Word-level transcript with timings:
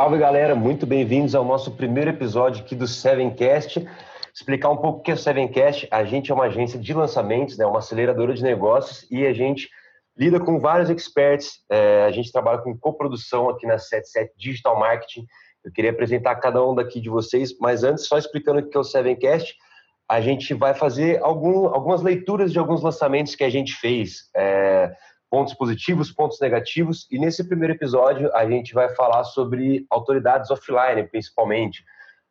Salve 0.00 0.16
galera, 0.16 0.54
muito 0.54 0.86
bem-vindos 0.86 1.34
ao 1.34 1.44
nosso 1.44 1.72
primeiro 1.72 2.08
episódio 2.08 2.64
aqui 2.64 2.74
do 2.74 2.86
Sevencast. 2.86 3.86
Explicar 4.34 4.70
um 4.70 4.78
pouco 4.78 5.00
o 5.00 5.02
que 5.02 5.10
é 5.10 5.14
o 5.14 5.16
Sevencast. 5.18 5.86
A 5.90 6.04
gente 6.04 6.32
é 6.32 6.34
uma 6.34 6.46
agência 6.46 6.78
de 6.78 6.94
lançamentos, 6.94 7.58
né, 7.58 7.66
uma 7.66 7.80
aceleradora 7.80 8.32
de 8.32 8.42
negócios 8.42 9.06
e 9.10 9.26
a 9.26 9.34
gente 9.34 9.68
lida 10.16 10.40
com 10.40 10.58
vários 10.58 10.88
experts. 10.88 11.58
É, 11.70 12.04
a 12.04 12.10
gente 12.12 12.32
trabalha 12.32 12.62
com 12.62 12.74
coprodução 12.78 13.50
aqui 13.50 13.66
na 13.66 13.76
77 13.76 14.32
Digital 14.38 14.78
Marketing. 14.78 15.26
Eu 15.62 15.70
queria 15.70 15.90
apresentar 15.90 16.34
cada 16.36 16.66
um 16.66 16.74
daqui 16.74 16.98
de 16.98 17.10
vocês, 17.10 17.54
mas 17.60 17.84
antes, 17.84 18.06
só 18.06 18.16
explicando 18.16 18.60
o 18.60 18.66
que 18.66 18.74
é 18.74 18.80
o 18.80 18.84
Sevencast, 18.84 19.54
a 20.08 20.18
gente 20.22 20.54
vai 20.54 20.72
fazer 20.72 21.22
algum, 21.22 21.66
algumas 21.66 22.00
leituras 22.00 22.50
de 22.50 22.58
alguns 22.58 22.82
lançamentos 22.82 23.34
que 23.34 23.44
a 23.44 23.50
gente 23.50 23.74
fez. 23.74 24.30
É, 24.34 24.96
pontos 25.30 25.54
positivos, 25.54 26.10
pontos 26.10 26.40
negativos, 26.40 27.06
e 27.10 27.18
nesse 27.18 27.46
primeiro 27.46 27.74
episódio 27.74 28.34
a 28.34 28.44
gente 28.50 28.74
vai 28.74 28.88
falar 28.88 29.22
sobre 29.22 29.86
autoridades 29.88 30.50
offline, 30.50 31.06
principalmente. 31.08 31.84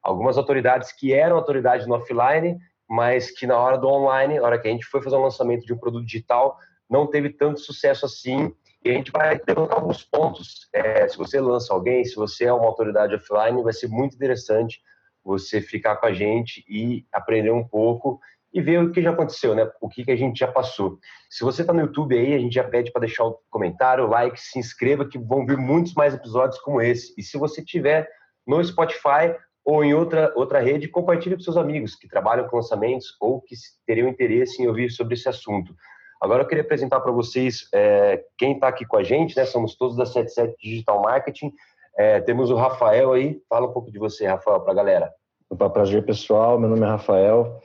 Algumas 0.03 0.37
autoridades 0.37 0.91
que 0.91 1.13
eram 1.13 1.37
autoridades 1.37 1.87
no 1.87 1.95
offline, 1.95 2.59
mas 2.89 3.31
que 3.31 3.47
na 3.47 3.57
hora 3.57 3.77
do 3.77 3.87
online, 3.87 4.39
na 4.39 4.45
hora 4.45 4.59
que 4.59 4.67
a 4.67 4.71
gente 4.71 4.85
foi 4.85 5.01
fazer 5.01 5.15
o 5.15 5.19
um 5.19 5.23
lançamento 5.23 5.65
de 5.65 5.73
um 5.73 5.77
produto 5.77 6.05
digital, 6.05 6.57
não 6.89 7.07
teve 7.07 7.29
tanto 7.29 7.61
sucesso 7.61 8.05
assim. 8.05 8.53
E 8.83 8.89
a 8.89 8.93
gente 8.93 9.11
vai 9.11 9.39
levantar 9.47 9.75
alguns 9.75 10.03
pontos. 10.03 10.67
É, 10.73 11.07
se 11.07 11.17
você 11.17 11.39
lança 11.39 11.73
alguém, 11.73 12.03
se 12.03 12.15
você 12.15 12.45
é 12.45 12.53
uma 12.53 12.65
autoridade 12.65 13.15
offline, 13.15 13.63
vai 13.63 13.73
ser 13.73 13.87
muito 13.87 14.15
interessante 14.15 14.81
você 15.23 15.61
ficar 15.61 15.97
com 15.97 16.05
a 16.05 16.13
gente 16.13 16.65
e 16.67 17.05
aprender 17.11 17.51
um 17.51 17.65
pouco 17.65 18.19
e 18.53 18.61
ver 18.61 18.83
o 18.83 18.91
que 18.91 19.01
já 19.01 19.11
aconteceu, 19.11 19.53
né? 19.53 19.69
O 19.79 19.87
que, 19.87 20.03
que 20.03 20.11
a 20.11 20.15
gente 20.15 20.39
já 20.39 20.47
passou. 20.47 20.97
Se 21.29 21.43
você 21.43 21.61
está 21.61 21.71
no 21.71 21.81
YouTube 21.81 22.17
aí, 22.17 22.33
a 22.33 22.39
gente 22.39 22.53
já 22.53 22.63
pede 22.63 22.91
para 22.91 23.01
deixar 23.01 23.25
o 23.25 23.39
comentário, 23.49 24.05
o 24.05 24.07
like, 24.07 24.39
se 24.39 24.57
inscreva, 24.57 25.07
que 25.07 25.19
vão 25.19 25.45
vir 25.45 25.57
muitos 25.57 25.93
mais 25.93 26.13
episódios 26.13 26.59
como 26.61 26.81
esse. 26.81 27.13
E 27.17 27.21
se 27.21 27.37
você 27.37 27.63
tiver 27.63 28.09
no 28.47 28.63
Spotify 28.63 29.35
ou 29.63 29.83
em 29.83 29.93
outra, 29.93 30.33
outra 30.35 30.59
rede, 30.59 30.87
compartilhe 30.87 31.35
com 31.35 31.41
seus 31.41 31.57
amigos 31.57 31.95
que 31.95 32.07
trabalham 32.07 32.47
com 32.47 32.55
lançamentos 32.55 33.15
ou 33.21 33.41
que 33.41 33.55
teriam 33.85 34.07
interesse 34.07 34.61
em 34.61 34.67
ouvir 34.67 34.89
sobre 34.89 35.13
esse 35.13 35.29
assunto. 35.29 35.75
Agora 36.19 36.43
eu 36.43 36.47
queria 36.47 36.63
apresentar 36.63 36.99
para 36.99 37.11
vocês 37.11 37.69
é, 37.73 38.23
quem 38.37 38.53
está 38.53 38.67
aqui 38.67 38.85
com 38.85 38.97
a 38.97 39.03
gente, 39.03 39.37
né? 39.37 39.45
Somos 39.45 39.75
todos 39.75 39.95
da 39.95 40.05
77 40.05 40.55
Digital 40.59 41.01
Marketing. 41.01 41.53
É, 41.97 42.19
temos 42.19 42.49
o 42.49 42.55
Rafael 42.55 43.13
aí. 43.13 43.41
Fala 43.47 43.67
um 43.67 43.71
pouco 43.71 43.91
de 43.91 43.99
você, 43.99 44.25
Rafael, 44.25 44.59
para 44.59 44.71
a 44.71 44.75
galera. 44.75 45.13
Opa, 45.49 45.69
prazer 45.69 46.05
pessoal. 46.05 46.59
Meu 46.59 46.69
nome 46.69 46.83
é 46.83 46.89
Rafael. 46.89 47.61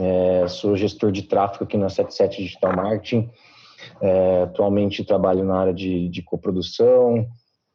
É, 0.00 0.46
sou 0.46 0.76
gestor 0.76 1.10
de 1.10 1.22
tráfego 1.22 1.64
aqui 1.64 1.76
na 1.76 1.88
77 1.88 2.42
Digital 2.42 2.76
Marketing. 2.76 3.30
É, 4.00 4.42
atualmente 4.42 5.04
trabalho 5.04 5.44
na 5.44 5.58
área 5.58 5.74
de, 5.74 6.08
de 6.08 6.22
coprodução, 6.22 7.26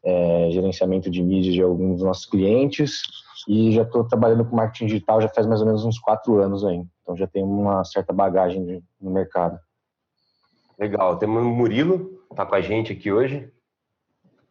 é, 0.03 0.49
gerenciamento 0.51 1.09
de 1.09 1.21
mídia 1.21 1.51
de 1.51 1.61
alguns 1.61 1.95
dos 1.95 2.03
nossos 2.03 2.25
clientes 2.25 3.01
e 3.47 3.71
já 3.71 3.83
estou 3.83 4.05
trabalhando 4.05 4.45
com 4.45 4.55
marketing 4.55 4.85
digital 4.85 5.21
já 5.21 5.27
faz 5.29 5.45
mais 5.47 5.59
ou 5.61 5.67
menos 5.67 5.83
uns 5.83 5.99
quatro 5.99 6.39
anos 6.41 6.63
aí. 6.63 6.83
Então 7.01 7.15
já 7.15 7.27
tenho 7.27 7.45
uma 7.45 7.83
certa 7.83 8.13
bagagem 8.13 8.65
de, 8.65 8.83
no 9.01 9.11
mercado. 9.11 9.59
Legal. 10.79 11.17
Temos 11.17 11.43
o 11.43 11.49
Murilo, 11.49 12.21
tá 12.35 12.45
com 12.45 12.55
a 12.55 12.61
gente 12.61 12.91
aqui 12.91 13.11
hoje. 13.11 13.49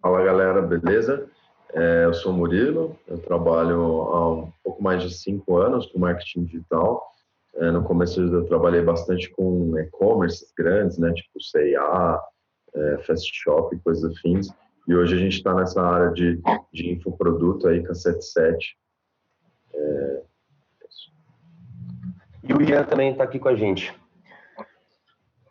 Fala 0.00 0.22
galera, 0.22 0.60
beleza? 0.60 1.28
É, 1.74 2.04
eu 2.04 2.12
sou 2.12 2.32
o 2.32 2.36
Murilo, 2.36 2.98
eu 3.06 3.18
trabalho 3.18 3.80
há 3.80 4.32
um 4.32 4.52
pouco 4.62 4.82
mais 4.82 5.02
de 5.02 5.10
cinco 5.10 5.56
anos 5.56 5.86
com 5.86 5.98
marketing 5.98 6.44
digital 6.44 7.11
no 7.54 7.82
começo 7.84 8.20
eu 8.20 8.44
trabalhei 8.46 8.82
bastante 8.82 9.30
com 9.30 9.78
e-commerce 9.78 10.46
grandes, 10.56 10.98
né, 10.98 11.12
tipo 11.12 11.40
C&A, 11.40 12.20
é, 12.74 12.98
Fast 12.98 13.30
Shop, 13.34 13.76
coisas 13.80 14.04
afins. 14.16 14.48
E 14.88 14.94
hoje 14.94 15.14
a 15.14 15.18
gente 15.18 15.36
está 15.36 15.54
nessa 15.54 15.80
área 15.80 16.10
de, 16.12 16.40
de 16.72 16.90
infoproduto 16.90 17.68
aí 17.68 17.84
com 17.84 17.92
a 17.92 17.94
77. 17.94 18.76
É... 19.74 20.22
E 22.44 22.52
o 22.52 22.60
Ian 22.60 22.84
também 22.84 23.12
está 23.12 23.22
aqui 23.22 23.38
com 23.38 23.48
a 23.48 23.54
gente. 23.54 23.94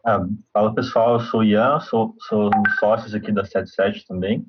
Ah, 0.04 0.26
fala 0.52 0.74
pessoal, 0.74 1.14
eu 1.14 1.20
sou 1.22 1.42
o 1.42 1.44
Ian, 1.44 1.80
sou, 1.80 2.16
sou 2.28 2.48
um 2.48 2.64
dos 2.64 2.78
sócios 2.80 3.14
aqui 3.14 3.32
da 3.32 3.46
77 3.46 4.06
também. 4.08 4.46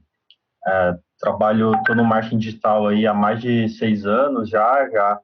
É, 0.67 0.99
trabalho, 1.19 1.75
estou 1.75 1.95
no 1.95 2.05
marketing 2.05 2.39
digital 2.39 2.89
aí 2.89 3.07
há 3.07 3.13
mais 3.13 3.41
de 3.41 3.69
seis 3.69 4.07
anos 4.07 4.49
já, 4.49 4.89
já 4.91 5.21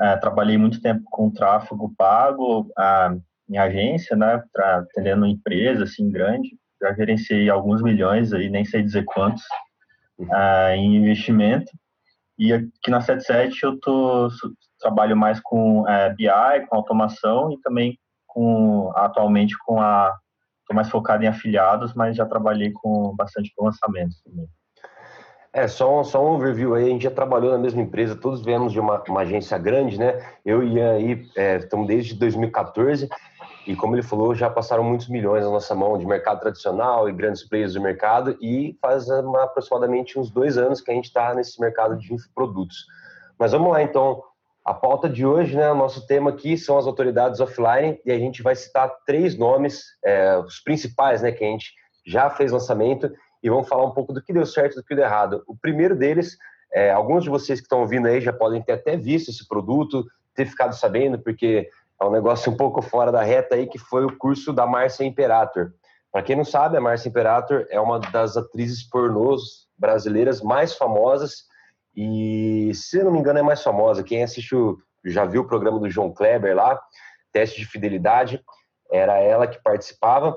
é, 0.00 0.16
trabalhei 0.16 0.56
muito 0.56 0.80
tempo 0.80 1.02
com 1.10 1.30
tráfego 1.30 1.92
pago 1.96 2.70
a, 2.76 3.14
em 3.48 3.58
agência, 3.58 4.16
né, 4.16 4.42
pra, 4.52 4.78
atendendo 4.78 5.26
empresa 5.26 5.84
assim 5.84 6.10
grande. 6.10 6.50
Já 6.80 6.92
gerenciei 6.94 7.48
alguns 7.48 7.82
milhões 7.82 8.32
aí, 8.32 8.48
nem 8.48 8.64
sei 8.64 8.82
dizer 8.82 9.04
quantos, 9.04 9.42
é, 10.32 10.76
em 10.76 10.96
investimento. 10.96 11.70
E 12.38 12.52
aqui 12.52 12.90
na 12.90 13.00
77 13.00 13.64
eu 13.64 13.80
tô, 13.80 14.28
trabalho 14.78 15.16
mais 15.16 15.40
com 15.40 15.88
é, 15.88 16.14
BI, 16.14 16.66
com 16.68 16.76
automação 16.76 17.52
e 17.52 17.60
também 17.60 17.98
com 18.26 18.92
atualmente 18.94 19.56
com 19.66 19.80
a 19.80 20.14
estou 20.60 20.76
mais 20.76 20.90
focado 20.90 21.24
em 21.24 21.26
afiliados, 21.26 21.94
mas 21.94 22.14
já 22.14 22.26
trabalhei 22.26 22.70
com 22.72 23.14
bastante 23.16 23.50
com 23.56 23.64
lançamentos 23.64 24.20
também. 24.22 24.46
É, 25.52 25.66
só 25.66 26.00
um, 26.00 26.04
só 26.04 26.24
um 26.24 26.34
overview 26.34 26.74
aí, 26.74 26.84
a 26.84 26.88
gente 26.88 27.02
já 27.02 27.10
trabalhou 27.10 27.50
na 27.50 27.58
mesma 27.58 27.80
empresa, 27.80 28.14
todos 28.14 28.44
viemos 28.44 28.72
de 28.72 28.78
uma, 28.78 29.02
uma 29.08 29.22
agência 29.22 29.56
grande, 29.56 29.98
né? 29.98 30.22
Eu 30.44 30.62
e 30.62 30.74
Ian 30.74 30.92
aí 30.92 31.26
é, 31.36 31.56
estamos 31.56 31.86
desde 31.86 32.14
2014 32.14 33.08
e 33.66 33.76
como 33.76 33.94
ele 33.94 34.02
falou, 34.02 34.34
já 34.34 34.48
passaram 34.48 34.82
muitos 34.82 35.08
milhões 35.08 35.44
na 35.44 35.50
nossa 35.50 35.74
mão 35.74 35.98
de 35.98 36.06
mercado 36.06 36.40
tradicional 36.40 37.08
e 37.08 37.12
grandes 37.12 37.46
players 37.46 37.74
do 37.74 37.80
mercado 37.80 38.36
e 38.40 38.76
faz 38.80 39.08
uma, 39.08 39.44
aproximadamente 39.44 40.18
uns 40.18 40.30
dois 40.30 40.56
anos 40.56 40.80
que 40.80 40.90
a 40.90 40.94
gente 40.94 41.04
está 41.04 41.34
nesse 41.34 41.60
mercado 41.60 41.96
de 41.98 42.12
infoprodutos. 42.12 42.86
Mas 43.38 43.52
vamos 43.52 43.70
lá 43.70 43.82
então, 43.82 44.22
a 44.64 44.72
pauta 44.72 45.08
de 45.08 45.26
hoje, 45.26 45.56
né, 45.56 45.70
o 45.70 45.74
nosso 45.74 46.06
tema 46.06 46.30
aqui 46.30 46.56
são 46.56 46.78
as 46.78 46.86
autoridades 46.86 47.40
offline 47.40 48.00
e 48.04 48.12
a 48.12 48.18
gente 48.18 48.42
vai 48.42 48.54
citar 48.54 48.90
três 49.06 49.36
nomes, 49.36 49.82
é, 50.04 50.38
os 50.38 50.60
principais, 50.60 51.20
né, 51.20 51.32
que 51.32 51.44
a 51.44 51.48
gente 51.48 51.72
já 52.06 52.30
fez 52.30 52.52
lançamento 52.52 53.10
e 53.42 53.48
vamos 53.48 53.68
falar 53.68 53.84
um 53.84 53.92
pouco 53.92 54.12
do 54.12 54.22
que 54.22 54.32
deu 54.32 54.46
certo 54.46 54.72
e 54.72 54.76
do 54.76 54.84
que 54.84 54.94
deu 54.94 55.04
errado. 55.04 55.42
O 55.46 55.56
primeiro 55.56 55.96
deles, 55.96 56.36
é, 56.72 56.90
alguns 56.90 57.24
de 57.24 57.30
vocês 57.30 57.60
que 57.60 57.66
estão 57.66 57.80
ouvindo 57.80 58.06
aí 58.06 58.20
já 58.20 58.32
podem 58.32 58.62
ter 58.62 58.72
até 58.72 58.96
visto 58.96 59.30
esse 59.30 59.46
produto, 59.46 60.04
ter 60.34 60.46
ficado 60.46 60.74
sabendo, 60.74 61.18
porque 61.18 61.68
é 62.00 62.04
um 62.04 62.10
negócio 62.10 62.52
um 62.52 62.56
pouco 62.56 62.80
fora 62.80 63.10
da 63.10 63.22
reta 63.22 63.56
aí, 63.56 63.66
que 63.66 63.78
foi 63.78 64.04
o 64.04 64.16
curso 64.16 64.52
da 64.52 64.66
Márcia 64.66 65.04
Imperator. 65.04 65.72
Para 66.12 66.22
quem 66.22 66.36
não 66.36 66.44
sabe, 66.44 66.76
a 66.76 66.80
Márcia 66.80 67.08
Imperator 67.08 67.66
é 67.70 67.80
uma 67.80 67.98
das 67.98 68.36
atrizes 68.36 68.82
pornôs 68.82 69.66
brasileiras 69.76 70.40
mais 70.40 70.74
famosas 70.74 71.44
e, 71.94 72.70
se 72.74 73.02
não 73.02 73.10
me 73.10 73.18
engano, 73.18 73.40
é 73.40 73.42
mais 73.42 73.62
famosa. 73.62 74.04
Quem 74.04 74.22
assistiu, 74.22 74.78
já 75.04 75.24
viu 75.24 75.42
o 75.42 75.46
programa 75.46 75.78
do 75.78 75.90
João 75.90 76.12
Kleber 76.12 76.54
lá, 76.54 76.80
Teste 77.32 77.60
de 77.60 77.66
Fidelidade, 77.66 78.42
era 78.90 79.18
ela 79.18 79.46
que 79.46 79.62
participava. 79.62 80.36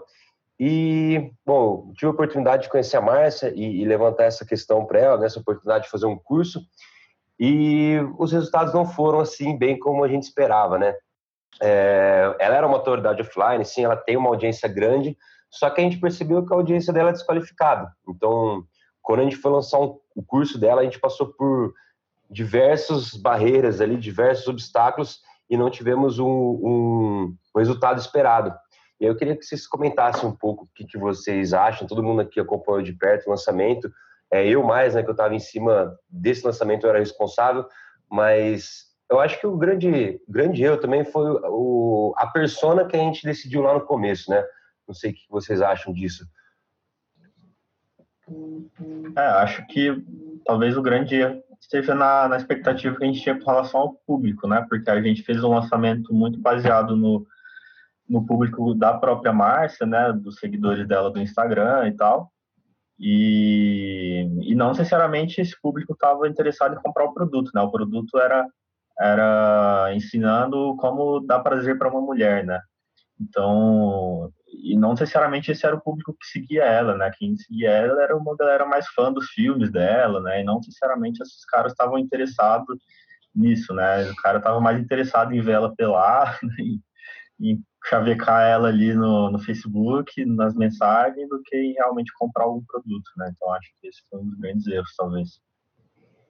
E, 0.63 1.33
bom, 1.43 1.91
tive 1.95 2.05
a 2.05 2.11
oportunidade 2.11 2.63
de 2.63 2.69
conhecer 2.69 2.95
a 2.95 3.01
Márcia 3.01 3.51
e, 3.55 3.81
e 3.81 3.83
levantar 3.83 4.25
essa 4.25 4.45
questão 4.45 4.85
para 4.85 4.99
ela, 4.99 5.17
nessa 5.17 5.39
oportunidade 5.39 5.85
de 5.85 5.89
fazer 5.89 6.05
um 6.05 6.15
curso. 6.15 6.61
E 7.39 7.97
os 8.19 8.31
resultados 8.31 8.71
não 8.71 8.85
foram 8.85 9.19
assim 9.19 9.57
bem 9.57 9.79
como 9.79 10.03
a 10.03 10.07
gente 10.07 10.21
esperava, 10.21 10.77
né? 10.77 10.93
É, 11.59 12.35
ela 12.39 12.55
era 12.57 12.67
uma 12.67 12.77
autoridade 12.77 13.23
offline, 13.23 13.65
sim, 13.65 13.85
ela 13.85 13.95
tem 13.95 14.15
uma 14.15 14.29
audiência 14.29 14.69
grande, 14.69 15.17
só 15.49 15.67
que 15.67 15.81
a 15.81 15.83
gente 15.83 15.99
percebeu 15.99 16.45
que 16.45 16.53
a 16.53 16.57
audiência 16.57 16.93
dela 16.93 17.09
é 17.09 17.13
desqualificada. 17.13 17.91
Então, 18.07 18.63
quando 19.01 19.21
a 19.21 19.23
gente 19.23 19.37
foi 19.37 19.51
lançar 19.51 19.79
um, 19.79 19.99
o 20.15 20.21
curso 20.21 20.59
dela, 20.59 20.81
a 20.81 20.83
gente 20.83 20.99
passou 20.99 21.33
por 21.33 21.73
diversas 22.29 23.15
barreiras 23.15 23.81
ali, 23.81 23.97
diversos 23.97 24.47
obstáculos 24.47 25.21
e 25.49 25.57
não 25.57 25.71
tivemos 25.71 26.19
um, 26.19 26.27
um 26.27 27.35
resultado 27.57 27.99
esperado. 27.99 28.53
E 29.01 29.05
eu 29.05 29.15
queria 29.15 29.35
que 29.35 29.43
vocês 29.43 29.65
comentassem 29.65 30.29
um 30.29 30.35
pouco 30.35 30.65
o 30.65 30.69
que, 30.75 30.85
que 30.85 30.95
vocês 30.95 31.55
acham. 31.55 31.87
Todo 31.87 32.03
mundo 32.03 32.21
aqui 32.21 32.39
acompanhou 32.39 32.83
de 32.83 32.93
perto 32.93 33.25
o 33.25 33.29
lançamento. 33.31 33.91
É, 34.31 34.47
eu 34.47 34.63
mais, 34.63 34.93
né, 34.93 35.01
que 35.01 35.09
eu 35.09 35.13
estava 35.13 35.33
em 35.33 35.39
cima 35.39 35.97
desse 36.07 36.45
lançamento, 36.45 36.85
eu 36.85 36.91
era 36.91 36.99
responsável, 36.99 37.65
mas 38.07 38.91
eu 39.09 39.19
acho 39.19 39.39
que 39.39 39.47
o 39.47 39.57
grande, 39.57 40.21
grande 40.29 40.63
erro 40.63 40.77
também 40.77 41.03
foi 41.03 41.31
o, 41.31 42.13
a 42.15 42.27
persona 42.27 42.85
que 42.85 42.95
a 42.95 42.99
gente 42.99 43.25
decidiu 43.25 43.63
lá 43.63 43.73
no 43.73 43.81
começo, 43.81 44.29
né? 44.29 44.45
Não 44.87 44.93
sei 44.93 45.09
o 45.09 45.13
que 45.15 45.25
vocês 45.31 45.63
acham 45.63 45.91
disso. 45.91 46.23
É, 49.17 49.21
acho 49.21 49.65
que 49.65 49.97
talvez 50.45 50.77
o 50.77 50.81
grande 50.81 51.15
erro 51.15 51.41
esteja 51.59 51.95
na, 51.95 52.27
na 52.27 52.37
expectativa 52.37 52.95
que 52.95 53.03
a 53.03 53.07
gente 53.07 53.21
tinha 53.21 53.37
com 53.37 53.49
relação 53.49 53.81
ao 53.81 53.93
público, 54.05 54.47
né? 54.47 54.63
Porque 54.69 54.89
a 54.91 55.01
gente 55.01 55.23
fez 55.23 55.43
um 55.43 55.55
lançamento 55.55 56.13
muito 56.13 56.39
baseado 56.39 56.95
no, 56.95 57.25
no 58.11 58.25
público 58.25 58.75
da 58.75 58.93
própria 58.93 59.31
Márcia, 59.31 59.87
né, 59.87 60.11
dos 60.11 60.35
seguidores 60.35 60.85
dela 60.85 61.09
do 61.09 61.21
Instagram 61.21 61.87
e 61.87 61.95
tal. 61.95 62.29
E, 62.99 64.27
e 64.41 64.53
não 64.53 64.69
necessariamente 64.69 65.39
esse 65.39 65.59
público 65.59 65.93
estava 65.93 66.27
interessado 66.27 66.75
em 66.75 66.81
comprar 66.81 67.05
o 67.05 67.13
produto, 67.13 67.51
né? 67.55 67.61
O 67.61 67.71
produto 67.71 68.19
era 68.19 68.45
era 68.99 69.91
ensinando 69.95 70.75
como 70.77 71.21
dar 71.21 71.39
prazer 71.39 71.77
para 71.77 71.89
uma 71.89 72.01
mulher, 72.01 72.45
né? 72.45 72.59
Então, 73.19 74.31
e 74.47 74.77
não 74.77 74.91
necessariamente 74.91 75.51
esse 75.51 75.65
era 75.65 75.75
o 75.75 75.81
público 75.81 76.15
que 76.19 76.27
seguia 76.27 76.65
ela, 76.65 76.95
né? 76.95 77.09
Quem 77.17 77.35
seguia 77.37 77.71
ela 77.71 78.03
era 78.03 78.15
uma 78.15 78.35
galera 78.35 78.65
mais 78.65 78.87
fã 78.89 79.11
dos 79.11 79.29
filmes 79.29 79.71
dela, 79.71 80.21
né? 80.21 80.41
E 80.41 80.43
não 80.43 80.57
necessariamente 80.57 81.23
esses 81.23 81.45
caras 81.45 81.71
estavam 81.71 81.97
interessados 81.97 82.77
nisso, 83.33 83.73
né? 83.73 84.03
O 84.11 84.15
cara 84.17 84.37
estava 84.37 84.59
mais 84.59 84.79
interessado 84.79 85.33
em 85.33 85.41
ver 85.41 85.53
ela 85.53 85.73
pelar, 85.75 86.37
né? 86.43 86.55
em 87.39 87.63
chavecar 87.85 88.43
ela 88.43 88.67
ali 88.67 88.93
no, 88.93 89.31
no 89.31 89.39
Facebook, 89.39 90.23
nas 90.25 90.55
mensagens, 90.55 91.27
do 91.29 91.41
que 91.43 91.73
realmente 91.73 92.11
comprar 92.17 92.43
algum 92.43 92.63
produto, 92.63 93.09
né? 93.17 93.31
Então 93.35 93.51
acho 93.53 93.69
que 93.79 93.87
esse 93.87 94.01
foi 94.09 94.19
um 94.19 94.25
dos 94.25 94.37
grandes 94.39 94.67
erros, 94.67 94.93
talvez. 94.95 95.29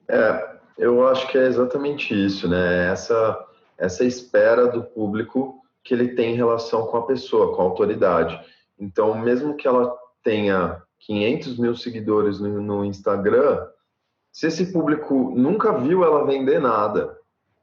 É, 0.08 0.56
eu 0.78 1.06
acho 1.06 1.28
que 1.28 1.38
é 1.38 1.46
exatamente 1.46 2.14
isso, 2.14 2.48
né? 2.48 2.90
Essa, 2.90 3.46
essa 3.78 4.04
espera 4.04 4.66
do 4.66 4.82
público 4.82 5.60
que 5.84 5.92
ele 5.92 6.14
tem 6.14 6.32
em 6.32 6.36
relação 6.36 6.86
com 6.86 6.96
a 6.96 7.06
pessoa, 7.06 7.54
com 7.54 7.62
a 7.62 7.64
autoridade. 7.64 8.40
Então, 8.78 9.18
mesmo 9.18 9.56
que 9.56 9.66
ela 9.66 9.94
tenha 10.22 10.82
500 11.00 11.58
mil 11.58 11.76
seguidores 11.76 12.40
no, 12.40 12.60
no 12.60 12.84
Instagram, 12.84 13.66
se 14.32 14.46
esse 14.46 14.72
público 14.72 15.32
nunca 15.36 15.78
viu 15.78 16.04
ela 16.04 16.24
vender 16.24 16.60
nada, 16.60 17.16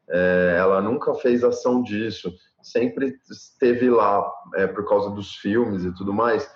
é, 0.10 0.56
ela 0.58 0.82
nunca 0.82 1.14
fez 1.16 1.44
ação 1.44 1.82
disso, 1.82 2.34
sempre 2.62 3.18
esteve 3.30 3.90
lá 3.90 4.32
é, 4.56 4.68
por 4.68 4.88
causa 4.88 5.10
dos 5.10 5.36
filmes 5.36 5.84
e 5.84 5.94
tudo 5.94 6.14
mais, 6.14 6.50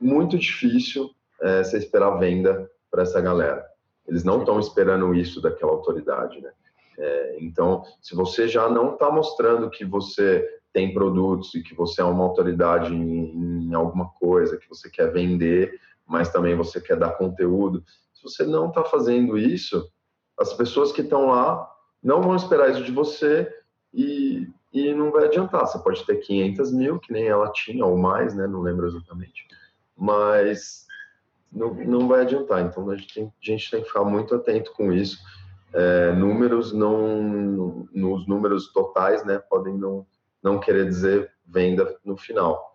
muito 0.00 0.38
difícil 0.38 1.10
é, 1.40 1.62
você 1.62 1.78
esperar 1.78 2.18
venda 2.18 2.70
para 2.90 3.02
essa 3.02 3.20
galera. 3.20 3.64
Eles 4.06 4.24
não 4.24 4.40
estão 4.40 4.58
esperando 4.58 5.14
isso 5.14 5.40
daquela 5.40 5.72
autoridade, 5.72 6.40
né? 6.40 6.50
É, 6.98 7.36
então, 7.40 7.84
se 8.02 8.14
você 8.14 8.46
já 8.46 8.68
não 8.68 8.92
está 8.92 9.10
mostrando 9.10 9.70
que 9.70 9.84
você 9.84 10.46
tem 10.72 10.92
produtos 10.92 11.54
e 11.54 11.62
que 11.62 11.74
você 11.74 12.00
é 12.00 12.04
uma 12.04 12.24
autoridade 12.24 12.94
em, 12.94 13.68
em, 13.68 13.74
alguma 13.74 14.10
coisa, 14.10 14.56
que 14.56 14.68
você 14.68 14.90
quer 14.90 15.12
vender, 15.12 15.80
mas 16.06 16.30
também 16.30 16.54
você 16.54 16.80
quer 16.80 16.96
dar 16.96 17.16
conteúdo, 17.16 17.82
se 18.12 18.22
você 18.22 18.44
não 18.44 18.68
está 18.68 18.84
fazendo 18.84 19.38
isso, 19.38 19.90
as 20.38 20.52
pessoas 20.52 20.92
que 20.92 21.00
estão 21.00 21.26
lá 21.26 21.70
não 22.02 22.20
vão 22.20 22.36
esperar 22.36 22.70
isso 22.70 22.84
de 22.84 22.92
você 22.92 23.50
e, 23.92 24.48
e 24.72 24.94
não 24.94 25.10
vai 25.10 25.24
adiantar. 25.24 25.66
Você 25.66 25.78
pode 25.78 26.04
ter 26.04 26.16
500 26.16 26.72
mil, 26.72 26.98
que 26.98 27.12
nem 27.12 27.26
ela 27.26 27.50
tinha, 27.52 27.84
ou 27.84 27.96
mais, 27.96 28.34
né? 28.34 28.46
Não 28.46 28.60
lembro 28.60 28.86
exatamente. 28.86 29.46
Mas 29.96 30.86
não, 31.52 31.74
não 31.74 32.08
vai 32.08 32.22
adiantar. 32.22 32.62
Então 32.62 32.88
a 32.88 32.96
gente, 32.96 33.14
tem, 33.14 33.24
a 33.24 33.30
gente 33.40 33.70
tem 33.70 33.80
que 33.80 33.88
ficar 33.88 34.04
muito 34.04 34.34
atento 34.34 34.72
com 34.72 34.92
isso. 34.92 35.18
É, 35.72 36.12
números 36.12 36.72
não, 36.72 37.86
nos 37.92 38.26
números 38.26 38.72
totais, 38.72 39.24
né? 39.24 39.38
Podem 39.38 39.76
não, 39.76 40.06
não 40.42 40.58
querer 40.58 40.86
dizer 40.86 41.30
venda 41.46 41.96
no 42.04 42.16
final. 42.16 42.72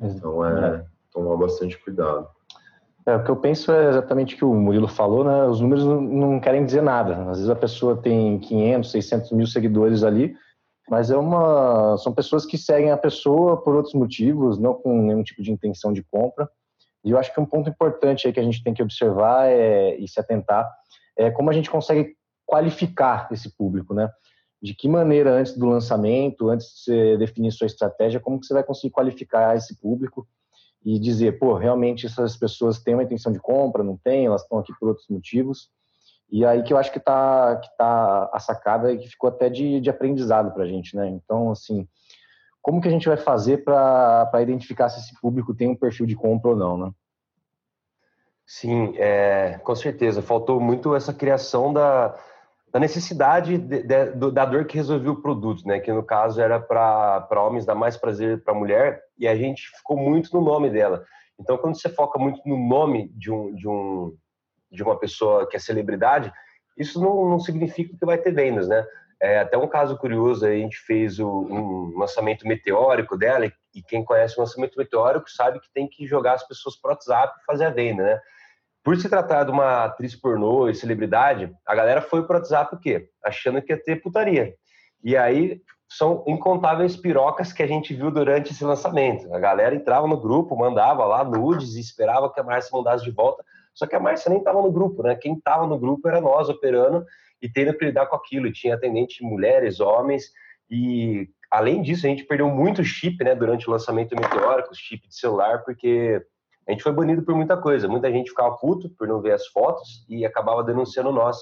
Então 0.00 0.44
é, 0.44 0.76
é. 0.76 0.84
tomar 1.12 1.36
bastante 1.36 1.78
cuidado. 1.78 2.28
É, 3.06 3.14
o 3.14 3.22
que 3.22 3.30
eu 3.30 3.36
penso 3.36 3.70
é 3.70 3.88
exatamente 3.88 4.34
o 4.34 4.38
que 4.38 4.44
o 4.44 4.52
Murilo 4.52 4.88
falou, 4.88 5.22
né? 5.22 5.44
Os 5.44 5.60
números 5.60 5.84
não, 5.84 6.00
não, 6.00 6.40
querem 6.40 6.64
dizer 6.64 6.82
nada. 6.82 7.30
Às 7.30 7.38
vezes 7.38 7.48
a 7.48 7.54
pessoa 7.54 7.96
tem 7.96 8.38
500, 8.40 8.90
600 8.90 9.32
mil 9.32 9.46
seguidores 9.46 10.02
ali, 10.02 10.36
mas 10.88 11.10
é 11.10 11.16
uma, 11.16 11.96
são 11.98 12.12
pessoas 12.12 12.46
que 12.46 12.56
seguem 12.56 12.90
a 12.90 12.96
pessoa 12.96 13.62
por 13.62 13.74
outros 13.74 13.94
motivos, 13.94 14.58
não 14.58 14.74
com 14.74 15.02
nenhum 15.02 15.22
tipo 15.22 15.42
de 15.42 15.50
intenção 15.50 15.92
de 15.92 16.02
compra. 16.02 16.48
E 17.04 17.10
eu 17.10 17.18
acho 17.18 17.32
que 17.32 17.40
um 17.40 17.46
ponto 17.46 17.68
importante 17.68 18.26
aí 18.26 18.32
que 18.32 18.40
a 18.40 18.42
gente 18.42 18.62
tem 18.62 18.74
que 18.74 18.82
observar 18.82 19.48
é, 19.48 19.96
e 19.96 20.08
se 20.08 20.18
atentar 20.18 20.68
é 21.16 21.30
como 21.30 21.50
a 21.50 21.52
gente 21.52 21.70
consegue 21.70 22.14
qualificar 22.44 23.28
esse 23.32 23.56
público, 23.56 23.94
né? 23.94 24.08
De 24.62 24.74
que 24.74 24.88
maneira, 24.88 25.32
antes 25.32 25.56
do 25.56 25.66
lançamento, 25.66 26.48
antes 26.48 26.66
de 26.68 26.82
você 26.82 27.16
definir 27.16 27.52
sua 27.52 27.66
estratégia, 27.66 28.20
como 28.20 28.40
que 28.40 28.46
você 28.46 28.54
vai 28.54 28.64
conseguir 28.64 28.92
qualificar 28.92 29.56
esse 29.56 29.78
público 29.80 30.26
e 30.84 30.98
dizer, 30.98 31.38
pô, 31.38 31.54
realmente 31.54 32.06
essas 32.06 32.36
pessoas 32.36 32.80
têm 32.80 32.94
uma 32.94 33.02
intenção 33.02 33.32
de 33.32 33.40
compra, 33.40 33.82
não 33.82 33.96
têm, 33.96 34.26
elas 34.26 34.42
estão 34.42 34.58
aqui 34.58 34.72
por 34.78 34.88
outros 34.88 35.08
motivos. 35.08 35.68
E 36.30 36.44
aí 36.44 36.62
que 36.62 36.72
eu 36.72 36.78
acho 36.78 36.90
que 36.90 36.98
está 36.98 37.56
que 37.56 37.68
tá 37.76 38.30
a 38.32 38.38
sacada 38.40 38.92
e 38.92 38.98
que 38.98 39.08
ficou 39.08 39.28
até 39.28 39.48
de, 39.48 39.80
de 39.80 39.90
aprendizado 39.90 40.52
para 40.52 40.64
a 40.64 40.66
gente, 40.66 40.96
né? 40.96 41.08
Então, 41.08 41.50
assim, 41.50 41.86
como 42.60 42.80
que 42.80 42.88
a 42.88 42.90
gente 42.90 43.08
vai 43.08 43.16
fazer 43.16 43.64
para 43.64 44.42
identificar 44.42 44.88
se 44.88 44.98
esse 44.98 45.20
público 45.20 45.54
tem 45.54 45.68
um 45.68 45.76
perfil 45.76 46.04
de 46.04 46.16
compra 46.16 46.50
ou 46.50 46.56
não, 46.56 46.76
né? 46.76 46.90
Sim, 48.44 48.94
é, 48.96 49.58
com 49.62 49.74
certeza. 49.74 50.22
Faltou 50.22 50.60
muito 50.60 50.94
essa 50.94 51.12
criação 51.12 51.72
da, 51.72 52.16
da 52.72 52.80
necessidade 52.80 53.58
de, 53.58 53.82
de, 53.82 54.30
da 54.30 54.44
dor 54.44 54.66
que 54.66 54.76
resolveu 54.76 55.12
o 55.12 55.22
produto, 55.22 55.66
né? 55.66 55.80
Que 55.80 55.92
no 55.92 56.02
caso 56.02 56.40
era 56.40 56.60
para 56.60 57.42
homens 57.42 57.64
dar 57.64 57.74
mais 57.74 57.96
prazer 57.96 58.42
para 58.42 58.54
mulher 58.54 59.00
e 59.18 59.26
a 59.26 59.36
gente 59.36 59.68
ficou 59.76 59.96
muito 59.96 60.32
no 60.32 60.44
nome 60.44 60.68
dela. 60.70 61.04
Então, 61.38 61.58
quando 61.58 61.80
você 61.80 61.88
foca 61.88 62.18
muito 62.18 62.40
no 62.46 62.56
nome 62.56 63.08
de 63.14 63.30
um, 63.30 63.54
de 63.54 63.68
um 63.68 64.16
de 64.70 64.82
uma 64.82 64.98
pessoa 64.98 65.48
que 65.48 65.56
é 65.56 65.60
celebridade, 65.60 66.32
isso 66.76 67.00
não, 67.00 67.28
não 67.28 67.40
significa 67.40 67.96
que 67.96 68.06
vai 68.06 68.18
ter 68.18 68.32
vendas, 68.32 68.68
né? 68.68 68.84
É, 69.20 69.38
até 69.38 69.56
um 69.56 69.66
caso 69.66 69.96
curioso, 69.96 70.44
a 70.44 70.50
gente 70.50 70.76
fez 70.78 71.18
o, 71.18 71.26
um 71.26 71.98
lançamento 71.98 72.46
meteórico 72.46 73.16
dela, 73.16 73.46
e 73.74 73.82
quem 73.82 74.04
conhece 74.04 74.36
o 74.36 74.40
lançamento 74.40 74.76
meteórico 74.76 75.30
sabe 75.30 75.58
que 75.60 75.72
tem 75.72 75.88
que 75.88 76.06
jogar 76.06 76.34
as 76.34 76.46
pessoas 76.46 76.76
para 76.76 76.90
o 76.90 76.92
WhatsApp 76.92 77.34
e 77.40 77.44
fazer 77.44 77.64
a 77.64 77.70
venda, 77.70 78.02
né? 78.02 78.20
Por 78.84 78.96
se 78.96 79.08
tratar 79.08 79.44
de 79.44 79.50
uma 79.50 79.84
atriz 79.84 80.14
pornô 80.14 80.68
e 80.68 80.74
celebridade, 80.74 81.52
a 81.66 81.74
galera 81.74 82.00
foi 82.00 82.24
para 82.24 82.36
o 82.36 82.38
WhatsApp 82.38 82.74
o 82.74 82.78
quê? 82.78 83.08
Achando 83.24 83.60
que 83.60 83.72
ia 83.72 83.82
ter 83.82 83.96
putaria. 84.02 84.54
E 85.02 85.16
aí 85.16 85.60
são 85.88 86.24
incontáveis 86.26 86.96
pirocas 86.96 87.52
que 87.52 87.62
a 87.62 87.66
gente 87.66 87.94
viu 87.94 88.10
durante 88.10 88.52
esse 88.52 88.64
lançamento. 88.64 89.32
A 89.34 89.38
galera 89.38 89.74
entrava 89.74 90.06
no 90.06 90.20
grupo, 90.20 90.56
mandava 90.56 91.04
lá 91.04 91.24
nudes 91.24 91.74
e 91.74 91.80
esperava 91.80 92.32
que 92.32 92.40
a 92.40 92.44
Márcia 92.44 92.70
mandasse 92.72 93.04
de 93.04 93.10
volta. 93.10 93.44
Só 93.76 93.86
que 93.86 93.94
a 93.94 94.00
Márcia 94.00 94.30
nem 94.30 94.38
estava 94.38 94.62
no 94.62 94.72
grupo, 94.72 95.02
né? 95.02 95.14
Quem 95.14 95.34
estava 95.34 95.66
no 95.66 95.78
grupo 95.78 96.08
era 96.08 96.18
nós 96.18 96.48
operando 96.48 97.04
e 97.42 97.48
tendo 97.48 97.76
que 97.76 97.84
lidar 97.84 98.06
com 98.06 98.16
aquilo. 98.16 98.50
Tinha 98.50 98.74
atendente 98.74 99.22
mulheres, 99.22 99.80
homens. 99.80 100.32
E 100.70 101.28
além 101.50 101.82
disso, 101.82 102.06
a 102.06 102.08
gente 102.08 102.24
perdeu 102.24 102.48
muito 102.48 102.82
chip, 102.82 103.22
né? 103.22 103.34
Durante 103.34 103.68
o 103.68 103.70
lançamento 103.70 104.16
do 104.16 104.22
Meteórico, 104.22 104.74
chip 104.74 105.06
de 105.06 105.14
celular, 105.14 105.62
porque 105.62 106.24
a 106.66 106.72
gente 106.72 106.82
foi 106.82 106.90
banido 106.90 107.22
por 107.22 107.34
muita 107.34 107.54
coisa. 107.54 107.86
Muita 107.86 108.10
gente 108.10 108.30
ficava 108.30 108.56
puto 108.56 108.88
por 108.98 109.06
não 109.06 109.20
ver 109.20 109.32
as 109.32 109.46
fotos 109.48 110.06
e 110.08 110.24
acabava 110.24 110.64
denunciando 110.64 111.12
nós, 111.12 111.36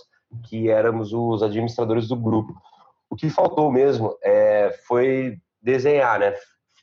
que 0.48 0.68
éramos 0.68 1.12
os 1.12 1.40
administradores 1.40 2.08
do 2.08 2.16
grupo. 2.16 2.52
O 3.08 3.14
que 3.14 3.30
faltou 3.30 3.70
mesmo 3.70 4.18
é, 4.24 4.76
foi 4.88 5.38
desenhar, 5.62 6.18
né? 6.18 6.34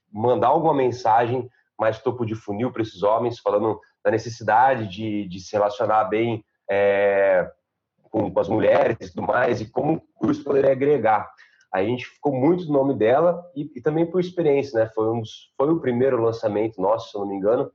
Mandar 0.09 0.47
alguma 0.47 0.73
mensagem 0.73 1.49
mais 1.77 1.99
topo 1.99 2.25
de 2.25 2.35
funil 2.35 2.71
para 2.71 2.83
esses 2.83 3.03
homens, 3.03 3.39
falando 3.39 3.81
da 4.03 4.11
necessidade 4.11 4.87
de, 4.87 5.27
de 5.27 5.39
se 5.39 5.53
relacionar 5.53 6.05
bem 6.05 6.43
é, 6.69 7.49
com, 8.09 8.31
com, 8.31 8.39
as 8.39 8.49
mulheres 8.49 8.97
e 8.99 9.13
tudo 9.13 9.27
mais, 9.27 9.61
e 9.61 9.69
como 9.69 9.93
o 9.93 10.01
curso 10.15 10.43
poderia 10.43 10.71
agregar. 10.71 11.29
A 11.73 11.83
gente 11.83 12.05
ficou 12.05 12.33
muito 12.33 12.65
no 12.65 12.73
nome 12.73 12.93
dela 12.93 13.41
e, 13.55 13.71
e 13.75 13.81
também 13.81 14.05
por 14.05 14.19
experiência, 14.19 14.79
né? 14.79 14.89
Foi, 14.93 15.09
um, 15.09 15.21
foi 15.57 15.71
o 15.71 15.79
primeiro 15.79 16.21
lançamento 16.21 16.81
nosso, 16.81 17.09
se 17.09 17.17
eu 17.17 17.21
não 17.21 17.27
me 17.27 17.35
engano, 17.35 17.71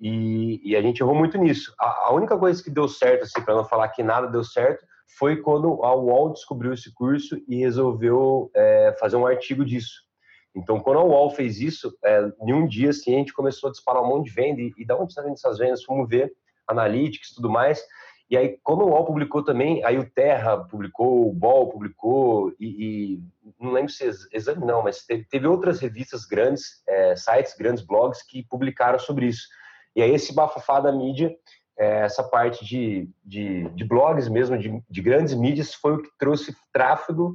e, 0.00 0.60
e, 0.62 0.76
a 0.76 0.82
gente 0.82 1.00
errou 1.00 1.14
muito 1.14 1.36
nisso. 1.36 1.74
A, 1.78 2.06
a 2.06 2.12
única 2.12 2.38
coisa 2.38 2.62
que 2.62 2.70
deu 2.70 2.86
certo, 2.86 3.24
assim, 3.24 3.44
para 3.44 3.56
não 3.56 3.64
falar 3.64 3.88
que 3.88 4.02
nada 4.02 4.28
deu 4.28 4.44
certo, 4.44 4.86
foi 5.18 5.36
quando 5.36 5.84
a 5.84 5.94
UOL 5.94 6.32
descobriu 6.32 6.72
esse 6.72 6.92
curso 6.94 7.40
e 7.48 7.56
resolveu 7.56 8.50
é, 8.54 8.94
fazer 9.00 9.16
um 9.16 9.26
artigo 9.26 9.64
disso. 9.64 10.07
Então, 10.54 10.80
quando 10.80 10.98
a 10.98 11.04
UOL 11.04 11.30
fez 11.30 11.60
isso, 11.60 11.96
é, 12.04 12.32
em 12.42 12.52
um 12.52 12.66
dia, 12.66 12.90
assim, 12.90 13.14
a 13.14 13.18
gente 13.18 13.32
começou 13.32 13.68
a 13.68 13.72
disparar 13.72 14.02
um 14.02 14.08
monte 14.08 14.26
de 14.26 14.32
venda. 14.32 14.60
E, 14.60 14.72
e 14.78 14.84
da 14.84 14.96
onde 14.96 15.12
está 15.12 15.28
essas 15.30 15.58
vendas? 15.58 15.84
Fomos 15.84 16.08
ver, 16.08 16.32
analytics 16.66 17.34
tudo 17.34 17.50
mais. 17.50 17.82
E 18.30 18.36
aí, 18.36 18.58
quando 18.62 18.82
o 18.82 18.88
UOL 18.88 19.06
publicou 19.06 19.42
também, 19.42 19.82
aí 19.84 19.98
o 19.98 20.08
Terra 20.10 20.58
publicou, 20.64 21.30
o 21.30 21.32
BOL 21.32 21.70
publicou, 21.70 22.52
e, 22.60 23.16
e 23.16 23.22
não 23.58 23.72
lembro 23.72 23.90
se 23.90 24.04
exame 24.32 24.66
não, 24.66 24.82
mas 24.82 25.04
teve, 25.06 25.24
teve 25.24 25.46
outras 25.46 25.80
revistas 25.80 26.26
grandes, 26.26 26.82
é, 26.86 27.16
sites, 27.16 27.56
grandes 27.56 27.82
blogs 27.82 28.22
que 28.22 28.42
publicaram 28.42 28.98
sobre 28.98 29.26
isso. 29.26 29.48
E 29.96 30.02
aí 30.02 30.10
esse 30.10 30.34
bafafá 30.34 30.78
da 30.78 30.92
mídia, 30.92 31.34
é, 31.78 32.00
essa 32.00 32.22
parte 32.22 32.66
de, 32.66 33.08
de, 33.24 33.66
de 33.70 33.84
blogs 33.84 34.28
mesmo, 34.28 34.58
de, 34.58 34.78
de, 34.90 35.00
grandes 35.00 35.32
mídias, 35.32 35.72
foi 35.72 35.94
o 35.94 36.02
que 36.02 36.10
trouxe 36.18 36.54
tráfego 36.70 37.34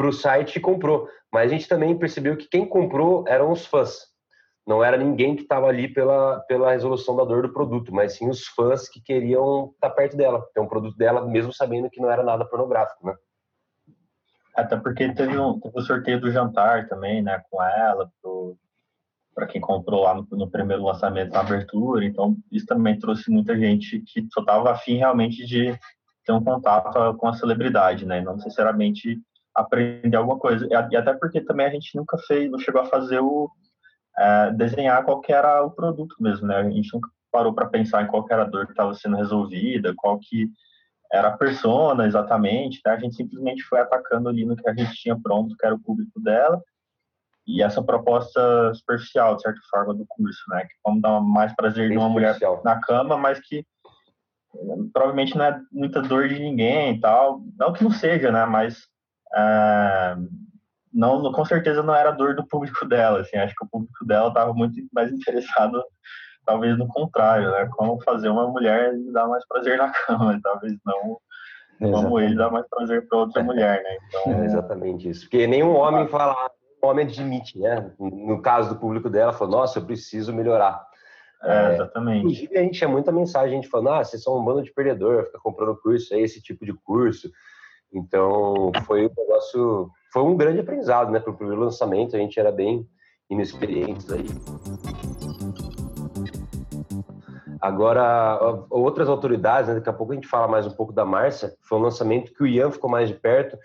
para 0.00 0.08
o 0.08 0.12
site 0.14 0.56
e 0.56 0.60
comprou. 0.60 1.06
Mas 1.30 1.50
a 1.50 1.54
gente 1.54 1.68
também 1.68 1.96
percebeu 1.96 2.34
que 2.34 2.48
quem 2.48 2.66
comprou 2.66 3.22
eram 3.28 3.52
os 3.52 3.66
fãs. 3.66 4.08
Não 4.66 4.82
era 4.82 4.96
ninguém 4.96 5.36
que 5.36 5.42
estava 5.42 5.66
ali 5.66 5.92
pela, 5.92 6.40
pela 6.48 6.72
resolução 6.72 7.14
da 7.14 7.24
dor 7.24 7.42
do 7.42 7.52
produto, 7.52 7.92
mas 7.92 8.14
sim 8.14 8.28
os 8.30 8.46
fãs 8.46 8.88
que 8.88 9.02
queriam 9.02 9.72
estar 9.74 9.90
tá 9.90 9.94
perto 9.94 10.16
dela, 10.16 10.42
ter 10.54 10.60
um 10.60 10.66
produto 10.66 10.96
dela, 10.96 11.26
mesmo 11.26 11.52
sabendo 11.52 11.90
que 11.90 12.00
não 12.00 12.10
era 12.10 12.22
nada 12.22 12.46
pornográfico, 12.46 13.06
né? 13.06 13.14
Até 14.56 14.74
porque 14.76 15.12
teve 15.12 15.38
um, 15.38 15.60
teve 15.60 15.78
um 15.78 15.82
sorteio 15.82 16.20
do 16.20 16.30
jantar 16.30 16.88
também, 16.88 17.22
né, 17.22 17.42
com 17.50 17.62
ela, 17.62 18.10
para 19.34 19.46
quem 19.46 19.60
comprou 19.60 20.02
lá 20.02 20.14
no, 20.14 20.26
no, 20.30 20.50
primeiro 20.50 20.82
lançamento 20.82 21.32
na 21.32 21.40
abertura. 21.40 22.04
Então, 22.04 22.36
isso 22.50 22.66
também 22.66 22.98
trouxe 22.98 23.30
muita 23.30 23.56
gente 23.58 24.00
que 24.00 24.26
só 24.32 24.40
estava 24.40 24.70
afim 24.70 24.96
realmente 24.96 25.44
de 25.46 25.78
ter 26.24 26.32
um 26.32 26.42
contato 26.42 27.16
com 27.16 27.28
a 27.28 27.34
celebridade, 27.34 28.06
né? 28.06 28.20
Não 28.20 28.36
necessariamente 28.36 29.20
aprender 29.60 30.16
alguma 30.16 30.38
coisa. 30.38 30.66
E 30.70 30.96
até 30.96 31.12
porque 31.14 31.40
também 31.40 31.66
a 31.66 31.70
gente 31.70 31.96
nunca 31.96 32.18
fez, 32.18 32.50
não 32.50 32.58
chegou 32.58 32.82
a 32.82 32.86
fazer 32.86 33.20
o, 33.20 33.50
é, 34.18 34.50
desenhar 34.52 35.04
qual 35.04 35.20
que 35.20 35.32
era 35.32 35.62
o 35.62 35.70
produto 35.70 36.14
mesmo, 36.20 36.46
né? 36.46 36.56
A 36.56 36.70
gente 36.70 36.92
nunca 36.92 37.08
parou 37.32 37.54
para 37.54 37.68
pensar 37.68 38.02
em 38.02 38.06
qual 38.06 38.26
era 38.30 38.42
a 38.42 38.46
dor 38.46 38.66
que 38.66 38.72
estava 38.72 38.92
sendo 38.94 39.16
resolvida, 39.16 39.94
qual 39.96 40.18
que 40.18 40.48
era 41.12 41.28
a 41.28 41.36
persona 41.36 42.06
exatamente, 42.06 42.80
né? 42.84 42.92
A 42.92 42.98
gente 42.98 43.16
simplesmente 43.16 43.62
foi 43.62 43.80
atacando 43.80 44.28
ali 44.28 44.44
no 44.44 44.56
que 44.56 44.68
a 44.68 44.74
gente 44.74 44.92
tinha 44.94 45.18
pronto, 45.20 45.56
que 45.56 45.66
era 45.66 45.74
o 45.74 45.80
público 45.80 46.20
dela, 46.20 46.62
e 47.46 47.62
essa 47.62 47.82
proposta 47.82 48.72
superficial, 48.74 49.36
de 49.36 49.42
certa 49.42 49.60
forma, 49.70 49.94
do 49.94 50.04
curso, 50.08 50.42
né? 50.50 50.62
Que 50.62 50.74
vamos 50.84 51.00
dar 51.00 51.20
mais 51.20 51.54
prazer 51.54 51.88
Bem 51.88 51.96
de 51.96 52.02
uma 52.02 52.08
mulher 52.08 52.38
na 52.64 52.80
cama, 52.80 53.16
mas 53.16 53.40
que 53.40 53.64
provavelmente 54.92 55.36
não 55.36 55.44
é 55.44 55.60
muita 55.72 56.02
dor 56.02 56.28
de 56.28 56.38
ninguém 56.38 56.94
e 56.94 57.00
tal. 57.00 57.40
Não 57.58 57.72
que 57.72 57.82
não 57.82 57.90
seja, 57.90 58.30
né? 58.30 58.44
Mas 58.46 58.88
é, 59.34 60.16
não, 60.92 61.32
com 61.32 61.44
certeza 61.44 61.82
não 61.82 61.94
era 61.94 62.10
dor 62.10 62.34
do 62.34 62.46
público 62.46 62.86
dela. 62.86 63.20
Assim, 63.20 63.36
acho 63.36 63.54
que 63.54 63.64
o 63.64 63.68
público 63.68 64.04
dela 64.04 64.28
estava 64.28 64.52
muito 64.52 64.74
mais 64.92 65.10
interessado, 65.12 65.82
talvez 66.44 66.76
no 66.78 66.88
contrário, 66.88 67.50
né? 67.50 67.68
Como 67.72 68.00
fazer 68.02 68.28
uma 68.28 68.48
mulher 68.48 68.92
dar 69.12 69.28
mais 69.28 69.46
prazer 69.46 69.78
na 69.78 69.90
cama, 70.06 70.38
talvez 70.42 70.76
não 70.84 71.18
como 71.80 72.20
ele 72.20 72.36
dar 72.36 72.50
mais 72.50 72.68
prazer 72.68 73.08
para 73.08 73.18
outra 73.18 73.42
mulher, 73.42 73.82
né? 73.82 73.96
Então, 74.06 74.42
é 74.42 74.44
exatamente 74.44 75.08
isso. 75.08 75.22
Porque 75.22 75.46
nenhum 75.46 75.74
homem 75.74 76.06
fala, 76.08 76.50
um 76.82 76.86
homem 76.86 77.06
admite, 77.06 77.58
né? 77.58 77.90
No 77.98 78.42
caso 78.42 78.74
do 78.74 78.78
público 78.78 79.08
dela, 79.08 79.32
falou: 79.32 79.60
Nossa, 79.60 79.78
eu 79.78 79.86
preciso 79.86 80.32
melhorar. 80.32 80.84
É, 81.42 81.74
exatamente. 81.74 82.18
Inclusive, 82.18 82.58
a 82.58 82.62
gente 82.62 82.78
tinha 82.78 82.88
muita 82.88 83.10
mensagem, 83.10 83.52
a 83.52 83.62
gente 83.62 83.70
falando, 83.70 83.90
ah, 83.90 84.04
vocês 84.04 84.22
são 84.22 84.38
um 84.38 84.44
bando 84.44 84.62
de 84.62 84.72
perdedor, 84.72 85.24
fica 85.24 85.38
comprando 85.38 85.80
curso, 85.80 86.12
é 86.12 86.20
esse 86.20 86.42
tipo 86.42 86.66
de 86.66 86.74
curso. 86.74 87.30
Então, 87.92 88.70
foi 88.86 89.06
um 89.06 89.10
negócio, 89.16 89.90
foi 90.12 90.22
um 90.22 90.36
grande 90.36 90.60
aprendizado, 90.60 91.10
né? 91.10 91.20
Para 91.20 91.32
o 91.32 91.36
primeiro 91.36 91.60
lançamento, 91.60 92.14
a 92.14 92.18
gente 92.18 92.38
era 92.38 92.52
bem 92.52 92.86
inexperientes 93.28 94.10
aí. 94.10 94.26
Agora, 97.60 98.38
outras 98.70 99.08
autoridades, 99.08 99.68
né, 99.68 99.74
daqui 99.74 99.88
a 99.88 99.92
pouco 99.92 100.12
a 100.12 100.14
gente 100.14 100.26
fala 100.26 100.48
mais 100.48 100.66
um 100.66 100.70
pouco 100.70 100.92
da 100.92 101.04
Márcia, 101.04 101.54
foi 101.60 101.78
um 101.78 101.82
lançamento 101.82 102.32
que 102.32 102.42
o 102.42 102.46
Ian 102.46 102.70
ficou 102.70 102.88
mais 102.88 103.08
de 103.08 103.14
perto, 103.14 103.58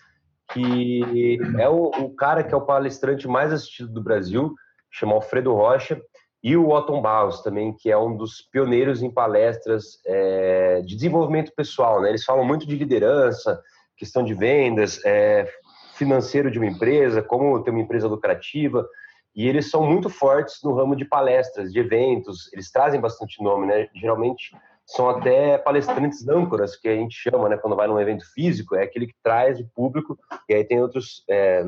que 0.51 1.39
é 1.58 1.70
o, 1.70 1.86
o 1.86 2.13
cara 2.13 2.44
que 2.44 2.53
é 2.53 2.58
o 2.58 2.65
palestrante 2.65 3.27
mais 3.27 3.53
assistido 3.53 3.91
do 3.94 4.03
Brasil, 4.03 4.53
chama 4.91 5.13
Alfredo 5.13 5.53
Rocha, 5.53 6.01
e 6.44 6.55
o 6.55 6.70
Otton 6.70 7.01
Barros 7.01 7.41
também, 7.41 7.74
que 7.74 7.89
é 7.89 7.98
um 7.98 8.15
dos 8.15 8.41
pioneiros 8.51 9.01
em 9.01 9.10
palestras 9.10 10.00
é, 10.05 10.82
de 10.82 10.94
desenvolvimento 10.94 11.51
pessoal. 11.55 12.00
Né? 12.00 12.10
Eles 12.10 12.24
falam 12.24 12.46
muito 12.46 12.67
de 12.67 12.75
liderança, 12.75 13.60
questão 13.98 14.24
de 14.24 14.34
vendas, 14.34 15.04
é, 15.06 15.48
financeiro 15.96 16.52
de 16.52 16.60
uma 16.60 16.68
empresa, 16.68 17.22
como 17.22 17.62
ter 17.64 17.72
uma 17.72 17.82
empresa 17.82 18.08
lucrativa. 18.08 18.88
E 19.36 19.48
eles 19.48 19.70
são 19.70 19.84
muito 19.84 20.10
fortes 20.10 20.60
no 20.64 20.74
ramo 20.74 20.96
de 20.96 21.06
palestras, 21.06 21.72
de 21.72 21.80
eventos. 21.80 22.52
Eles 22.54 22.72
trazem 22.72 23.02
bastante 23.02 23.44
nome, 23.44 23.68
né? 23.68 23.90
Geralmente 23.94 24.56
são 24.86 25.10
até 25.10 25.58
palestrantes 25.58 26.28
âncoras, 26.28 26.75
que 26.75 26.88
a 26.88 26.96
gente 26.96 27.16
chama, 27.16 27.50
né? 27.50 27.58
Quando 27.58 27.75
vai 27.75 27.88
num 27.88 28.00
evento 28.00 28.24
físico, 28.34 28.75
é 28.75 28.84
aquele 28.84 29.08
que 29.08 29.16
traz 29.24 29.60
o 29.60 29.68
público. 29.75 30.18
E 30.48 30.54
aí 30.54 30.64
tem 30.64 30.82
outros, 30.82 31.24
é, 31.30 31.64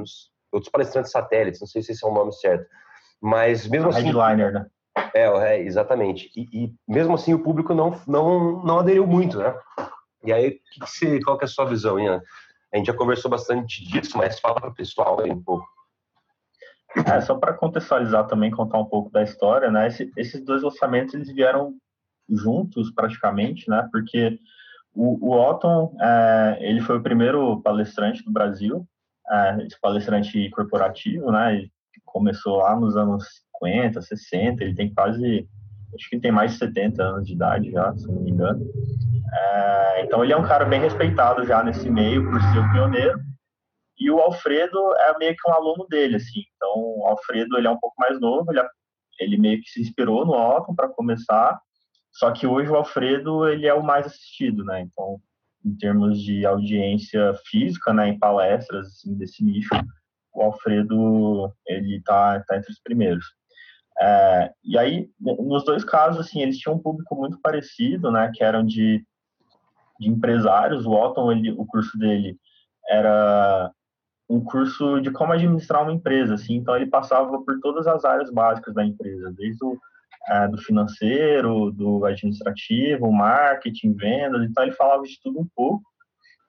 outros 0.51 0.72
palestrantes 0.72 1.12
satélites. 1.12 1.60
Não 1.60 1.67
sei 1.67 1.81
se 1.81 1.91
esse 1.91 2.05
é 2.05 2.07
o 2.07 2.13
nome 2.13 2.31
certo 2.34 2.65
mas 3.22 3.67
mesmo 3.67 3.89
assim. 3.89 4.03
Headliner, 4.03 4.53
né? 4.53 4.65
É, 5.13 5.25
é 5.25 5.62
exatamente. 5.62 6.31
E, 6.36 6.65
e, 6.65 6.74
mesmo 6.88 7.13
assim 7.15 7.34
o 7.34 7.43
público 7.43 7.74
não, 7.74 8.00
não, 8.07 8.63
não 8.63 8.79
aderiu 8.79 9.05
muito, 9.05 9.38
né? 9.38 9.53
E 10.27 10.34
aí, 10.34 10.51
que 10.51 10.79
que 10.79 10.79
você, 10.81 11.19
qual 11.22 11.38
que 11.38 11.46
é 11.46 11.48
a 11.48 11.50
sua 11.50 11.65
visão, 11.65 11.98
Ian? 11.98 12.22
A 12.74 12.77
gente 12.77 12.88
já 12.88 12.93
conversou 12.93 13.31
bastante 13.31 13.86
disso, 13.88 14.17
mas 14.17 14.39
fala 14.39 14.60
para 14.60 14.69
o 14.69 14.75
pessoal 14.75 15.22
aí 15.22 15.31
um 15.31 15.41
pouco. 15.41 15.65
É, 17.05 17.22
só 17.22 17.36
para 17.36 17.53
contextualizar 17.53 18.27
também, 18.27 18.51
contar 18.51 18.77
um 18.77 18.86
pouco 18.86 19.10
da 19.10 19.24
história, 19.24 19.72
né? 19.72 19.88
Esse, 19.88 20.12
esses 20.17 20.43
dois 20.43 20.63
lançamentos 20.63 21.13
eles 21.13 21.31
vieram 21.31 21.75
juntos 22.29 22.91
praticamente, 22.91 23.69
né? 23.69 23.88
Porque 23.91 24.38
o, 24.93 25.29
o 25.29 25.39
Otton, 25.39 25.96
é, 26.01 26.57
ele 26.60 26.81
foi 26.81 26.98
o 26.98 27.03
primeiro 27.03 27.62
palestrante 27.62 28.22
do 28.22 28.31
Brasil, 28.31 28.86
é, 29.29 29.65
esse 29.65 29.79
palestrante 29.79 30.50
corporativo, 30.50 31.31
né? 31.31 31.69
começou 32.05 32.57
lá 32.57 32.75
nos 32.75 32.96
anos 32.96 33.24
50, 33.60 34.01
60, 34.01 34.63
ele 34.63 34.75
tem 34.75 34.93
quase, 34.93 35.48
acho 35.93 36.10
que 36.10 36.15
ele 36.15 36.22
tem 36.22 36.31
mais 36.31 36.53
de 36.53 36.57
70 36.57 37.03
anos 37.03 37.27
de 37.27 37.34
idade 37.34 37.72
já, 37.72 37.96
se 37.96 38.07
não 38.07 38.22
me 38.22 38.31
engano. 38.31 38.65
É, 39.34 40.03
então 40.03 40.24
ele 40.24 40.34
é 40.34 40.38
um 40.38 40.48
cara 40.48 40.65
bem 40.65 40.79
respeitado 40.79 41.46
já 41.46 41.63
nesse 41.63 41.89
meio 41.89 42.29
por 42.29 42.41
ser 42.41 42.60
o 42.60 42.72
pioneiro. 42.72 43.19
E 44.00 44.12
o 44.12 44.19
Alfredo 44.19 44.77
é 44.96 45.17
meio 45.17 45.36
que 45.36 45.50
um 45.50 45.53
aluno 45.53 45.88
dele, 45.88 46.17
assim. 46.17 46.43
Então 46.55 46.74
o 46.75 47.05
Alfredo 47.07 47.57
ele 47.57 47.67
é 47.67 47.72
um 47.72 47.79
pouco 47.79 47.96
mais 48.00 48.19
novo, 48.19 48.51
ele, 48.51 48.62
ele 49.19 49.38
meio 49.38 49.62
que 49.62 49.69
se 49.69 49.81
inspirou 49.81 50.25
no 50.25 50.34
Otton 50.34 50.75
para 50.75 50.89
começar. 50.89 51.60
Só 52.12 52.31
que 52.31 52.48
hoje 52.48 52.69
o 52.69 52.75
Alfredo 52.75 53.48
ele 53.48 53.67
é 53.67 53.74
o 53.74 53.84
mais 53.84 54.05
assistido, 54.05 54.63
né? 54.63 54.81
Então 54.81 55.19
em 55.67 55.75
termos 55.75 56.22
de 56.22 56.46
audiência 56.46 57.34
física, 57.46 57.93
né, 57.93 58.07
em 58.10 58.17
palestras 58.17 58.88
assim, 58.88 59.15
desse 59.17 59.43
nicho, 59.43 59.69
o 60.34 60.41
Alfredo 60.41 61.53
ele 61.65 62.01
tá, 62.03 62.39
tá 62.48 62.57
entre 62.57 62.72
os 62.72 62.79
primeiros. 62.79 63.25
É, 64.00 64.51
e 64.63 64.77
aí, 64.77 65.10
nos 65.19 65.65
dois 65.65 65.84
casos, 65.84 66.25
assim, 66.25 66.41
eles 66.41 66.57
tinham 66.57 66.75
um 66.75 66.81
público 66.81 67.15
muito 67.15 67.39
parecido, 67.41 68.12
né, 68.12 68.31
que 68.34 68.43
eram 68.43 68.63
de, 68.63 69.03
de 70.00 70.10
empresários. 70.10 70.86
O 70.86 70.92
Otton, 70.92 71.32
ele, 71.32 71.51
o 71.51 71.66
curso 71.66 71.98
dele 71.98 72.38
era 72.89 73.72
um 74.30 74.44
curso 74.44 75.00
de 75.00 75.10
como 75.12 75.34
administrar 75.34 75.84
uma 75.84 75.94
empresa, 75.94 76.34
assim, 76.34 76.56
então 76.56 76.75
ele 76.75 76.88
passava 76.88 77.42
por 77.44 77.60
todas 77.62 77.88
as 77.88 78.04
áreas 78.04 78.30
básicas 78.30 78.74
da 78.74 78.86
empresa, 78.86 79.34
desde 79.36 79.63
o 79.63 79.77
é, 80.30 80.48
do 80.50 80.58
financeiro, 80.58 81.72
do 81.72 82.04
administrativo, 82.04 83.10
marketing, 83.12 83.94
vendas, 83.94 84.44
então 84.44 84.63
ele 84.63 84.74
falava 84.74 85.04
de 85.04 85.18
tudo 85.22 85.39
um 85.39 85.48
pouco, 85.56 85.84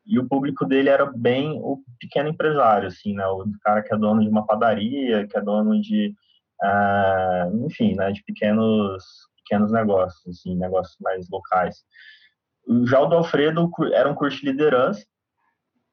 e 0.09 0.19
o 0.19 0.26
público 0.26 0.64
dele 0.64 0.88
era 0.88 1.05
bem 1.05 1.61
o 1.62 1.83
pequeno 2.00 2.31
empresário, 2.31 2.88
assim, 2.88 3.14
né? 3.14 3.26
O 3.26 3.45
cara 3.62 3.83
que 3.83 3.93
é 3.95 3.97
dono 3.99 4.23
de 4.23 4.28
uma 4.28 4.47
padaria, 4.47 5.26
que 5.26 5.37
é 5.37 5.40
dono 5.40 5.78
de, 5.83 6.14
uh, 6.64 7.67
enfim, 7.67 7.95
né? 7.95 8.11
De 8.11 8.25
pequenos, 8.25 9.05
pequenos 9.45 9.71
negócios, 9.71 10.26
assim, 10.26 10.57
negócios 10.57 10.97
mais 11.02 11.28
locais. 11.28 11.85
Já 12.84 13.00
o 13.00 13.06
do 13.06 13.16
Alfredo 13.16 13.70
era 13.92 14.10
um 14.10 14.14
curso 14.14 14.38
de 14.40 14.46
liderança, 14.46 15.04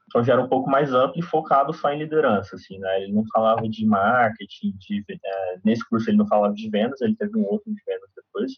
então 0.08 0.24
já 0.24 0.34
era 0.34 0.41
um 0.41 0.50
pouco 0.50 0.70
mais 0.70 0.94
amplo 0.94 1.20
e 1.20 1.22
focado 1.22 1.74
só 1.74 1.91
em 1.91 2.00
liderança, 2.00 2.55
assim, 2.55 2.77
né? 2.79 3.01
Ele 3.01 3.13
não 3.13 3.24
falava 3.34 3.67
de 3.67 3.86
marketing, 3.86 4.74
de, 4.77 5.03
é, 5.10 5.60
nesse 5.63 5.88
curso 5.88 6.10
ele 6.10 6.17
não 6.17 6.27
falava 6.27 6.53
de 6.53 6.70
vendas, 6.70 7.01
ele 7.01 7.15
teve 7.15 7.38
um 7.38 7.46
outro 7.46 7.74
de 7.74 7.82
vendas 7.86 8.10
depois, 8.15 8.53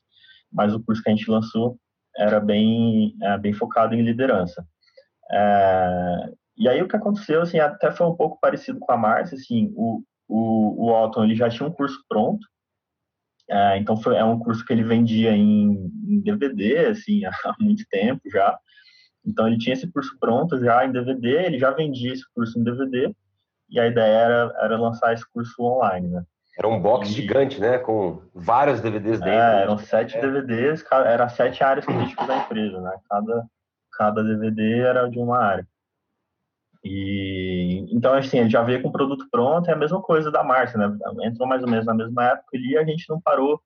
mas 0.51 0.74
o 0.74 0.83
curso 0.83 1.01
que 1.01 1.09
a 1.09 1.15
gente 1.15 1.29
lançou 1.29 1.77
era 2.17 2.39
bem, 2.39 3.15
é, 3.21 3.38
bem 3.38 3.53
focado 3.53 3.95
em 3.95 4.01
liderança. 4.01 4.65
É, 5.31 6.31
e 6.57 6.67
aí 6.67 6.81
o 6.81 6.88
que 6.88 6.95
aconteceu, 6.95 7.41
assim, 7.41 7.59
até 7.59 7.91
foi 7.91 8.07
um 8.07 8.15
pouco 8.15 8.39
parecido 8.41 8.79
com 8.79 8.91
a 8.91 8.97
Márcia, 8.97 9.38
assim, 9.38 9.71
o, 9.75 10.01
o, 10.27 10.86
o 10.86 11.03
Otton, 11.03 11.24
ele 11.24 11.36
já 11.36 11.50
tinha 11.50 11.67
um 11.67 11.74
curso 11.74 12.03
pronto, 12.09 12.45
é, 13.50 13.77
então 13.77 13.98
foi, 13.98 14.16
é 14.16 14.24
um 14.24 14.39
curso 14.39 14.66
que 14.66 14.74
ele 14.74 14.84
vendia 14.84 15.32
em, 15.32 15.89
em, 16.08 16.22
DVD, 16.22 16.88
assim, 16.88 17.24
há 17.25 17.56
muito 17.60 17.84
tempo 17.89 18.22
já, 18.32 18.58
então 19.25 19.48
ele 19.48 19.58
tinha 19.58 19.74
esse 19.74 19.92
curso 19.92 20.18
pronto 20.20 20.60
já 20.60 20.86
em 20.86 20.92
DVD, 20.92 21.46
ele 21.46 21.60
já 21.60 21.72
vendia 21.72 22.13
esse 22.13 22.24
curso 22.34 22.60
em 22.60 22.63
DVD, 22.63 23.13
e 23.70 23.80
a 23.80 23.88
ideia 23.88 24.18
era, 24.18 24.54
era 24.62 24.77
lançar 24.77 25.13
esse 25.13 25.30
curso 25.32 25.62
online, 25.62 26.08
né. 26.08 26.24
Era 26.58 26.68
um 26.68 26.82
box 26.82 27.10
e... 27.10 27.13
gigante, 27.13 27.62
né? 27.62 27.77
Com 27.77 28.20
vários 28.34 28.82
DVDs 28.82 29.20
dentro. 29.20 29.30
É, 29.30 29.62
eram 29.62 29.77
sete 29.77 30.18
é. 30.18 30.22
DVDs, 30.22 30.84
era 30.92 31.30
sete 31.30 31.63
áreas 31.63 31.86
críticas 31.86 32.27
da 32.27 32.38
empresa, 32.38 32.82
né? 32.82 32.98
Cada, 33.08 33.46
cada 33.96 34.24
DVD 34.24 34.80
era 34.80 35.08
de 35.08 35.20
uma 35.20 35.38
área. 35.38 35.68
E 36.89 37.86
então 37.91 38.13
assim, 38.13 38.39
ele 38.39 38.50
já 38.50 38.62
veio 38.63 38.82
com 38.82 38.89
o 38.89 38.91
produto 38.91 39.27
pronto, 39.29 39.70
é 39.70 39.74
a 39.74 39.77
mesma 39.77 40.01
coisa 40.01 40.32
da 40.32 40.44
Márcia, 40.44 40.77
né? 40.77 40.98
Entrou 41.24 41.48
mais 41.48 41.62
ou 41.62 41.70
menos 41.70 41.86
na 41.86 41.94
mesma 41.94 42.25
época 42.25 42.58
e 42.58 42.77
a 42.77 42.86
gente 42.86 43.06
não 43.10 43.20
parou 43.20 43.62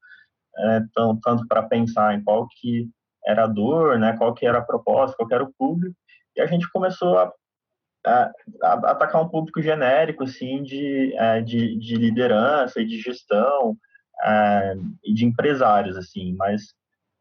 é, 0.57 0.81
tão, 0.93 1.19
tanto 1.19 1.47
para 1.47 1.63
pensar 1.63 2.15
em 2.15 2.23
qual 2.23 2.47
que 2.47 2.89
era 3.25 3.43
a 3.43 3.47
dor, 3.47 3.99
né? 3.99 4.15
Qual 4.17 4.33
que 4.33 4.45
era 4.45 4.57
a 4.57 4.63
proposta, 4.63 5.15
qual 5.15 5.27
que 5.27 5.35
era 5.35 5.43
o 5.43 5.53
público, 5.53 5.95
e 6.35 6.41
a 6.41 6.47
gente 6.47 6.69
começou 6.71 7.17
a, 7.19 7.31
a, 8.05 8.31
a 8.63 8.73
atacar 8.91 9.21
um 9.21 9.29
público 9.29 9.61
genérico, 9.61 10.23
assim, 10.23 10.63
de, 10.63 11.13
é, 11.15 11.41
de, 11.41 11.77
de 11.77 11.95
liderança 11.95 12.81
e 12.81 12.85
de 12.85 12.99
gestão 12.99 13.77
é, 14.23 14.75
e 15.03 15.13
de 15.13 15.25
empresários, 15.25 15.95
assim, 15.95 16.33
mas 16.35 16.73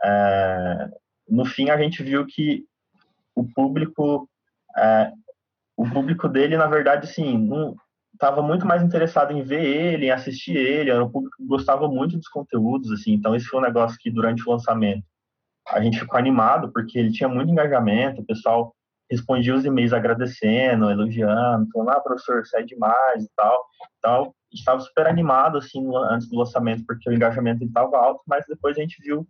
é, 0.03 0.89
no 1.29 1.45
fim 1.45 1.69
a 1.71 1.77
gente 1.77 2.03
viu 2.03 2.27
que 2.27 2.65
o 3.35 3.45
público 3.55 4.29
é, 4.77 5.13
o 5.81 5.91
público 5.91 6.29
dele 6.29 6.57
na 6.57 6.67
verdade 6.67 7.07
sim 7.07 7.39
não 7.39 7.75
estava 8.13 8.43
muito 8.43 8.67
mais 8.67 8.83
interessado 8.83 9.33
em 9.33 9.43
ver 9.43 9.65
ele 9.65 10.07
em 10.07 10.11
assistir 10.11 10.57
ele 10.57 10.91
era 10.91 11.05
um 11.05 11.11
público 11.11 11.37
que 11.37 11.47
gostava 11.47 11.89
muito 11.89 12.17
dos 12.17 12.29
conteúdos 12.29 12.93
assim 12.93 13.15
então 13.15 13.35
esse 13.35 13.47
foi 13.47 13.61
um 13.61 13.63
negócio 13.63 13.99
que 13.99 14.11
durante 14.11 14.47
o 14.47 14.53
lançamento 14.53 15.03
a 15.69 15.81
gente 15.81 15.99
ficou 15.99 16.19
animado 16.19 16.71
porque 16.73 16.99
ele 16.99 17.13
tinha 17.13 17.29
muito 17.29 17.51
engajamento 17.51 18.21
o 18.21 18.27
pessoal 18.27 18.75
respondia 19.11 19.55
os 19.55 19.65
e-mails 19.65 19.93
agradecendo 19.93 20.91
elogiando 20.91 21.69
falando 21.73 21.91
ah 21.91 22.01
professor 22.01 22.47
sai 22.47 22.65
demais 22.65 23.25
e 23.25 23.31
tal. 23.37 23.65
Então 23.99 24.35
estava 24.53 24.81
super 24.81 25.07
animado 25.07 25.59
assim 25.59 25.85
antes 26.11 26.29
do 26.29 26.37
lançamento 26.37 26.85
porque 26.87 27.09
o 27.09 27.13
engajamento 27.13 27.65
estava 27.65 27.97
alto, 27.97 28.23
mas 28.27 28.45
depois 28.47 28.77
a 28.77 28.81
gente 28.81 29.03
viu 29.03 29.27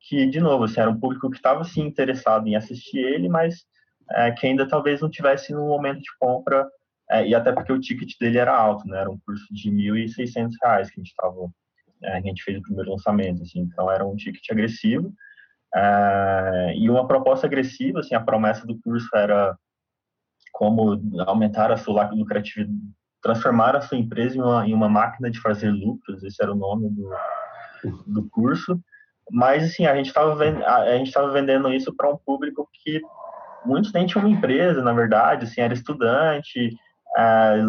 que 0.00 0.26
de 0.26 0.40
novo 0.40 0.64
assim, 0.64 0.80
era 0.80 0.90
um 0.90 1.00
público 1.00 1.30
que 1.30 1.36
estava 1.36 1.64
sim 1.64 1.82
interessado 1.82 2.46
em 2.46 2.56
assistir 2.56 2.98
ele, 2.98 3.28
mas 3.28 3.64
é, 4.10 4.30
que 4.32 4.46
ainda 4.46 4.68
talvez 4.68 5.00
não 5.00 5.10
tivesse 5.10 5.52
no 5.52 5.66
momento 5.66 6.00
de 6.00 6.10
compra 6.18 6.66
é, 7.10 7.26
e 7.26 7.34
até 7.34 7.52
porque 7.52 7.72
o 7.72 7.80
ticket 7.80 8.12
dele 8.18 8.38
era 8.38 8.56
alto, 8.56 8.86
né? 8.88 9.00
Era 9.00 9.10
um 9.10 9.18
curso 9.26 9.46
de 9.52 9.70
R$ 9.70 10.06
1.600 10.06 10.50
que 10.58 10.64
a 10.64 10.82
gente 10.82 11.08
estava 11.08 11.34
é, 12.02 12.18
a 12.18 12.20
gente 12.20 12.42
fez 12.42 12.58
o 12.58 12.62
primeiro 12.62 12.90
lançamento, 12.90 13.42
assim, 13.42 13.60
então 13.60 13.90
era 13.90 14.06
um 14.06 14.14
ticket 14.16 14.44
agressivo 14.50 15.12
é, 15.74 16.74
e 16.76 16.88
uma 16.88 17.06
proposta 17.06 17.46
agressiva, 17.46 18.00
assim, 18.00 18.14
a 18.14 18.20
promessa 18.20 18.66
do 18.66 18.78
curso 18.80 19.08
era 19.14 19.56
como 20.52 21.00
aumentar 21.26 21.72
a 21.72 21.76
sua 21.76 22.08
lucratividade, 22.10 22.78
transformar 23.20 23.74
a 23.74 23.80
sua 23.80 23.98
empresa 23.98 24.36
em 24.36 24.40
uma, 24.40 24.68
em 24.68 24.74
uma 24.74 24.88
máquina 24.88 25.30
de 25.30 25.40
fazer 25.40 25.70
lucros, 25.70 26.22
esse 26.22 26.40
era 26.42 26.52
o 26.52 26.56
nome 26.56 26.90
do, 26.90 27.10
do 28.06 28.28
curso. 28.28 28.78
Mas, 29.30 29.64
assim, 29.64 29.86
a 29.86 29.96
gente 29.96 30.08
estava 30.08 30.44
a 30.44 30.96
gente 30.98 31.06
estava 31.06 31.32
vendendo 31.32 31.72
isso 31.72 31.92
para 31.96 32.10
um 32.10 32.18
público 32.18 32.68
que 32.72 33.00
muitos 33.64 33.92
nem 33.92 34.06
tinham 34.06 34.24
uma 34.24 34.34
empresa, 34.34 34.82
na 34.82 34.92
verdade, 34.92 35.44
assim, 35.44 35.60
era 35.60 35.74
estudante, 35.74 36.76
é, 37.16 37.62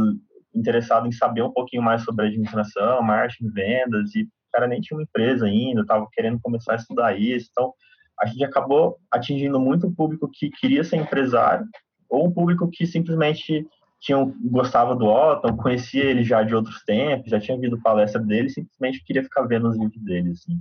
interessado 0.54 1.08
em 1.08 1.12
saber 1.12 1.44
um 1.44 1.52
pouquinho 1.52 1.84
mais 1.84 2.04
sobre 2.04 2.28
administração, 2.28 3.02
marketing, 3.02 3.50
vendas, 3.50 4.16
e 4.16 4.24
o 4.24 4.28
cara 4.52 4.68
nem 4.68 4.82
tinha 4.82 4.98
uma 4.98 5.04
empresa 5.04 5.46
ainda, 5.46 5.82
estava 5.82 6.08
querendo 6.12 6.40
começar 6.42 6.74
a 6.74 6.78
estudar 6.78 7.20
isso. 7.20 7.50
Então, 7.52 7.74
a 8.20 8.26
gente 8.26 8.44
acabou 8.44 8.98
atingindo 9.12 9.60
muito 9.60 9.88
o 9.88 9.94
público 9.94 10.30
que 10.32 10.50
queria 10.50 10.84
ser 10.84 10.98
empresário, 10.98 11.66
ou 12.10 12.28
um 12.28 12.32
público 12.32 12.70
que 12.72 12.86
simplesmente 12.88 13.68
tinha, 14.00 14.18
gostava 14.46 14.96
do 14.96 15.06
Otton, 15.06 15.58
conhecia 15.58 16.04
ele 16.04 16.24
já 16.24 16.44
de 16.44 16.56
outros 16.56 16.84
tempos, 16.84 17.30
já 17.30 17.40
tinha 17.40 17.58
visto 17.58 17.82
palestra 17.82 18.22
dele, 18.22 18.50
simplesmente 18.50 19.04
queria 19.04 19.24
ficar 19.24 19.44
vendo 19.44 19.68
os 19.68 19.78
vídeos 19.78 20.04
dele, 20.04 20.32
assim. 20.32 20.60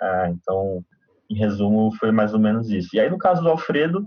É, 0.00 0.30
então, 0.30 0.82
em 1.28 1.36
resumo, 1.36 1.92
foi 1.96 2.10
mais 2.10 2.32
ou 2.32 2.40
menos 2.40 2.70
isso. 2.70 2.88
E 2.94 3.00
aí, 3.00 3.08
no 3.08 3.18
caso 3.18 3.42
do 3.42 3.48
Alfredo, 3.48 4.04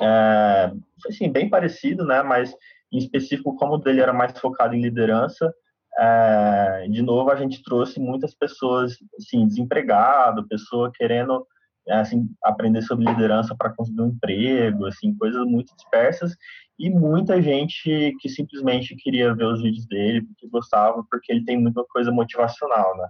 é, 0.00 0.72
assim, 1.08 1.30
bem 1.30 1.48
parecido, 1.48 2.04
né? 2.04 2.22
Mas, 2.22 2.54
em 2.92 2.98
específico, 2.98 3.56
como 3.56 3.74
o 3.74 3.78
dele 3.78 4.00
era 4.00 4.12
mais 4.12 4.38
focado 4.38 4.74
em 4.74 4.82
liderança, 4.82 5.52
é, 5.98 6.88
de 6.90 7.02
novo, 7.02 7.30
a 7.30 7.36
gente 7.36 7.62
trouxe 7.62 8.00
muitas 8.00 8.34
pessoas, 8.34 8.96
assim, 9.18 9.46
desempregado, 9.46 10.46
pessoa 10.48 10.90
querendo 10.92 11.46
é, 11.86 11.94
assim, 11.94 12.28
aprender 12.42 12.82
sobre 12.82 13.04
liderança 13.04 13.54
para 13.56 13.70
conseguir 13.74 14.00
um 14.00 14.08
emprego, 14.08 14.86
assim, 14.86 15.14
coisas 15.16 15.44
muito 15.44 15.74
dispersas 15.76 16.34
e 16.78 16.90
muita 16.90 17.40
gente 17.40 18.14
que 18.20 18.28
simplesmente 18.28 18.96
queria 18.96 19.34
ver 19.34 19.44
os 19.44 19.62
vídeos 19.62 19.86
dele 19.86 20.22
porque 20.22 20.48
gostava, 20.48 21.04
porque 21.10 21.30
ele 21.30 21.44
tem 21.44 21.60
muita 21.60 21.84
coisa 21.84 22.10
motivacional, 22.10 22.96
né? 22.96 23.08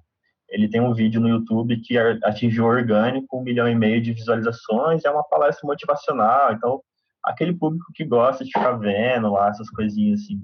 Ele 0.55 0.69
tem 0.69 0.81
um 0.81 0.95
vídeo 0.95 1.21
no 1.21 1.29
YouTube 1.29 1.81
que 1.81 1.99
atingiu 1.99 2.65
orgânico 2.65 3.37
um 3.37 3.43
milhão 3.43 3.69
e 3.69 3.75
meio 3.75 4.01
de 4.01 4.13
visualizações, 4.13 5.05
é 5.05 5.11
uma 5.11 5.25
palestra 5.25 5.67
motivacional, 5.67 6.53
então 6.53 6.81
aquele 7.25 7.53
público 7.53 7.87
que 7.93 8.05
gosta 8.05 8.45
de 8.45 8.53
ficar 8.53 8.73
vendo 8.73 9.33
lá 9.33 9.49
essas 9.49 9.69
coisinhas 9.71 10.21
assim, 10.21 10.41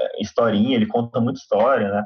é, 0.00 0.20
historinha, 0.20 0.74
ele 0.74 0.86
conta 0.86 1.20
muita 1.20 1.38
história, 1.38 1.88
né? 1.88 2.04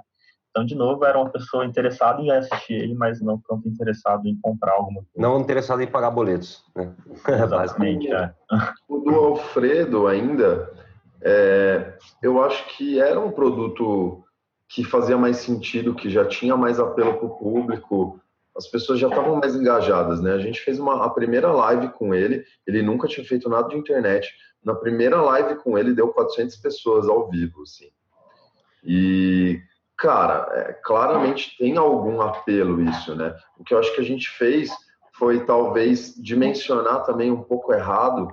Então, 0.51 0.65
de 0.65 0.75
novo, 0.75 1.05
era 1.05 1.19
uma 1.19 1.31
pessoa 1.31 1.65
interessada 1.65 2.21
em 2.21 2.31
assistir 2.31 2.75
ele, 2.75 2.95
mas 2.95 3.21
não 3.21 3.41
tanto 3.49 3.67
interessado 3.67 4.27
em 4.27 4.39
comprar 4.41 4.73
alguma 4.73 5.03
coisa. 5.03 5.11
Não 5.17 5.41
interessado 5.41 5.83
em 5.83 5.87
pagar 5.87 6.11
boletos, 6.11 6.65
né? 6.75 6.95
Exatamente, 7.29 8.13
é. 8.13 8.35
O 8.89 8.99
do 8.99 9.15
Alfredo 9.15 10.07
ainda, 10.07 10.71
é, 11.23 11.97
eu 12.23 12.43
acho 12.43 12.67
que 12.77 13.01
era 13.01 13.19
um 13.19 13.31
produto 13.31 14.25
que 14.69 14.85
fazia 14.85 15.17
mais 15.17 15.39
sentido, 15.39 15.95
que 15.95 16.11
já 16.11 16.25
tinha 16.25 16.57
mais 16.57 16.81
apelo 16.81 17.15
para 17.15 17.27
o 17.27 17.37
público, 17.37 18.21
as 18.57 18.67
pessoas 18.67 18.99
já 18.99 19.09
estavam 19.09 19.37
mais 19.37 19.55
engajadas, 19.55 20.21
né? 20.21 20.33
A 20.33 20.39
gente 20.39 20.61
fez 20.61 20.79
uma, 20.79 21.05
a 21.05 21.11
primeira 21.11 21.52
live 21.52 21.89
com 21.91 22.15
ele, 22.15 22.45
ele 22.67 22.83
nunca 22.83 23.07
tinha 23.07 23.26
feito 23.26 23.49
nada 23.49 23.69
de 23.69 23.76
internet. 23.76 24.33
Na 24.65 24.75
primeira 24.75 25.21
live 25.21 25.57
com 25.57 25.79
ele, 25.79 25.95
deu 25.95 26.09
400 26.09 26.57
pessoas 26.57 27.09
ao 27.09 27.29
vivo, 27.31 27.63
assim. 27.63 27.91
E 28.83 29.61
Cara, 29.97 30.47
é, 30.52 30.73
claramente 30.85 31.57
tem 31.57 31.76
algum 31.79 32.21
apelo 32.21 32.83
isso, 32.83 33.15
né? 33.15 33.35
O 33.59 33.65
que 33.65 33.73
eu 33.73 33.79
acho 33.79 33.95
que 33.95 34.00
a 34.00 34.05
gente 34.05 34.29
fez 34.29 34.71
foi 35.15 35.47
talvez 35.47 36.15
dimensionar 36.17 37.05
também 37.05 37.31
um 37.31 37.43
pouco 37.43 37.73
errado 37.73 38.29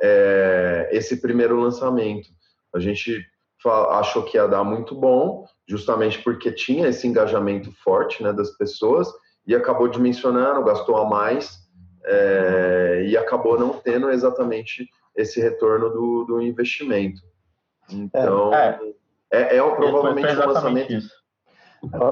é, 0.00 0.88
esse 0.90 1.20
primeiro 1.20 1.60
lançamento. 1.60 2.28
A 2.74 2.80
gente 2.80 3.24
achou 3.68 4.22
que 4.22 4.36
ia 4.36 4.46
dar 4.46 4.64
muito 4.64 4.94
bom, 4.94 5.44
justamente 5.68 6.22
porque 6.22 6.52
tinha 6.52 6.88
esse 6.88 7.06
engajamento 7.06 7.72
forte 7.82 8.22
né, 8.22 8.32
das 8.32 8.50
pessoas 8.56 9.08
e 9.46 9.54
acabou 9.54 9.88
dimensionando, 9.88 10.64
gastou 10.64 10.96
a 10.96 11.08
mais 11.08 11.58
é, 12.04 13.04
e 13.08 13.16
acabou 13.16 13.58
não 13.58 13.70
tendo 13.74 14.10
exatamente 14.10 14.88
esse 15.16 15.40
retorno 15.40 15.90
do, 15.90 16.24
do 16.24 16.42
investimento. 16.42 17.20
Então. 17.90 18.52
É, 18.52 18.78
é 18.82 18.96
é, 19.30 19.56
é 19.56 19.74
provavelmente 19.74 20.34
um 20.34 20.46
lançamento. 20.46 20.92
Isso. 20.92 21.10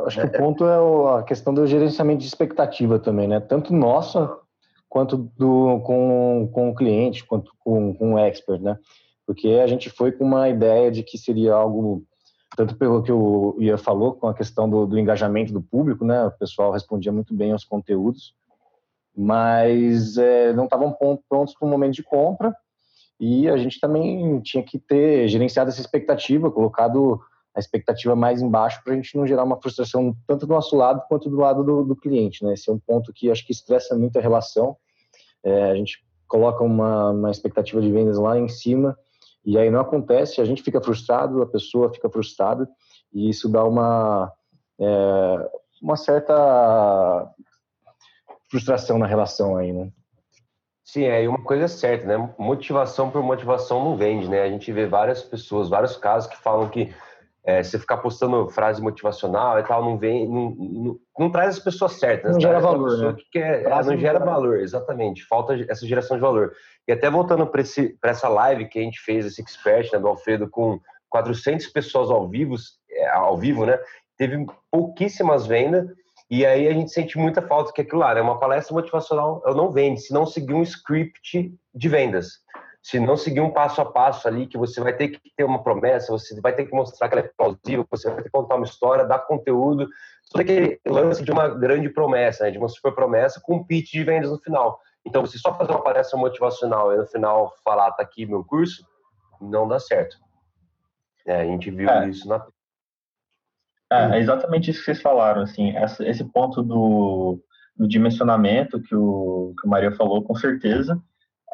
Acho 0.06 0.20
que 0.20 0.26
o 0.26 0.32
ponto 0.32 0.64
é 0.66 1.18
a 1.18 1.22
questão 1.22 1.52
do 1.52 1.66
gerenciamento 1.66 2.20
de 2.20 2.26
expectativa 2.26 2.98
também, 2.98 3.26
né? 3.26 3.40
Tanto 3.40 3.72
nossa 3.72 4.36
quanto 4.88 5.16
do, 5.36 5.80
com, 5.80 6.48
com 6.52 6.70
o 6.70 6.74
cliente, 6.74 7.24
quanto 7.24 7.52
com, 7.58 7.94
com 7.94 8.14
o 8.14 8.18
expert, 8.18 8.60
né? 8.60 8.78
Porque 9.26 9.48
a 9.48 9.66
gente 9.66 9.88
foi 9.90 10.12
com 10.12 10.24
uma 10.24 10.48
ideia 10.48 10.90
de 10.90 11.02
que 11.02 11.16
seria 11.16 11.54
algo, 11.54 12.04
tanto 12.56 12.76
pelo 12.76 13.02
que 13.02 13.12
o 13.12 13.56
Ian 13.58 13.78
falou, 13.78 14.14
com 14.14 14.28
a 14.28 14.34
questão 14.34 14.68
do, 14.68 14.87
do 14.87 14.98
engajamento 14.98 15.52
do 15.52 15.62
público, 15.62 16.04
né? 16.04 16.24
O 16.26 16.32
pessoal 16.32 16.72
respondia 16.72 17.12
muito 17.12 17.34
bem 17.34 17.52
aos 17.52 17.64
conteúdos, 17.64 18.34
mas 19.16 20.18
é, 20.18 20.52
não 20.52 20.64
estavam 20.64 20.94
prontos 21.28 21.54
para 21.54 21.66
o 21.66 21.70
momento 21.70 21.94
de 21.94 22.02
compra 22.02 22.54
e 23.18 23.48
a 23.48 23.56
gente 23.56 23.80
também 23.80 24.40
tinha 24.40 24.62
que 24.62 24.78
ter 24.78 25.28
gerenciado 25.28 25.70
essa 25.70 25.80
expectativa, 25.80 26.50
colocado 26.50 27.20
a 27.54 27.60
expectativa 27.60 28.16
mais 28.16 28.42
embaixo 28.42 28.82
para 28.82 28.92
a 28.92 28.96
gente 28.96 29.16
não 29.16 29.26
gerar 29.26 29.44
uma 29.44 29.60
frustração 29.60 30.14
tanto 30.26 30.44
do 30.44 30.52
nosso 30.52 30.76
lado 30.76 31.02
quanto 31.08 31.30
do 31.30 31.37
lado 31.37 31.62
do, 31.62 31.84
do 31.84 31.96
cliente, 31.96 32.44
né? 32.44 32.54
Esse 32.54 32.68
é 32.68 32.72
um 32.72 32.78
ponto 32.78 33.12
que 33.12 33.30
acho 33.30 33.46
que 33.46 33.52
estressa 33.52 33.96
muito 33.96 34.18
a 34.18 34.20
relação. 34.20 34.76
É, 35.44 35.70
a 35.70 35.74
gente 35.76 36.04
coloca 36.26 36.64
uma, 36.64 37.10
uma 37.10 37.30
expectativa 37.30 37.80
de 37.80 37.92
vendas 37.92 38.18
lá 38.18 38.37
em 38.37 38.48
cima 38.48 38.98
e 39.44 39.59
aí 39.59 39.70
não 39.70 39.80
acontece, 39.80 40.40
a 40.40 40.44
gente 40.44 40.62
fica 40.62 40.80
frustrado, 40.80 41.42
a 41.42 41.46
pessoa 41.46 41.92
fica 41.92 42.09
frustrada 42.09 42.68
e 43.12 43.28
isso 43.28 43.48
dá 43.48 43.64
uma 43.64 44.33
é, 44.80 45.50
uma 45.83 45.96
certa 45.96 47.30
frustração 48.50 48.98
na 48.98 49.07
relação 49.07 49.57
aí, 49.57 49.72
né? 49.72 49.90
Sim, 50.85 51.04
é, 51.04 51.24
e 51.24 51.28
uma 51.28 51.42
coisa 51.42 51.64
é 51.64 51.68
certa, 51.68 52.07
né? 52.07 52.35
Motivação 52.38 53.11
por 53.11 53.22
motivação 53.22 53.83
não 53.83 53.96
vende, 53.96 54.28
né? 54.28 54.42
A 54.42 54.48
gente 54.48 54.70
vê 54.70 54.87
várias 54.87 55.22
pessoas, 55.22 55.68
vários 55.68 55.96
casos 55.96 56.30
que 56.30 56.37
falam 56.37 56.68
que 56.68 56.94
é, 57.46 57.62
você 57.62 57.78
ficar 57.78 57.98
postando 57.98 58.48
frase 58.48 58.80
motivacional 58.80 59.59
e 59.59 59.62
tal, 59.62 59.85
não 59.85 59.98
vem, 59.98 60.26
não, 60.26 60.50
não, 60.50 60.98
não 61.18 61.30
traz 61.30 61.57
as 61.57 61.59
pessoas 61.59 61.92
certas. 61.92 62.33
Não 62.33 62.40
gera 62.40 62.59
valor, 62.59 62.96
né? 62.96 63.14
Que 63.18 63.24
quer, 63.33 63.64
é, 63.64 63.83
não 63.83 63.98
gera 63.98 64.18
valor, 64.18 64.61
exatamente. 64.61 65.24
Falta 65.26 65.54
essa 65.68 65.87
geração 65.87 66.16
de 66.16 66.22
valor. 66.22 66.52
E 66.88 66.92
até 66.92 67.11
voltando 67.11 67.46
para 67.46 68.11
essa 68.11 68.28
live 68.28 68.68
que 68.68 68.78
a 68.78 68.83
gente 68.83 68.98
fez, 69.00 69.26
esse 69.26 69.42
expert 69.42 69.92
né, 69.92 69.98
do 69.98 70.09
Alfredo, 70.09 70.48
com 70.48 70.80
400 71.11 71.66
pessoas 71.66 72.11
ao 72.11 72.26
vivo, 72.28 72.57
é, 72.90 73.09
ao 73.11 73.37
vivo, 73.37 73.66
né? 73.66 73.78
Teve 74.16 74.46
pouquíssimas 74.70 75.46
vendas 75.46 75.87
e 76.30 76.46
aí 76.46 76.66
a 76.66 76.72
gente 76.72 76.90
sente 76.90 77.18
muita 77.18 77.42
falta 77.42 77.72
que 77.72 77.83
aquilo 77.83 78.00
lá, 78.00 78.12
é 78.12 78.14
né? 78.16 78.20
uma 78.22 78.38
palestra 78.38 78.74
motivacional, 78.74 79.42
eu 79.44 79.54
não 79.54 79.70
vende, 79.70 80.00
se 80.00 80.12
não 80.12 80.24
seguir 80.24 80.54
um 80.54 80.62
script 80.62 81.54
de 81.74 81.88
vendas. 81.88 82.38
Se 82.85 83.01
não 83.01 83.16
seguir 83.16 83.40
um 83.40 83.51
passo 83.51 83.81
a 83.81 83.90
passo 83.90 84.29
ali, 84.29 84.47
que 84.47 84.59
você 84.59 84.79
vai 84.79 84.94
ter 84.94 85.09
que 85.09 85.33
ter 85.35 85.42
uma 85.42 85.62
promessa, 85.62 86.12
você 86.12 86.38
vai 86.38 86.55
ter 86.55 86.66
que 86.66 86.75
mostrar 86.75 87.09
que 87.09 87.14
ela 87.14 87.25
é 87.25 87.31
plausível, 87.35 87.87
você 87.90 88.09
vai 88.09 88.18
ter 88.18 88.25
que 88.25 88.31
contar 88.31 88.57
uma 88.57 88.66
história, 88.66 89.07
dar 89.07 89.20
conteúdo, 89.20 89.88
todo 90.31 90.42
aquele 90.42 90.79
lance 90.87 91.25
de 91.25 91.33
uma 91.33 91.49
grande 91.49 91.88
promessa, 91.88 92.44
né? 92.44 92.51
de 92.51 92.59
uma 92.59 92.68
super 92.68 92.92
promessa 92.94 93.40
com 93.42 93.57
um 93.57 93.64
pitch 93.64 93.92
de 93.92 94.05
vendas 94.05 94.31
no 94.31 94.38
final. 94.38 94.79
Então, 95.03 95.25
você 95.25 95.38
só 95.38 95.55
fazer 95.55 95.70
uma 95.73 95.83
palestra 95.83 96.18
motivacional 96.18 96.92
e 96.92 96.99
no 96.99 97.07
final 97.07 97.55
falar, 97.64 97.90
tá 97.92 98.03
aqui 98.03 98.27
meu 98.27 98.44
curso, 98.44 98.87
não 99.40 99.66
dá 99.66 99.81
certo. 99.81 100.18
É, 101.27 101.40
a 101.40 101.44
gente 101.47 101.70
viu 101.70 101.88
é. 101.88 102.07
isso 102.11 102.29
na 102.29 102.47
é, 103.90 104.16
é 104.16 104.18
exatamente 104.18 104.70
isso 104.70 104.81
que 104.81 104.85
vocês 104.85 105.01
falaram, 105.01 105.40
assim, 105.40 105.73
esse 106.01 106.25
ponto 106.25 106.62
do, 106.62 107.40
do 107.75 107.88
dimensionamento 107.88 108.81
que 108.83 108.94
o, 108.94 109.55
que 109.59 109.66
o 109.66 109.70
Maria 109.70 109.92
falou, 109.92 110.23
com 110.23 110.35
certeza, 110.35 111.01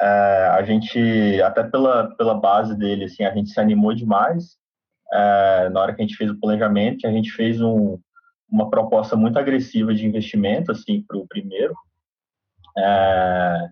é, 0.01 0.47
a 0.57 0.63
gente, 0.63 1.41
até 1.43 1.63
pela, 1.63 2.15
pela 2.15 2.33
base 2.33 2.75
dele, 2.75 3.05
assim, 3.05 3.23
a 3.23 3.33
gente 3.33 3.51
se 3.51 3.59
animou 3.59 3.93
demais. 3.93 4.57
É, 5.13 5.69
na 5.69 5.81
hora 5.81 5.93
que 5.93 6.01
a 6.01 6.05
gente 6.05 6.17
fez 6.17 6.31
o 6.31 6.39
planejamento, 6.39 7.05
a 7.05 7.11
gente 7.11 7.31
fez 7.31 7.61
um, 7.61 7.99
uma 8.49 8.69
proposta 8.69 9.15
muito 9.15 9.37
agressiva 9.37 9.93
de 9.93 10.05
investimento, 10.05 10.71
assim, 10.71 11.03
para 11.07 11.17
o 11.17 11.27
primeiro, 11.27 11.75
é, 12.77 13.69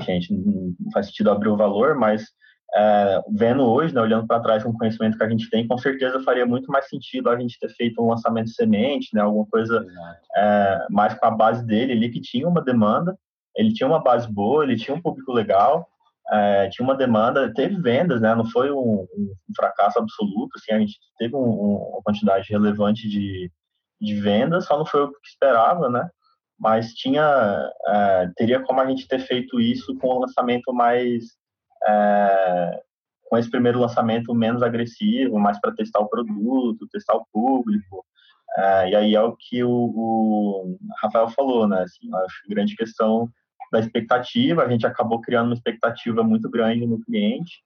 gente, 0.00 0.32
não 0.32 0.90
faz 0.92 1.06
sentido 1.06 1.30
abrir 1.30 1.48
o 1.48 1.56
valor, 1.56 1.94
mas 1.94 2.26
é, 2.74 3.20
vendo 3.30 3.64
hoje, 3.64 3.94
né, 3.94 4.00
olhando 4.00 4.26
para 4.26 4.40
trás 4.40 4.62
com 4.62 4.70
o 4.70 4.78
conhecimento 4.78 5.18
que 5.18 5.24
a 5.24 5.28
gente 5.28 5.50
tem, 5.50 5.66
com 5.66 5.76
certeza 5.76 6.22
faria 6.22 6.46
muito 6.46 6.70
mais 6.70 6.88
sentido 6.88 7.28
a 7.28 7.38
gente 7.38 7.58
ter 7.58 7.68
feito 7.70 8.02
um 8.02 8.08
lançamento 8.08 8.50
semente, 8.50 9.10
né, 9.14 9.20
alguma 9.20 9.46
coisa 9.46 9.84
é, 10.36 10.86
mais 10.90 11.14
com 11.14 11.26
a 11.26 11.30
base 11.30 11.66
dele 11.66 11.92
ali, 11.92 12.10
que 12.10 12.20
tinha 12.20 12.48
uma 12.48 12.62
demanda, 12.62 13.16
ele 13.56 13.72
tinha 13.72 13.86
uma 13.86 14.02
base 14.02 14.30
boa, 14.30 14.64
ele 14.64 14.76
tinha 14.76 14.96
um 14.96 15.00
público 15.00 15.32
legal, 15.32 15.88
é, 16.30 16.68
tinha 16.70 16.84
uma 16.84 16.96
demanda, 16.96 17.52
teve 17.52 17.76
vendas, 17.80 18.20
né, 18.20 18.34
não 18.34 18.44
foi 18.44 18.70
um, 18.70 19.06
um 19.16 19.34
fracasso 19.56 19.98
absoluto, 19.98 20.56
assim, 20.56 20.72
a 20.72 20.78
gente 20.78 20.98
teve 21.18 21.34
um, 21.34 21.40
uma 21.40 22.02
quantidade 22.02 22.48
relevante 22.50 23.08
de, 23.08 23.50
de 24.00 24.14
vendas, 24.20 24.66
só 24.66 24.78
não 24.78 24.86
foi 24.86 25.02
o 25.02 25.08
que 25.10 25.28
esperava, 25.28 25.88
né, 25.90 26.08
mas 26.58 26.94
tinha, 26.94 27.70
é, 27.86 28.30
teria 28.36 28.60
como 28.60 28.80
a 28.80 28.86
gente 28.86 29.08
ter 29.08 29.18
feito 29.18 29.60
isso 29.60 29.96
com 29.98 30.16
um 30.16 30.20
lançamento 30.20 30.72
mais 30.72 31.24
é, 31.86 32.82
com 33.28 33.38
esse 33.38 33.50
primeiro 33.50 33.80
lançamento 33.80 34.34
menos 34.34 34.62
agressivo, 34.62 35.38
mais 35.38 35.58
para 35.58 35.74
testar 35.74 36.00
o 36.00 36.08
produto, 36.08 36.86
testar 36.92 37.14
o 37.14 37.26
público. 37.32 38.04
E 38.90 38.94
aí 38.94 39.14
é 39.14 39.22
o 39.22 39.34
que 39.34 39.64
o, 39.64 39.70
o 39.70 40.78
Rafael 41.02 41.30
falou, 41.30 41.66
né? 41.66 41.80
Assim, 41.80 42.10
que 42.44 42.54
grande 42.54 42.76
questão 42.76 43.30
da 43.72 43.80
expectativa, 43.80 44.62
a 44.62 44.68
gente 44.68 44.86
acabou 44.86 45.20
criando 45.20 45.46
uma 45.46 45.54
expectativa 45.54 46.22
muito 46.22 46.48
grande 46.50 46.86
no 46.86 47.00
cliente, 47.00 47.62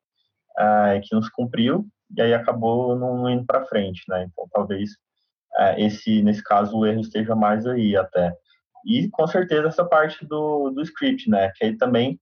é, 0.56 1.00
que 1.02 1.12
não 1.12 1.20
se 1.20 1.30
cumpriu, 1.32 1.84
e 2.16 2.22
aí 2.22 2.32
acabou 2.32 2.96
não 2.96 3.28
indo 3.28 3.44
para 3.44 3.66
frente, 3.66 4.02
né? 4.08 4.28
Então, 4.30 4.48
talvez 4.52 4.90
é, 5.58 5.82
esse, 5.84 6.22
nesse 6.22 6.42
caso, 6.42 6.78
o 6.78 6.86
erro 6.86 7.00
esteja 7.00 7.34
mais 7.34 7.66
aí 7.66 7.96
até. 7.96 8.32
E, 8.86 9.08
com 9.10 9.26
certeza, 9.26 9.66
essa 9.66 9.84
parte 9.84 10.24
do, 10.24 10.70
do 10.70 10.80
script, 10.82 11.28
né? 11.28 11.50
Que 11.56 11.64
aí 11.64 11.76
também 11.76 12.20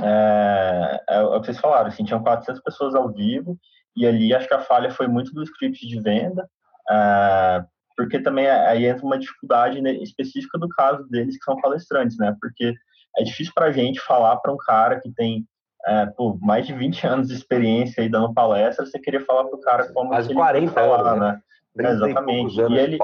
é, 0.00 1.04
é, 1.10 1.20
o 1.20 1.40
que 1.40 1.46
vocês 1.46 1.60
falaram, 1.60 1.88
assim, 1.88 2.04
tinham 2.04 2.22
400 2.22 2.62
pessoas 2.62 2.94
ao 2.94 3.12
vivo, 3.12 3.58
e 3.94 4.06
ali 4.06 4.34
acho 4.34 4.48
que 4.48 4.54
a 4.54 4.60
falha 4.60 4.90
foi 4.90 5.08
muito 5.08 5.32
do 5.34 5.42
script 5.42 5.86
de 5.86 6.00
venda, 6.00 6.48
é, 6.90 7.64
porque 7.98 8.20
também 8.20 8.48
aí 8.48 8.86
entra 8.86 9.04
uma 9.04 9.18
dificuldade 9.18 9.80
né, 9.80 9.92
específica 9.94 10.56
do 10.56 10.68
caso 10.68 11.02
deles, 11.08 11.36
que 11.36 11.42
são 11.42 11.60
palestrantes, 11.60 12.16
né? 12.16 12.32
Porque 12.40 12.72
é 13.18 13.24
difícil 13.24 13.52
para 13.52 13.66
a 13.66 13.72
gente 13.72 13.98
falar 13.98 14.36
para 14.36 14.52
um 14.52 14.56
cara 14.56 15.00
que 15.00 15.10
tem 15.10 15.44
é, 15.84 16.06
pô, 16.06 16.38
mais 16.40 16.64
de 16.64 16.72
20 16.72 17.06
anos 17.08 17.28
de 17.28 17.34
experiência 17.34 18.00
aí 18.00 18.08
dando 18.08 18.32
palestra, 18.32 18.86
você 18.86 19.00
queria 19.00 19.20
falar 19.24 19.46
para 19.46 19.56
o 19.56 19.60
cara 19.60 19.92
como 19.92 20.10
Quase 20.10 20.32
40 20.32 20.72
falar, 20.72 21.10
anos, 21.10 21.20
né? 21.20 21.40
né? 21.74 21.90
exatamente. 21.90 22.60
E 22.60 22.78
ele, 22.78 22.98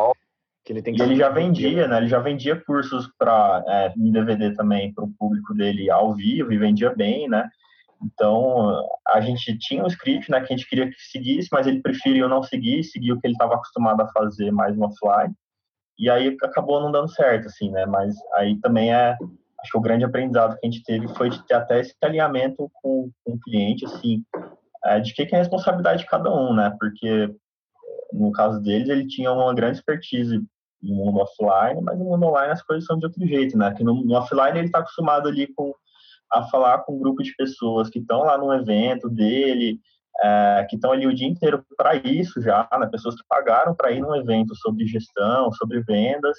que 0.65 0.73
ele 0.73 0.81
tem 0.81 0.95
que 0.95 1.03
ele 1.03 1.17
já 1.17 1.29
vendia, 1.29 1.89
né? 1.89 1.97
Ele 1.97 2.09
já 2.09 2.21
vendia 2.21 2.63
cursos 2.65 3.11
para 3.19 3.65
é, 3.67 3.93
em 3.99 4.13
DVD 4.13 4.55
também 4.55 4.95
para 4.95 5.05
o 5.05 5.13
público 5.19 5.55
dele 5.55 5.91
ao 5.91 6.15
vivo 6.15 6.53
e 6.53 6.57
vendia 6.57 6.95
bem, 6.95 7.29
né? 7.29 7.51
Então 8.05 8.87
a 9.09 9.21
gente 9.21 9.57
tinha 9.59 9.83
um 9.83 9.87
script, 9.87 10.31
né? 10.31 10.41
Que 10.41 10.53
a 10.53 10.57
gente 10.57 10.69
queria 10.69 10.89
que 10.89 10.97
seguisse, 10.99 11.49
mas 11.53 11.67
ele 11.67 11.81
preferiu 11.81 12.29
não 12.29 12.43
seguir, 12.43 12.85
seguir 12.85 13.13
o 13.13 13.21
que 13.21 13.27
ele 13.27 13.35
estava 13.35 13.55
acostumado 13.55 14.01
a 14.03 14.09
fazer 14.09 14.51
mais 14.51 14.77
no 14.77 14.87
offline. 14.87 15.35
E 15.99 16.11
aí 16.11 16.37
acabou 16.43 16.81
não 16.81 16.93
dando 16.93 17.09
certo, 17.09 17.47
assim, 17.47 17.71
né? 17.71 17.87
Mas 17.87 18.15
aí 18.35 18.59
também 18.61 18.93
é 18.93 19.17
acho 19.61 19.73
que 19.73 19.79
o 19.79 19.81
grande 19.81 20.05
aprendizado 20.05 20.59
que 20.59 20.67
a 20.67 20.71
gente 20.71 20.85
teve 20.85 21.09
foi 21.09 21.31
de 21.31 21.43
ter 21.47 21.55
até 21.55 21.81
esse 21.81 21.95
alinhamento 22.03 22.71
com, 22.75 23.11
com 23.25 23.33
o 23.33 23.41
cliente, 23.41 23.87
assim, 23.87 24.23
é, 24.85 25.01
de 25.01 25.15
que, 25.15 25.25
que 25.25 25.35
é 25.35 25.39
a 25.39 25.41
responsabilidade 25.41 26.03
de 26.03 26.09
cada 26.09 26.31
um, 26.31 26.55
né? 26.55 26.77
Porque 26.79 27.35
no 28.13 28.31
caso 28.33 28.61
deles, 28.61 28.89
ele 28.89 29.07
tinha 29.07 29.33
uma 29.33 29.55
grande 29.55 29.79
expertise 29.79 30.39
no 30.83 30.95
mundo 30.95 31.21
offline, 31.21 31.81
mas 31.83 31.99
no 31.99 32.05
mundo 32.05 32.27
online 32.27 32.53
as 32.53 32.63
coisas 32.63 32.85
são 32.85 32.99
de 32.99 33.07
outro 33.07 33.27
jeito, 33.27 33.57
né? 33.57 33.73
Que 33.75 33.83
no, 33.83 34.05
no 34.05 34.15
offline 34.15 34.59
ele 34.59 34.67
está 34.67 34.81
acostumado 34.81 35.29
ali 35.29 35.47
com 35.55 35.73
a 36.31 36.43
falar 36.45 36.79
com 36.79 36.97
um 36.97 36.99
grupo 36.99 37.23
de 37.23 37.35
pessoas 37.37 37.89
que 37.89 37.99
estão 37.99 38.21
lá 38.21 38.37
no 38.37 38.53
evento 38.53 39.09
dele, 39.09 39.79
é, 40.23 40.67
que 40.69 40.77
estão 40.77 40.93
ali 40.93 41.07
o 41.07 41.15
dia 41.15 41.29
inteiro 41.29 41.65
para 41.77 41.97
isso 41.97 42.41
já, 42.41 42.69
né? 42.79 42.87
Pessoas 42.87 43.15
que 43.15 43.23
pagaram 43.29 43.75
para 43.75 43.91
ir 43.91 44.01
num 44.01 44.15
evento 44.15 44.55
sobre 44.57 44.87
gestão, 44.87 45.53
sobre 45.53 45.81
vendas, 45.83 46.37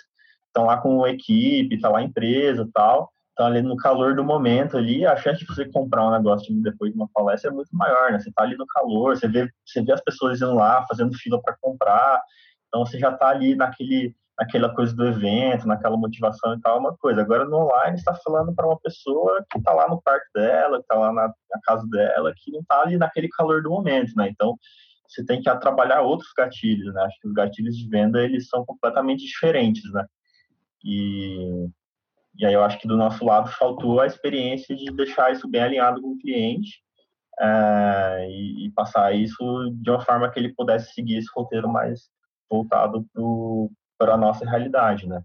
estão 0.48 0.66
lá 0.66 0.78
com 0.78 1.04
a 1.04 1.10
equipe, 1.10 1.76
está 1.76 1.90
lá 1.90 2.00
a 2.00 2.04
empresa, 2.04 2.68
tal, 2.74 3.12
estão 3.30 3.46
ali 3.48 3.62
no 3.62 3.76
calor 3.76 4.16
do 4.16 4.24
momento 4.24 4.78
ali, 4.78 5.06
a 5.06 5.18
chance 5.18 5.40
de 5.40 5.46
você 5.46 5.66
comprar 5.66 6.08
um 6.08 6.12
negócio 6.12 6.54
depois 6.62 6.92
de 6.92 6.98
uma 6.98 7.10
palestra 7.14 7.52
é 7.52 7.54
muito 7.54 7.76
maior, 7.76 8.12
né? 8.12 8.20
Você 8.20 8.30
está 8.30 8.44
ali 8.44 8.56
no 8.56 8.66
calor, 8.66 9.18
você 9.18 9.28
vê, 9.28 9.50
você 9.66 9.82
vê 9.82 9.92
as 9.92 10.02
pessoas 10.02 10.42
indo 10.42 10.54
lá 10.54 10.86
fazendo 10.88 11.14
fila 11.14 11.42
para 11.42 11.58
comprar, 11.62 12.22
então 12.68 12.86
você 12.86 12.98
já 12.98 13.12
está 13.12 13.28
ali 13.28 13.56
naquele 13.56 14.16
aquela 14.38 14.74
coisa 14.74 14.96
do 14.96 15.08
evento, 15.08 15.68
naquela 15.68 15.98
motivação 15.98 16.54
e 16.54 16.62
tal, 16.62 16.78
é 16.78 16.80
uma 16.80 16.98
coisa. 16.98 17.22
Agora 17.22 17.46
no 17.46 17.58
online 17.58 17.98
está 17.98 18.14
falando 18.16 18.54
para 18.54 18.68
uma 18.68 18.80
pessoa 18.80 19.44
que 19.50 19.58
está 19.58 19.74
lá 19.74 19.88
no 19.88 20.02
quarto 20.02 20.26
dela, 20.34 20.78
que 20.78 20.84
está 20.84 20.96
lá 20.96 21.14
na, 21.14 21.28
na, 21.28 21.62
casa 21.64 21.88
dela, 21.88 22.34
que 22.36 22.52
não 22.52 22.60
está 22.60 22.82
ali 22.82 22.98
naquele 22.98 23.30
calor 23.30 23.62
do 23.64 23.70
momento, 23.70 24.14
né? 24.16 24.30
Então 24.30 24.56
você 25.08 25.24
tem 25.26 25.42
que 25.42 25.60
trabalhar 25.60 26.02
outros 26.02 26.32
gatilhos, 26.38 26.94
né? 26.94 27.02
Acho 27.04 27.20
que 27.22 27.28
os 27.28 27.34
gatilhos 27.34 27.78
de 27.78 27.88
venda 27.88 28.22
eles 28.24 28.48
são 28.50 28.66
completamente 28.66 29.26
diferentes, 29.26 29.90
né? 29.94 30.06
E 30.84 31.70
e 32.38 32.46
aí 32.46 32.54
eu 32.54 32.64
acho 32.64 32.78
que 32.80 32.88
do 32.88 32.98
nosso 32.98 33.24
lado 33.24 33.50
faltou 33.52 34.02
a 34.02 34.06
experiência 34.06 34.76
de 34.76 34.92
deixar 34.92 35.32
isso 35.32 35.48
bem 35.48 35.62
alinhado 35.62 36.02
com 36.02 36.10
o 36.10 36.18
cliente 36.18 36.82
é, 37.40 38.28
e, 38.30 38.66
e, 38.66 38.72
passar 38.72 39.14
isso 39.16 39.72
de 39.74 39.90
uma 39.90 40.02
forma 40.02 40.30
que 40.30 40.40
ele 40.40 40.54
pudesse 40.54 40.94
seguir 40.94 41.18
esse 41.18 41.30
roteiro 41.34 41.70
mais 41.70 42.10
voltado 42.50 43.06
para 43.98 44.14
a 44.14 44.18
nossa 44.18 44.46
realidade, 44.46 45.08
né? 45.08 45.22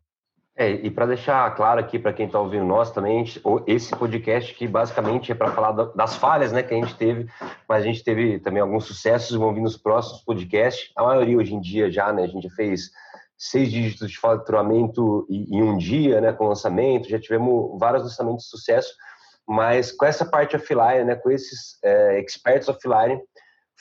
É, 0.57 0.71
e 0.71 0.91
para 0.91 1.07
deixar 1.07 1.55
claro 1.55 1.81
aqui 1.81 1.99
para 1.99 2.13
quem 2.13 2.27
está 2.27 2.39
ouvindo 2.39 2.67
nós 2.67 2.91
também, 2.91 3.25
esse 3.67 3.97
podcast 3.97 4.53
que 4.55 4.69
basicamente 4.69 5.33
é 5.33 5.35
para 5.35 5.53
falar 5.53 5.73
das 5.73 6.17
falhas 6.17 6.53
né, 6.53 6.63
que 6.63 6.75
a 6.75 6.77
gente 6.77 6.95
teve, 6.97 7.27
mas 7.67 7.83
a 7.83 7.87
gente 7.87 8.05
teve 8.05 8.39
também 8.41 8.61
alguns 8.61 8.85
sucessos, 8.85 9.37
vão 9.37 9.55
vir 9.55 9.63
nos 9.63 9.79
próximos 9.79 10.23
podcasts. 10.23 10.91
A 10.97 11.03
maioria 11.03 11.39
hoje 11.39 11.55
em 11.55 11.61
dia 11.61 11.91
já, 11.91 12.13
né? 12.13 12.25
A 12.25 12.27
gente 12.27 12.51
fez 12.51 12.91
seis 13.39 13.71
dígitos 13.71 14.11
de 14.11 14.19
faturamento 14.19 15.27
em 15.31 15.63
um 15.63 15.79
dia, 15.79 16.21
né, 16.21 16.31
com 16.31 16.47
lançamento, 16.47 17.09
já 17.09 17.19
tivemos 17.19 17.79
vários 17.81 18.03
lançamentos 18.03 18.45
de 18.45 18.51
sucesso, 18.51 18.93
mas 19.49 19.91
com 19.91 20.05
essa 20.05 20.27
parte 20.27 20.55
offline, 20.55 21.05
né, 21.05 21.17
com 21.17 21.31
esses 21.31 21.79
é, 21.83 22.21
experts 22.21 22.69
offline, 22.69 23.19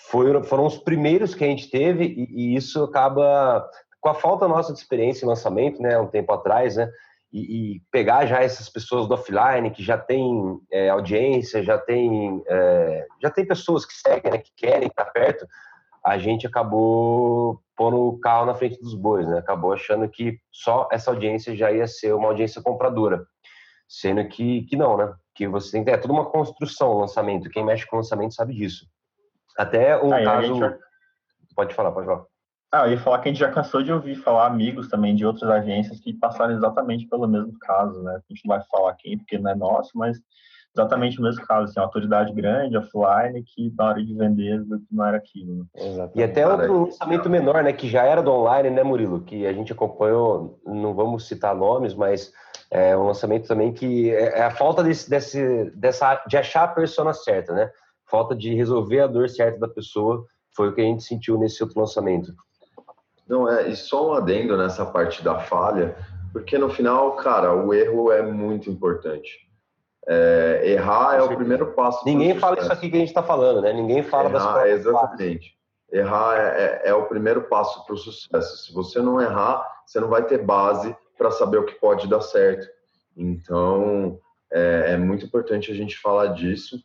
foram, 0.09 0.45
foram 0.45 0.65
os 0.65 0.77
primeiros 0.77 1.35
que 1.35 1.43
a 1.43 1.47
gente 1.47 1.69
teve 1.69 2.05
e, 2.05 2.53
e, 2.53 2.55
isso 2.55 2.85
acaba 2.85 3.69
com 3.99 4.09
a 4.09 4.13
falta 4.13 4.47
nossa 4.47 4.73
de 4.73 4.79
experiência 4.79 5.25
em 5.25 5.29
lançamento, 5.29 5.81
né, 5.81 5.97
um 5.99 6.07
tempo 6.07 6.31
atrás, 6.31 6.75
né, 6.75 6.89
e, 7.31 7.75
e 7.75 7.81
pegar 7.91 8.25
já 8.25 8.41
essas 8.41 8.69
pessoas 8.69 9.07
do 9.07 9.13
offline 9.13 9.69
que 9.71 9.83
já 9.83 9.97
tem 9.97 10.59
é, 10.71 10.89
audiência, 10.89 11.61
já 11.61 11.77
tem 11.77 12.43
é, 12.47 13.05
já 13.21 13.29
tem 13.29 13.45
pessoas 13.45 13.85
que 13.85 13.93
seguem, 13.93 14.31
né, 14.31 14.37
que 14.39 14.51
querem 14.55 14.87
estar 14.87 15.05
perto, 15.05 15.45
a 16.03 16.17
gente 16.17 16.47
acabou 16.47 17.61
pondo 17.75 17.97
o 17.97 18.19
carro 18.19 18.45
na 18.45 18.55
frente 18.55 18.79
dos 18.79 18.93
bois, 18.93 19.27
né? 19.27 19.39
Acabou 19.39 19.73
achando 19.73 20.07
que 20.09 20.39
só 20.51 20.87
essa 20.91 21.11
audiência 21.11 21.55
já 21.55 21.71
ia 21.71 21.87
ser 21.87 22.13
uma 22.13 22.27
audiência 22.27 22.61
compradora, 22.61 23.25
sendo 23.87 24.27
que, 24.27 24.63
que 24.63 24.75
não, 24.75 24.97
né? 24.97 25.13
Que 25.35 25.47
você 25.47 25.71
tem 25.71 25.83
que 25.83 25.91
é 25.91 25.97
toda 25.97 26.13
uma 26.13 26.25
construção, 26.25 26.97
lançamento. 26.97 27.49
Quem 27.49 27.63
mexe 27.63 27.87
com 27.87 27.97
lançamento 27.97 28.33
sabe 28.33 28.53
disso. 28.53 28.85
Até 29.57 30.01
um 30.01 30.13
Aí, 30.13 30.23
caso. 30.23 30.55
Já... 30.55 30.77
Pode 31.55 31.73
falar, 31.73 31.91
pode 31.91 32.07
falar. 32.07 32.25
Ah, 32.71 32.85
eu 32.85 32.91
ia 32.91 32.99
falar 32.99 33.19
que 33.19 33.29
a 33.29 33.31
gente 33.31 33.39
já 33.39 33.51
cansou 33.51 33.81
de 33.81 33.91
ouvir 33.91 34.15
falar 34.15 34.45
amigos 34.45 34.87
também 34.87 35.15
de 35.15 35.25
outras 35.25 35.49
agências 35.49 35.99
que 35.99 36.13
passaram 36.13 36.53
exatamente 36.53 37.07
pelo 37.07 37.27
mesmo 37.27 37.57
caso, 37.59 38.03
né? 38.03 38.15
A 38.17 38.33
gente 38.33 38.47
não 38.47 38.55
vai 38.55 38.65
falar 38.69 38.93
quem, 38.93 39.17
porque 39.17 39.39
não 39.39 39.49
é 39.49 39.55
nosso, 39.55 39.91
mas 39.95 40.19
exatamente 40.75 41.19
o 41.19 41.23
mesmo 41.23 41.45
caso, 41.45 41.63
assim, 41.63 41.79
uma 41.79 41.85
autoridade 41.87 42.31
grande, 42.31 42.77
offline, 42.77 43.43
que 43.43 43.73
na 43.75 43.85
hora 43.85 44.05
de 44.05 44.13
vender 44.13 44.63
não 44.91 45.05
era 45.05 45.17
aquilo. 45.17 45.57
Né? 45.57 46.09
E 46.15 46.23
até 46.23 46.47
outro 46.47 46.85
lançamento 46.85 47.29
menor, 47.29 47.63
né, 47.63 47.73
que 47.73 47.89
já 47.89 48.03
era 48.03 48.21
do 48.21 48.31
online, 48.31 48.69
né, 48.69 48.83
Murilo, 48.83 49.21
que 49.21 49.47
a 49.47 49.53
gente 49.53 49.73
acompanhou, 49.73 50.59
não 50.65 50.93
vamos 50.93 51.27
citar 51.27 51.55
nomes, 51.55 51.95
mas 51.95 52.31
é 52.69 52.95
um 52.95 53.07
lançamento 53.07 53.47
também 53.47 53.73
que 53.73 54.11
é, 54.11 54.39
é 54.39 54.43
a 54.43 54.51
falta 54.51 54.83
desse, 54.83 55.09
desse, 55.09 55.71
dessa, 55.75 56.23
de 56.27 56.37
achar 56.37 56.65
a 56.65 56.67
persona 56.67 57.13
certa, 57.13 57.51
né? 57.53 57.71
Falta 58.05 58.35
de 58.35 58.53
resolver 58.53 59.01
a 59.01 59.07
dor 59.07 59.27
certa 59.27 59.59
da 59.59 59.67
pessoa, 59.67 60.23
foi 60.55 60.69
o 60.69 60.75
que 60.75 60.81
a 60.81 60.83
gente 60.83 61.03
sentiu 61.03 61.37
nesse 61.37 61.63
outro 61.63 61.79
lançamento. 61.79 62.31
Não, 63.29 63.47
é, 63.47 63.69
e 63.69 63.75
só 63.75 64.09
um 64.09 64.13
adendo 64.13 64.57
nessa 64.57 64.85
parte 64.85 65.23
da 65.23 65.39
falha, 65.39 65.95
porque 66.33 66.57
no 66.57 66.69
final, 66.69 67.15
cara, 67.15 67.53
o 67.53 67.73
erro 67.73 68.11
é 68.11 68.21
muito 68.21 68.69
importante 68.69 69.49
é, 70.09 70.61
errar 70.63 71.17
é 71.17 71.21
o 71.21 71.35
primeiro 71.35 71.67
passo. 71.73 72.03
Ninguém 72.03 72.37
fala 72.39 72.59
isso 72.59 72.73
aqui 72.73 72.89
que 72.89 72.95
a 72.95 72.99
gente 72.99 73.09
está 73.09 73.21
falando, 73.21 73.61
né? 73.61 73.71
Ninguém 73.71 74.01
fala 74.01 74.29
errar, 74.29 74.53
das. 74.55 74.67
Exatamente. 74.71 75.53
Errar 75.91 76.35
é, 76.35 76.81
é, 76.83 76.89
é, 76.89 76.93
o 76.95 77.05
primeiro 77.05 77.43
passo 77.43 77.85
para 77.85 77.93
o 77.93 77.97
sucesso. 77.97 78.65
Se 78.65 78.73
você 78.73 78.99
não 78.99 79.21
errar, 79.21 79.63
você 79.85 79.99
não 79.99 80.07
vai 80.07 80.23
ter 80.23 80.39
base 80.39 80.95
para 81.15 81.29
saber 81.29 81.57
o 81.57 81.65
que 81.65 81.75
pode 81.75 82.07
dar 82.07 82.21
certo. 82.21 82.67
Então, 83.15 84.19
é, 84.51 84.93
é 84.93 84.97
muito 84.97 85.25
importante 85.25 85.71
a 85.71 85.75
gente 85.75 85.95
falar 85.99 86.27
disso, 86.27 86.79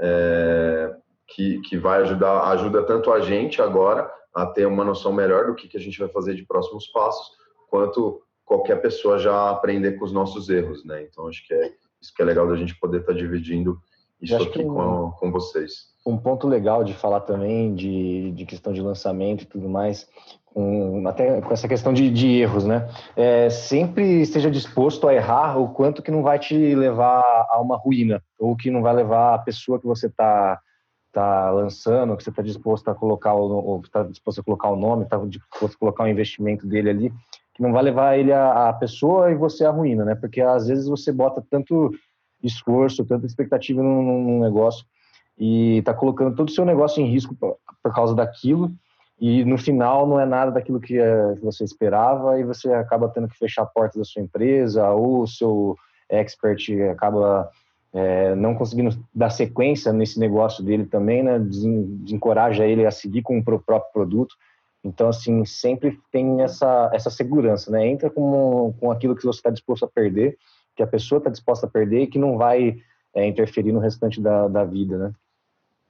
é, 0.00 0.94
que, 1.28 1.60
que 1.60 1.76
vai 1.76 2.00
ajudar, 2.00 2.44
ajuda 2.50 2.82
tanto 2.84 3.12
a 3.12 3.20
gente 3.20 3.60
agora 3.60 4.10
a 4.34 4.46
ter 4.46 4.66
uma 4.66 4.84
noção 4.84 5.12
melhor 5.12 5.46
do 5.46 5.54
que, 5.54 5.68
que 5.68 5.76
a 5.76 5.80
gente 5.80 5.98
vai 5.98 6.08
fazer 6.08 6.34
de 6.34 6.46
próximos 6.46 6.86
passos, 6.88 7.32
quanto 7.68 8.22
qualquer 8.44 8.80
pessoa 8.80 9.18
já 9.18 9.50
aprender 9.50 9.92
com 9.92 10.04
os 10.04 10.12
nossos 10.12 10.48
erros, 10.48 10.84
né? 10.84 11.02
Então, 11.02 11.28
acho 11.28 11.46
que 11.46 11.54
é 11.54 11.72
isso 12.00 12.12
que 12.14 12.22
é 12.22 12.24
legal 12.24 12.48
da 12.48 12.56
gente 12.56 12.78
poder 12.78 13.00
estar 13.00 13.12
tá 13.12 13.18
dividindo 13.18 13.78
isso 14.20 14.36
aqui 14.36 14.60
um, 14.60 14.74
com, 14.74 15.10
com 15.12 15.32
vocês. 15.32 15.90
Um 16.06 16.16
ponto 16.16 16.46
legal 16.46 16.84
de 16.84 16.92
falar 16.92 17.20
também 17.20 17.74
de, 17.74 18.32
de 18.32 18.44
questão 18.44 18.72
de 18.72 18.82
lançamento 18.82 19.42
e 19.42 19.46
tudo 19.46 19.68
mais, 19.68 20.08
com, 20.44 21.06
até 21.06 21.40
com 21.40 21.52
essa 21.52 21.68
questão 21.68 21.92
de, 21.92 22.10
de 22.10 22.40
erros, 22.40 22.64
né? 22.64 22.88
É, 23.16 23.48
sempre 23.48 24.20
esteja 24.20 24.50
disposto 24.50 25.08
a 25.08 25.14
errar 25.14 25.58
o 25.58 25.72
quanto 25.72 26.02
que 26.02 26.10
não 26.10 26.22
vai 26.22 26.38
te 26.38 26.74
levar 26.74 27.46
a 27.50 27.60
uma 27.60 27.76
ruína, 27.76 28.22
ou 28.38 28.56
que 28.56 28.70
não 28.70 28.82
vai 28.82 28.94
levar 28.94 29.34
a 29.34 29.38
pessoa 29.38 29.78
que 29.78 29.86
você 29.86 30.06
está 30.06 30.60
tá 31.12 31.50
lançando, 31.50 32.16
que 32.16 32.22
você 32.22 32.30
está 32.30 32.42
disposto 32.42 32.88
a 32.88 32.94
colocar 32.94 33.34
o, 33.34 33.80
está 33.84 34.02
disposto 34.02 34.40
a 34.40 34.44
colocar 34.44 34.70
o 34.70 34.76
nome, 34.76 35.04
está 35.04 35.16
disposto 35.18 35.74
a 35.74 35.78
colocar 35.78 36.04
o 36.04 36.08
investimento 36.08 36.66
dele 36.66 36.90
ali, 36.90 37.12
que 37.54 37.62
não 37.62 37.72
vai 37.72 37.82
levar 37.82 38.18
ele 38.18 38.32
a, 38.32 38.68
a 38.68 38.72
pessoa 38.72 39.30
e 39.30 39.34
você 39.34 39.64
à 39.64 39.70
ruína, 39.70 40.04
né? 40.04 40.14
Porque 40.14 40.40
às 40.40 40.68
vezes 40.68 40.86
você 40.86 41.12
bota 41.12 41.44
tanto 41.50 41.90
esforço, 42.42 43.04
tanta 43.04 43.26
expectativa 43.26 43.82
num, 43.82 44.02
num 44.02 44.40
negócio 44.40 44.84
e 45.38 45.78
está 45.78 45.94
colocando 45.94 46.34
todo 46.36 46.48
o 46.48 46.52
seu 46.52 46.64
negócio 46.64 47.02
em 47.02 47.10
risco 47.10 47.34
por, 47.34 47.56
por 47.82 47.94
causa 47.94 48.14
daquilo 48.14 48.70
e 49.20 49.44
no 49.44 49.58
final 49.58 50.06
não 50.06 50.18
é 50.18 50.24
nada 50.24 50.50
daquilo 50.50 50.80
que, 50.80 50.98
é, 50.98 51.34
que 51.34 51.44
você 51.44 51.64
esperava 51.64 52.38
e 52.40 52.44
você 52.44 52.72
acaba 52.72 53.08
tendo 53.08 53.28
que 53.28 53.36
fechar 53.36 53.62
a 53.62 53.66
porta 53.66 53.98
da 53.98 54.04
sua 54.04 54.22
empresa 54.22 54.88
ou 54.90 55.22
o 55.22 55.26
seu 55.26 55.76
expert 56.08 56.70
acaba 56.90 57.50
é, 57.92 58.34
não 58.34 58.54
conseguindo 58.54 58.96
dar 59.14 59.30
sequência 59.30 59.92
nesse 59.92 60.18
negócio 60.18 60.64
dele 60.64 60.86
também, 60.86 61.22
né, 61.22 61.38
desencoraja 61.38 62.64
ele 62.64 62.86
a 62.86 62.90
seguir 62.90 63.22
com 63.22 63.38
o 63.38 63.44
próprio 63.44 63.92
produto. 63.92 64.34
Então, 64.82 65.08
assim, 65.08 65.44
sempre 65.44 65.98
tem 66.10 66.40
essa, 66.40 66.90
essa 66.94 67.10
segurança, 67.10 67.70
né? 67.70 67.86
Entra 67.86 68.08
com, 68.08 68.74
com 68.80 68.90
aquilo 68.90 69.14
que 69.14 69.24
você 69.24 69.38
está 69.38 69.50
disposto 69.50 69.84
a 69.84 69.88
perder, 69.88 70.38
que 70.74 70.82
a 70.82 70.86
pessoa 70.86 71.18
está 71.18 71.28
disposta 71.28 71.66
a 71.66 71.70
perder 71.70 72.02
e 72.02 72.06
que 72.06 72.18
não 72.18 72.38
vai 72.38 72.76
é, 73.14 73.26
interferir 73.26 73.72
no 73.72 73.80
restante 73.80 74.20
da, 74.22 74.48
da 74.48 74.64
vida, 74.64 74.96
né? 74.96 75.12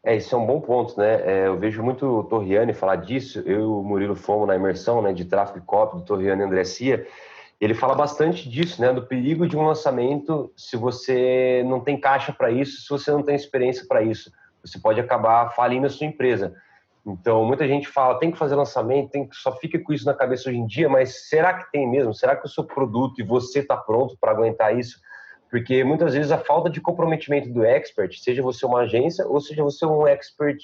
É, 0.02 0.16
isso 0.16 0.34
é 0.34 0.38
um 0.38 0.46
bom 0.46 0.60
ponto, 0.60 0.98
né? 0.98 1.20
É, 1.24 1.46
eu 1.46 1.58
vejo 1.58 1.82
muito 1.82 2.06
o 2.06 2.24
Torriani 2.24 2.72
falar 2.72 2.96
disso. 2.96 3.40
Eu 3.40 3.60
e 3.60 3.64
o 3.64 3.82
Murilo 3.82 4.16
fomos 4.16 4.48
na 4.48 4.56
imersão 4.56 5.02
né, 5.02 5.12
de 5.12 5.26
tráfego 5.26 5.58
e 5.58 5.62
copy 5.62 5.96
do 5.96 6.04
Torriani 6.04 6.42
André 6.42 6.64
Cia. 6.64 7.06
Ele 7.60 7.74
fala 7.74 7.94
bastante 7.94 8.48
disso, 8.48 8.80
né? 8.80 8.92
Do 8.92 9.06
perigo 9.06 9.46
de 9.46 9.56
um 9.56 9.66
lançamento 9.66 10.50
se 10.56 10.76
você 10.76 11.62
não 11.66 11.80
tem 11.80 12.00
caixa 12.00 12.32
para 12.32 12.50
isso, 12.50 12.80
se 12.80 12.88
você 12.88 13.10
não 13.10 13.22
tem 13.22 13.36
experiência 13.36 13.84
para 13.86 14.02
isso. 14.02 14.32
Você 14.64 14.78
pode 14.78 14.98
acabar 14.98 15.50
falindo 15.50 15.86
a 15.86 15.90
sua 15.90 16.06
empresa. 16.06 16.54
Então, 17.06 17.44
muita 17.44 17.66
gente 17.66 17.88
fala, 17.88 18.18
tem 18.18 18.30
que 18.30 18.38
fazer 18.38 18.54
lançamento, 18.54 19.10
tem 19.10 19.26
que 19.26 19.34
só 19.36 19.52
fica 19.56 19.78
com 19.78 19.92
isso 19.92 20.04
na 20.04 20.14
cabeça 20.14 20.48
hoje 20.48 20.58
em 20.58 20.66
dia, 20.66 20.88
mas 20.88 21.28
será 21.28 21.54
que 21.54 21.70
tem 21.70 21.88
mesmo? 21.88 22.14
Será 22.14 22.36
que 22.36 22.46
o 22.46 22.48
seu 22.48 22.64
produto 22.64 23.20
e 23.20 23.24
você 23.24 23.60
está 23.60 23.76
pronto 23.76 24.16
para 24.20 24.32
aguentar 24.32 24.76
isso? 24.78 24.98
Porque 25.50 25.82
muitas 25.82 26.14
vezes 26.14 26.30
a 26.30 26.38
falta 26.38 26.70
de 26.70 26.80
comprometimento 26.80 27.50
do 27.50 27.64
expert, 27.64 28.16
seja 28.18 28.42
você 28.42 28.64
uma 28.64 28.80
agência 28.80 29.26
ou 29.26 29.40
seja 29.40 29.64
você 29.64 29.84
um 29.84 30.06
expert 30.06 30.58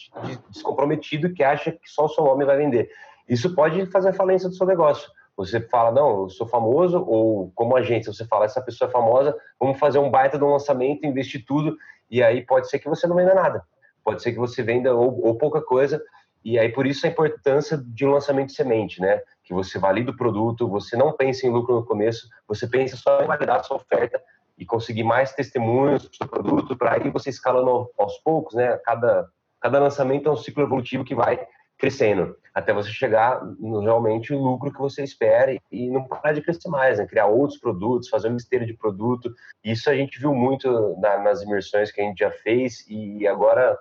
descomprometido 0.50 1.32
que 1.32 1.42
acha 1.42 1.72
que 1.72 1.90
só 1.90 2.04
o 2.04 2.08
seu 2.08 2.24
nome 2.24 2.44
vai 2.44 2.56
vender. 2.56 2.90
Isso 3.28 3.54
pode 3.54 3.84
fazer 3.86 4.10
a 4.10 4.12
falência 4.12 4.48
do 4.48 4.54
seu 4.54 4.66
negócio. 4.66 5.10
Você 5.36 5.60
fala, 5.60 5.92
não, 5.92 6.22
eu 6.22 6.30
sou 6.30 6.46
famoso, 6.46 7.04
ou 7.06 7.52
como 7.54 7.76
agência, 7.76 8.12
você 8.12 8.24
fala, 8.24 8.46
essa 8.46 8.62
pessoa 8.62 8.88
é 8.88 8.92
famosa, 8.92 9.36
vamos 9.60 9.78
fazer 9.78 9.98
um 9.98 10.10
baita 10.10 10.38
de 10.38 10.44
um 10.44 10.50
lançamento, 10.50 11.06
investir 11.06 11.44
tudo, 11.46 11.76
e 12.10 12.22
aí 12.22 12.44
pode 12.44 12.70
ser 12.70 12.78
que 12.78 12.88
você 12.88 13.06
não 13.06 13.16
venda 13.16 13.34
nada. 13.34 13.62
Pode 14.02 14.22
ser 14.22 14.32
que 14.32 14.38
você 14.38 14.62
venda 14.62 14.94
ou, 14.94 15.26
ou 15.26 15.36
pouca 15.36 15.60
coisa, 15.60 16.02
e 16.44 16.58
aí 16.58 16.70
por 16.70 16.86
isso 16.86 17.04
a 17.06 17.10
importância 17.10 17.76
de 17.76 18.06
um 18.06 18.12
lançamento 18.12 18.48
de 18.48 18.54
semente, 18.54 19.00
né? 19.00 19.20
Que 19.42 19.52
você 19.52 19.78
valida 19.78 20.12
o 20.12 20.16
produto, 20.16 20.68
você 20.68 20.96
não 20.96 21.12
pensa 21.12 21.46
em 21.46 21.50
lucro 21.50 21.74
no 21.74 21.84
começo, 21.84 22.28
você 22.46 22.66
pensa 22.66 22.96
só 22.96 23.20
em 23.20 23.26
validar 23.26 23.58
a 23.58 23.62
sua 23.62 23.78
oferta 23.78 24.22
e 24.56 24.64
conseguir 24.64 25.02
mais 25.02 25.34
testemunhos 25.34 26.08
do 26.08 26.16
seu 26.16 26.26
produto 26.28 26.76
para 26.76 26.94
aí 26.94 27.10
você 27.10 27.30
escalando 27.30 27.90
aos 27.98 28.18
poucos, 28.18 28.54
né? 28.54 28.78
Cada, 28.84 29.28
cada 29.60 29.80
lançamento 29.80 30.28
é 30.28 30.32
um 30.32 30.36
ciclo 30.36 30.62
evolutivo 30.62 31.04
que 31.04 31.14
vai 31.14 31.46
crescendo 31.78 32.36
até 32.56 32.72
você 32.72 32.88
chegar 32.88 33.44
no 33.58 33.80
realmente 33.80 34.32
o 34.32 34.38
lucro 34.38 34.72
que 34.72 34.78
você 34.78 35.04
espera 35.04 35.54
e 35.70 35.90
não 35.90 36.04
parar 36.04 36.32
de 36.32 36.40
crescer 36.40 36.70
mais, 36.70 36.98
né? 36.98 37.06
Criar 37.06 37.26
outros 37.26 37.60
produtos, 37.60 38.08
fazer 38.08 38.30
um 38.30 38.36
esteira 38.36 38.64
de 38.64 38.72
produto. 38.72 39.30
Isso 39.62 39.90
a 39.90 39.94
gente 39.94 40.18
viu 40.18 40.34
muito 40.34 40.96
na, 40.98 41.18
nas 41.18 41.42
imersões 41.42 41.92
que 41.92 42.00
a 42.00 42.04
gente 42.04 42.18
já 42.18 42.30
fez 42.30 42.82
e 42.88 43.26
agora 43.26 43.78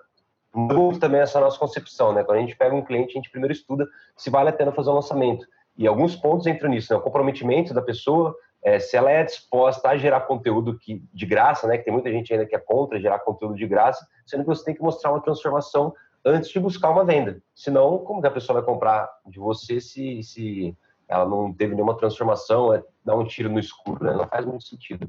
mudou 0.54 0.98
também 0.98 1.22
essa 1.22 1.40
nossa 1.40 1.58
concepção, 1.58 2.12
né? 2.12 2.22
Quando 2.22 2.36
a 2.36 2.40
gente 2.42 2.54
pega 2.54 2.74
um 2.74 2.84
cliente, 2.84 3.12
a 3.12 3.14
gente 3.14 3.30
primeiro 3.30 3.54
estuda 3.54 3.86
se 4.14 4.28
vale 4.28 4.50
a 4.50 4.52
pena 4.52 4.70
fazer 4.72 4.90
um 4.90 4.94
lançamento. 4.94 5.46
E 5.74 5.86
alguns 5.86 6.14
pontos 6.14 6.46
entram 6.46 6.68
nisso, 6.68 6.92
né? 6.92 6.98
O 6.98 7.02
comprometimento 7.02 7.72
da 7.72 7.80
pessoa, 7.80 8.36
é, 8.62 8.78
se 8.78 8.94
ela 8.94 9.10
é 9.10 9.24
disposta 9.24 9.88
a 9.88 9.96
gerar 9.96 10.20
conteúdo 10.22 10.78
que, 10.78 11.02
de 11.14 11.24
graça, 11.24 11.66
né, 11.66 11.78
que 11.78 11.84
tem 11.84 11.92
muita 11.94 12.12
gente 12.12 12.30
ainda 12.30 12.44
que 12.44 12.54
é 12.54 12.58
contra 12.58 13.00
gerar 13.00 13.20
conteúdo 13.20 13.54
de 13.54 13.66
graça, 13.66 14.06
sendo 14.26 14.42
que 14.42 14.48
você 14.48 14.64
tem 14.66 14.74
que 14.74 14.82
mostrar 14.82 15.12
uma 15.12 15.22
transformação 15.22 15.94
antes 16.26 16.50
de 16.50 16.58
buscar 16.58 16.90
uma 16.90 17.04
venda. 17.04 17.40
Senão, 17.54 17.98
como 17.98 18.20
que 18.20 18.26
a 18.26 18.32
pessoa 18.32 18.60
vai 18.60 18.66
comprar 18.66 19.08
de 19.26 19.38
você 19.38 19.80
se, 19.80 20.22
se 20.24 20.76
ela 21.08 21.24
não 21.24 21.52
teve 21.52 21.74
nenhuma 21.74 21.96
transformação, 21.96 22.74
é 22.74 22.82
dar 23.04 23.14
um 23.14 23.24
tiro 23.24 23.48
no 23.48 23.60
escuro, 23.60 24.04
né? 24.04 24.12
Não 24.12 24.26
faz 24.26 24.44
muito 24.44 24.64
sentido. 24.64 25.08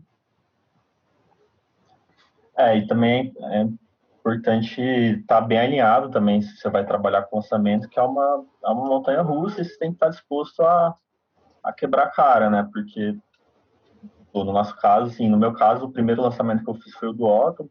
É, 2.55 2.77
e 2.77 2.87
também 2.87 3.33
é 3.39 3.67
importante 4.19 4.79
estar 4.81 5.41
tá 5.41 5.47
bem 5.47 5.57
alinhado 5.57 6.11
também, 6.11 6.41
se 6.41 6.55
você 6.55 6.69
vai 6.69 6.85
trabalhar 6.85 7.23
com 7.23 7.37
lançamento, 7.37 7.89
que 7.89 7.99
é 7.99 8.03
uma, 8.03 8.45
é 8.63 8.69
uma 8.69 8.85
montanha 8.85 9.21
russa 9.21 9.61
e 9.61 9.65
você 9.65 9.77
tem 9.77 9.89
que 9.89 9.95
estar 9.95 10.09
disposto 10.09 10.61
a, 10.61 10.95
a 11.63 11.73
quebrar 11.73 12.03
a 12.03 12.11
cara, 12.11 12.49
né? 12.49 12.67
Porque 12.71 13.17
no 14.33 14.53
nosso 14.53 14.75
caso, 14.77 15.07
assim, 15.07 15.27
no 15.27 15.37
meu 15.37 15.53
caso, 15.53 15.85
o 15.85 15.91
primeiro 15.91 16.21
lançamento 16.21 16.63
que 16.63 16.69
eu 16.69 16.75
fiz 16.75 16.93
foi 16.93 17.09
o 17.09 17.13
do 17.13 17.25
Otto. 17.25 17.69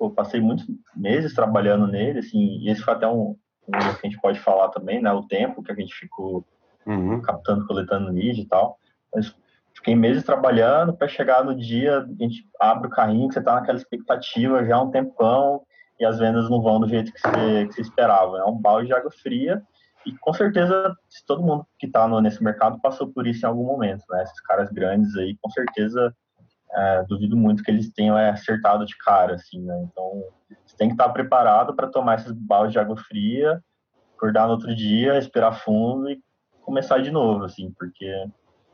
Eu 0.00 0.10
passei 0.10 0.40
muitos 0.40 0.66
meses 0.94 1.34
trabalhando 1.34 1.86
nele, 1.86 2.18
assim, 2.18 2.58
e 2.58 2.70
esse 2.70 2.82
foi 2.82 2.94
até 2.94 3.06
um, 3.06 3.36
um 3.68 3.70
que 3.70 4.06
a 4.06 4.10
gente 4.10 4.20
pode 4.20 4.38
falar 4.40 4.68
também, 4.68 5.00
né? 5.00 5.12
O 5.12 5.26
tempo 5.26 5.62
que 5.62 5.72
a 5.72 5.74
gente 5.74 5.94
ficou 5.94 6.44
uhum. 6.86 7.20
captando, 7.20 7.66
coletando 7.66 8.12
lead 8.12 8.40
e 8.40 8.46
tal. 8.46 8.78
Mas 9.14 9.34
fiquei 9.74 9.94
meses 9.94 10.24
trabalhando 10.24 10.92
para 10.92 11.08
chegar 11.08 11.44
no 11.44 11.54
dia, 11.54 11.98
a 11.98 12.22
gente 12.22 12.48
abre 12.60 12.88
o 12.88 12.90
carrinho, 12.90 13.28
que 13.28 13.34
você 13.34 13.42
tá 13.42 13.54
naquela 13.54 13.78
expectativa 13.78 14.64
já 14.64 14.76
há 14.76 14.82
um 14.82 14.90
tempão, 14.90 15.62
e 15.98 16.04
as 16.04 16.18
vendas 16.18 16.50
não 16.50 16.60
vão 16.60 16.80
do 16.80 16.88
jeito 16.88 17.12
que 17.12 17.20
você, 17.20 17.66
que 17.66 17.74
você 17.74 17.80
esperava. 17.82 18.38
É 18.38 18.44
um 18.44 18.58
balde 18.58 18.88
de 18.88 18.94
água 18.94 19.10
fria 19.10 19.62
e 20.06 20.12
com 20.18 20.32
certeza, 20.32 20.94
todo 21.26 21.42
mundo 21.42 21.66
que 21.78 21.86
está 21.86 22.06
nesse 22.20 22.42
mercado 22.42 22.78
passou 22.80 23.08
por 23.08 23.26
isso 23.26 23.44
em 23.44 23.48
algum 23.48 23.64
momento, 23.64 24.04
né? 24.10 24.22
Esses 24.22 24.40
caras 24.40 24.70
grandes 24.70 25.16
aí, 25.16 25.36
com 25.40 25.50
certeza, 25.50 26.14
é, 26.74 27.04
duvido 27.08 27.36
muito 27.36 27.62
que 27.62 27.70
eles 27.70 27.92
tenham 27.92 28.18
é, 28.18 28.30
acertado 28.30 28.84
de 28.84 28.96
cara, 28.98 29.34
assim, 29.34 29.60
né? 29.60 29.86
Então, 29.90 30.24
você 30.66 30.76
tem 30.76 30.88
que 30.88 30.94
estar 30.94 31.08
preparado 31.10 31.74
para 31.74 31.88
tomar 31.88 32.16
esses 32.16 32.32
baldes 32.32 32.72
de 32.72 32.78
água 32.78 32.96
fria, 32.96 33.62
acordar 34.16 34.46
no 34.46 34.52
outro 34.52 34.74
dia, 34.74 35.14
respirar 35.14 35.60
fundo 35.62 36.10
e 36.10 36.20
começar 36.62 36.98
de 36.98 37.10
novo, 37.10 37.44
assim, 37.44 37.72
porque 37.78 38.06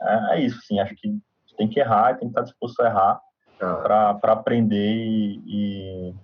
é, 0.00 0.34
é 0.34 0.40
isso, 0.40 0.58
assim, 0.58 0.80
acho 0.80 0.94
que 0.94 1.20
tem 1.60 1.68
que 1.68 1.78
errar, 1.78 2.14
tem 2.14 2.28
que 2.28 2.32
estar 2.32 2.42
disposto 2.42 2.80
a 2.80 2.86
errar 2.86 3.20
ah. 3.60 4.14
para 4.20 4.32
aprender 4.32 4.94
e, 4.94 5.42
e, 5.46 6.14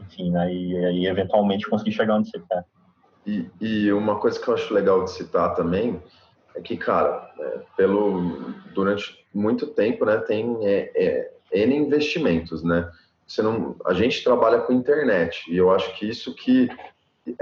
enfim, 0.00 0.32
né? 0.32 0.52
E, 0.52 1.02
e 1.02 1.06
eventualmente 1.06 1.70
conseguir 1.70 1.92
chegar 1.92 2.16
onde 2.16 2.30
você 2.30 2.40
quer. 2.40 2.64
E, 3.24 3.48
e, 3.60 3.92
uma 3.92 4.18
coisa 4.18 4.40
que 4.40 4.48
eu 4.48 4.54
acho 4.54 4.74
legal 4.74 5.04
de 5.04 5.12
citar 5.12 5.54
também 5.54 6.02
é 6.56 6.60
que, 6.60 6.76
cara, 6.76 7.30
é, 7.38 7.60
pelo 7.76 8.52
durante 8.74 9.25
muito 9.36 9.66
tempo, 9.66 10.04
né, 10.04 10.16
tem 10.18 10.56
é, 10.62 10.90
é, 10.94 11.30
N 11.52 11.76
investimentos, 11.76 12.62
né? 12.62 12.90
Você 13.26 13.42
não, 13.42 13.76
a 13.84 13.92
gente 13.92 14.22
trabalha 14.22 14.60
com 14.60 14.72
internet 14.72 15.44
e 15.50 15.56
eu 15.56 15.70
acho 15.70 15.94
que 15.98 16.08
isso 16.08 16.34
que 16.34 16.68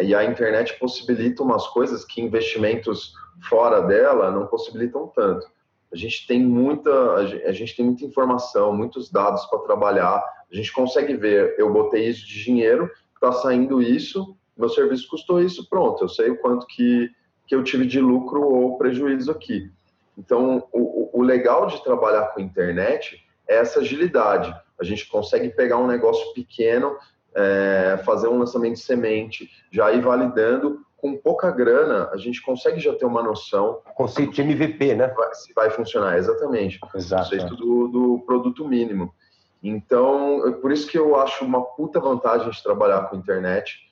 e 0.00 0.14
a 0.14 0.24
internet 0.24 0.78
possibilita 0.78 1.42
umas 1.42 1.66
coisas 1.68 2.06
que 2.06 2.22
investimentos 2.22 3.12
fora 3.48 3.82
dela 3.82 4.30
não 4.30 4.46
possibilitam 4.46 5.12
tanto. 5.14 5.46
A 5.92 5.96
gente 5.96 6.26
tem 6.26 6.40
muita, 6.42 7.14
a 7.14 7.52
gente 7.52 7.76
tem 7.76 7.84
muita 7.84 8.04
informação, 8.04 8.74
muitos 8.74 9.10
dados 9.10 9.44
para 9.44 9.58
trabalhar. 9.60 10.24
A 10.50 10.56
gente 10.56 10.72
consegue 10.72 11.14
ver, 11.16 11.54
eu 11.58 11.70
botei 11.70 12.08
isso 12.08 12.26
de 12.26 12.42
dinheiro, 12.42 12.90
está 13.14 13.30
saindo 13.30 13.82
isso, 13.82 14.34
meu 14.56 14.70
serviço 14.70 15.06
custou 15.08 15.40
isso, 15.40 15.68
pronto, 15.68 16.02
eu 16.02 16.08
sei 16.08 16.30
o 16.30 16.38
quanto 16.38 16.66
que, 16.66 17.10
que 17.46 17.54
eu 17.54 17.62
tive 17.62 17.86
de 17.86 18.00
lucro 18.00 18.42
ou 18.42 18.78
prejuízo 18.78 19.30
aqui. 19.30 19.70
Então, 20.16 20.66
o, 20.72 21.03
o 21.14 21.22
legal 21.22 21.66
de 21.66 21.82
trabalhar 21.84 22.34
com 22.34 22.40
internet 22.40 23.24
é 23.48 23.58
essa 23.58 23.78
agilidade. 23.78 24.52
A 24.78 24.82
gente 24.82 25.08
consegue 25.08 25.48
pegar 25.48 25.78
um 25.78 25.86
negócio 25.86 26.34
pequeno, 26.34 26.96
é, 27.32 28.00
fazer 28.04 28.26
um 28.26 28.38
lançamento 28.38 28.74
de 28.74 28.80
semente, 28.80 29.48
já 29.70 29.92
ir 29.92 30.02
validando, 30.02 30.84
com 30.96 31.16
pouca 31.16 31.52
grana, 31.52 32.10
a 32.12 32.16
gente 32.16 32.42
consegue 32.42 32.80
já 32.80 32.92
ter 32.94 33.04
uma 33.04 33.22
noção. 33.22 33.80
Conceito 33.94 34.32
de 34.32 34.42
MVP, 34.42 34.94
né? 34.94 35.14
Se 35.34 35.52
vai 35.54 35.70
funcionar, 35.70 36.18
exatamente. 36.18 36.80
Exato. 36.94 37.30
Conceito 37.30 37.54
do, 37.54 37.88
do 37.88 38.24
produto 38.26 38.66
mínimo. 38.66 39.14
Então, 39.62 40.48
é 40.48 40.50
por 40.50 40.72
isso 40.72 40.88
que 40.88 40.98
eu 40.98 41.14
acho 41.14 41.44
uma 41.44 41.62
puta 41.62 42.00
vantagem 42.00 42.50
de 42.50 42.62
trabalhar 42.62 43.02
com 43.08 43.16
internet 43.16 43.84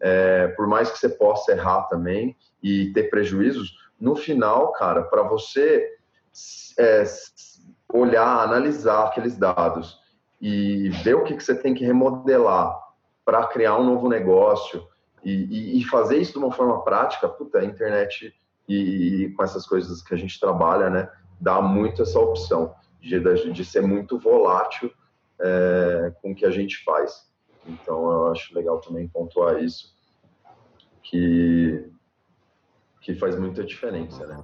é, 0.00 0.48
por 0.48 0.66
mais 0.66 0.90
que 0.90 0.98
você 0.98 1.08
possa 1.08 1.52
errar 1.52 1.82
também 1.84 2.36
e 2.62 2.92
ter 2.92 3.04
prejuízos, 3.04 3.76
no 4.00 4.16
final, 4.16 4.72
cara, 4.72 5.02
para 5.02 5.22
você 5.22 5.94
é, 6.78 7.04
olhar, 7.92 8.42
analisar 8.42 9.06
aqueles 9.06 9.36
dados 9.36 9.98
e 10.40 10.88
ver 11.02 11.14
o 11.14 11.24
que, 11.24 11.34
que 11.36 11.42
você 11.42 11.54
tem 11.54 11.74
que 11.74 11.84
remodelar 11.84 12.76
para 13.24 13.46
criar 13.46 13.78
um 13.78 13.84
novo 13.84 14.08
negócio 14.08 14.86
e, 15.24 15.32
e, 15.32 15.80
e, 15.80 15.84
fazer 15.84 16.18
isso 16.18 16.32
de 16.32 16.38
uma 16.38 16.52
forma 16.52 16.82
prática, 16.84 17.28
puta, 17.28 17.58
a 17.58 17.64
internet 17.64 18.34
e, 18.68 18.74
e, 19.24 19.30
com 19.32 19.42
essas 19.42 19.66
coisas 19.66 20.02
que 20.02 20.12
a 20.12 20.18
gente 20.18 20.38
trabalha, 20.38 20.90
né, 20.90 21.10
dá 21.40 21.62
muito 21.62 22.02
essa 22.02 22.18
opção 22.18 22.74
de, 23.00 23.18
de 23.52 23.64
ser 23.64 23.80
muito 23.80 24.18
volátil 24.18 24.92
é, 25.40 26.12
com 26.20 26.32
o 26.32 26.34
que 26.34 26.44
a 26.44 26.50
gente 26.50 26.82
faz. 26.84 27.26
Então, 27.66 28.10
eu 28.12 28.32
acho 28.32 28.54
legal 28.54 28.80
também 28.80 29.08
pontuar 29.08 29.62
isso, 29.62 29.94
que, 31.02 31.90
que 33.04 33.14
faz 33.14 33.38
muita 33.38 33.62
diferença, 33.62 34.26
né? 34.26 34.42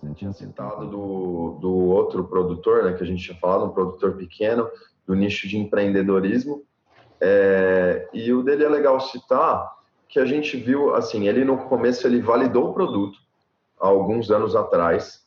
Você 0.00 0.14
tinha 0.14 0.32
citado 0.32 0.86
do, 0.88 1.58
do 1.60 1.70
outro 1.70 2.24
produtor, 2.24 2.84
né, 2.84 2.94
que 2.94 3.04
a 3.04 3.06
gente 3.06 3.22
tinha 3.22 3.38
falado, 3.38 3.66
um 3.66 3.74
produtor 3.74 4.16
pequeno, 4.16 4.70
do 5.06 5.14
nicho 5.14 5.46
de 5.46 5.58
empreendedorismo, 5.58 6.62
é, 7.20 8.08
e 8.14 8.32
o 8.32 8.42
dele 8.42 8.64
é 8.64 8.68
legal 8.70 8.98
citar 9.00 9.76
que 10.08 10.18
a 10.18 10.24
gente 10.24 10.56
viu, 10.56 10.94
assim, 10.94 11.28
ele 11.28 11.44
no 11.44 11.58
começo 11.58 12.06
ele 12.06 12.22
validou 12.22 12.70
o 12.70 12.72
produto, 12.72 13.18
há 13.78 13.86
alguns 13.86 14.30
anos 14.30 14.56
atrás, 14.56 15.26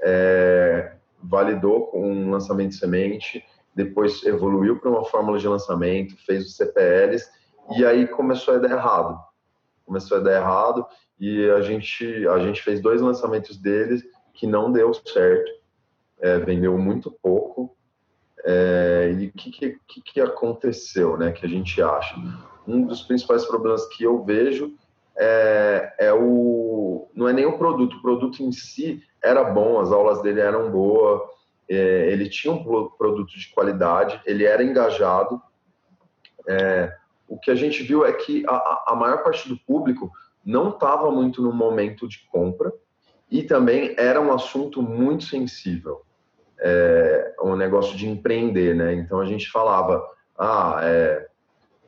é, 0.00 0.96
validou 1.22 1.88
com 1.88 2.10
um 2.10 2.30
lançamento 2.30 2.70
de 2.70 2.76
semente, 2.76 3.44
depois 3.74 4.24
evoluiu 4.24 4.80
para 4.80 4.88
uma 4.88 5.04
fórmula 5.04 5.38
de 5.38 5.46
lançamento, 5.46 6.16
fez 6.24 6.46
os 6.46 6.56
CPLs 6.56 7.28
e 7.76 7.84
aí 7.84 8.06
começou 8.06 8.54
a 8.54 8.58
dar 8.58 8.70
errado. 8.70 9.31
Começou 9.84 10.18
a 10.18 10.20
dar 10.20 10.34
errado 10.34 10.86
e 11.18 11.48
a 11.50 11.60
gente 11.60 12.26
a 12.28 12.38
gente 12.38 12.62
fez 12.62 12.80
dois 12.80 13.00
lançamentos 13.00 13.56
deles 13.56 14.02
que 14.34 14.46
não 14.46 14.72
deu 14.72 14.92
certo, 14.94 15.50
é, 16.20 16.38
vendeu 16.38 16.76
muito 16.78 17.10
pouco. 17.10 17.76
É, 18.44 19.14
e 19.16 19.26
o 19.26 19.32
que, 19.32 19.78
que, 19.86 20.00
que 20.00 20.20
aconteceu, 20.20 21.16
né? 21.16 21.30
Que 21.30 21.46
a 21.46 21.48
gente 21.48 21.80
acha 21.80 22.16
um 22.66 22.84
dos 22.84 23.02
principais 23.02 23.44
problemas 23.44 23.86
que 23.86 24.04
eu 24.04 24.24
vejo 24.24 24.74
é, 25.16 25.94
é 25.98 26.12
o 26.12 27.08
não 27.14 27.28
é 27.28 27.32
nem 27.32 27.44
o 27.44 27.58
produto, 27.58 27.96
o 27.96 28.02
produto 28.02 28.42
em 28.42 28.50
si 28.50 29.02
era 29.22 29.44
bom, 29.44 29.80
as 29.80 29.92
aulas 29.92 30.22
dele 30.22 30.40
eram 30.40 30.70
boas, 30.70 31.20
é, 31.68 32.10
ele 32.10 32.28
tinha 32.28 32.52
um 32.52 32.64
produto 32.64 33.38
de 33.38 33.48
qualidade, 33.50 34.20
ele 34.26 34.44
era 34.44 34.62
engajado. 34.62 35.40
É, 36.48 36.96
o 37.32 37.38
que 37.38 37.50
a 37.50 37.54
gente 37.54 37.82
viu 37.82 38.04
é 38.04 38.12
que 38.12 38.44
a, 38.46 38.84
a 38.88 38.94
maior 38.94 39.22
parte 39.22 39.48
do 39.48 39.56
público 39.56 40.12
não 40.44 40.68
estava 40.68 41.10
muito 41.10 41.40
no 41.40 41.50
momento 41.50 42.06
de 42.06 42.18
compra 42.30 42.70
e 43.30 43.42
também 43.42 43.94
era 43.96 44.20
um 44.20 44.34
assunto 44.34 44.82
muito 44.82 45.24
sensível, 45.24 46.02
é, 46.60 47.34
um 47.42 47.56
negócio 47.56 47.96
de 47.96 48.06
empreender, 48.06 48.74
né? 48.74 48.92
Então 48.92 49.18
a 49.18 49.24
gente 49.24 49.50
falava, 49.50 50.06
ah, 50.38 50.78
é, 50.82 51.26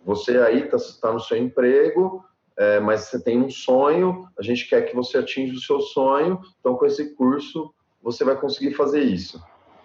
você 0.03 0.39
aí 0.39 0.63
está 0.63 0.79
tá 1.03 1.13
no 1.13 1.21
seu 1.21 1.37
emprego, 1.37 2.25
é, 2.57 2.81
mas 2.81 3.03
você 3.03 3.23
tem 3.23 3.39
um 3.39 3.51
sonho, 3.51 4.27
a 4.39 4.43
gente 4.43 4.67
quer 4.67 4.87
que 4.87 4.97
você 4.97 5.19
atinja 5.19 5.53
o 5.53 5.61
seu 5.61 5.81
sonho, 5.81 6.41
então 6.59 6.75
com 6.75 6.87
esse 6.87 7.15
curso 7.15 7.75
você 8.03 8.25
vai 8.25 8.37
conseguir 8.37 8.73
fazer 8.73 9.03
isso. 9.03 9.45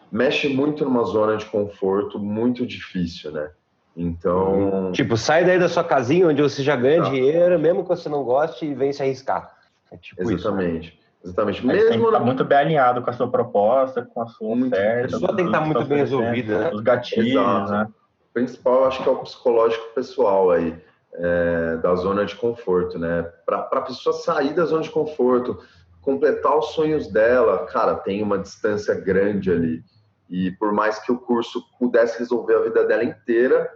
Mexe 0.10 0.48
muito 0.48 0.86
numa 0.86 1.04
zona 1.04 1.36
de 1.36 1.46
conforto 1.48 2.18
muito 2.18 2.66
difícil, 2.66 3.34
né? 3.34 3.52
Então. 3.96 4.92
Tipo, 4.94 5.18
sai 5.18 5.44
daí 5.46 5.60
da 5.60 5.68
sua 5.68 5.84
casinha 5.84 6.28
onde 6.28 6.42
você 6.42 6.64
já 6.64 6.76
ganha 6.76 7.04
tá. 7.04 7.10
dinheiro, 7.10 7.60
mesmo 7.60 7.84
que 7.84 7.90
você 7.90 8.08
não 8.08 8.24
goste, 8.24 8.66
e 8.66 8.74
vem 8.74 8.94
se 8.94 9.02
arriscar. 9.02 9.52
É 9.92 9.98
tipo 9.98 10.22
Exatamente. 10.22 10.90
Isso. 10.90 11.00
Exatamente. 11.24 11.66
Mesmo 11.66 11.90
tem 11.90 12.00
que 12.00 12.06
estar 12.06 12.20
muito 12.20 12.46
bem 12.46 12.58
alinhado 12.58 13.02
com 13.02 13.10
a 13.10 13.14
sua 13.14 13.30
proposta, 13.30 14.02
com 14.02 14.22
a 14.22 14.28
sua 14.28 14.56
muito, 14.56 14.74
oferta. 14.74 15.18
A 15.18 15.20
pessoa 15.20 15.36
tem 15.36 15.46
que 15.46 15.52
estar 15.52 15.66
muito 15.66 15.86
bem 15.86 15.98
resolvida, 15.98 16.60
né? 16.60 16.72
Os 16.74 16.82
gatilhos, 16.82 17.28
Exato. 17.28 17.72
né? 17.72 17.88
O 18.30 18.34
principal, 18.34 18.86
acho 18.86 19.04
que 19.04 19.10
é 19.10 19.12
o 19.12 19.18
psicológico 19.18 19.94
pessoal 19.94 20.52
aí 20.52 20.76
é, 21.14 21.78
da 21.78 21.96
zona 21.96 22.26
de 22.26 22.36
conforto, 22.36 22.98
né? 22.98 23.24
Para 23.46 23.68
a 23.70 23.82
pessoa 23.82 24.14
sair 24.14 24.54
da 24.54 24.64
zona 24.66 24.84
de 24.84 24.90
conforto, 24.90 25.60
completar 26.02 26.58
os 26.58 26.68
sonhos 26.68 27.08
dela, 27.08 27.66
cara, 27.66 27.96
tem 27.96 28.24
uma 28.24 28.38
distância 28.38 28.96
grande 28.96 29.52
ali. 29.52 29.84
E 30.30 30.52
por 30.52 30.72
mais 30.72 31.00
que 31.00 31.12
o 31.12 31.18
curso 31.18 31.64
pudesse 31.78 32.20
resolver 32.20 32.56
a 32.56 32.62
vida 32.62 32.86
dela 32.86 33.04
inteira, 33.04 33.70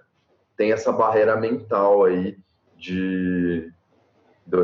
tem 0.55 0.71
essa 0.71 0.91
barreira 0.91 1.35
mental 1.35 2.05
aí 2.05 2.37
de 2.77 3.71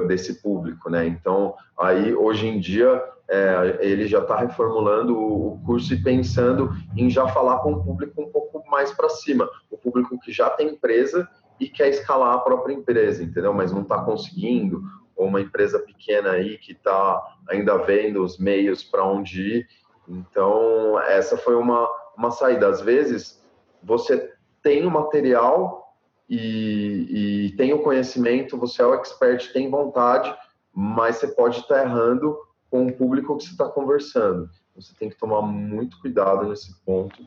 desse 0.07 0.41
público, 0.41 0.89
né? 0.89 1.07
Então, 1.07 1.55
aí 1.77 2.13
hoje 2.13 2.45
em 2.47 2.59
dia 2.59 3.01
é, 3.29 3.77
ele 3.79 4.07
já 4.07 4.19
está 4.19 4.37
reformulando 4.37 5.17
o, 5.17 5.59
curso 5.65 5.93
e 5.93 6.01
pensando 6.01 6.71
em 6.97 7.09
já 7.09 7.27
falar 7.27 7.59
com 7.59 7.73
um 7.73 7.83
público 7.83 8.21
um 8.21 8.29
pouco 8.29 8.63
mais 8.69 8.91
para 8.91 9.07
cima, 9.07 9.49
o 9.69 9.77
público 9.77 10.19
que 10.19 10.31
já 10.31 10.49
tem 10.49 10.69
empresa 10.69 11.29
e 11.59 11.69
quer 11.69 11.89
escalar 11.89 12.33
a 12.33 12.39
própria 12.39 12.73
empresa, 12.73 13.23
entendeu? 13.23 13.53
Mas 13.53 13.71
não 13.71 13.83
está 13.83 14.01
conseguindo, 14.01 14.81
ou 15.15 15.27
uma 15.27 15.41
empresa 15.41 15.79
pequena 15.79 16.31
aí 16.31 16.57
que 16.57 16.71
está 16.71 17.21
ainda 17.47 17.77
vendo 17.77 18.23
os 18.23 18.39
meios 18.39 18.83
para 18.83 19.05
onde 19.05 19.41
ir. 19.41 19.67
Então, 20.09 20.99
essa 21.01 21.37
foi 21.37 21.55
uma, 21.55 21.87
uma 22.17 22.31
saída. 22.31 22.67
Às 22.67 22.81
vezes, 22.81 23.41
você 23.83 24.33
tem 24.63 24.85
o 24.85 24.91
material 24.91 25.95
e, 26.27 27.47
e 27.47 27.55
tem 27.55 27.73
o 27.73 27.83
conhecimento, 27.83 28.57
você 28.57 28.81
é 28.81 28.85
o 28.85 28.95
expert, 28.95 29.53
tem 29.53 29.69
vontade, 29.69 30.35
mas 30.73 31.17
você 31.17 31.27
pode 31.27 31.59
estar 31.59 31.83
errando 31.83 32.37
com 32.69 32.87
o 32.87 32.93
público 32.93 33.37
que 33.37 33.43
você 33.43 33.51
está 33.51 33.67
conversando. 33.67 34.49
Você 34.75 34.93
tem 34.97 35.09
que 35.09 35.17
tomar 35.17 35.41
muito 35.41 35.99
cuidado 36.01 36.49
nesse 36.49 36.73
ponto. 36.83 37.25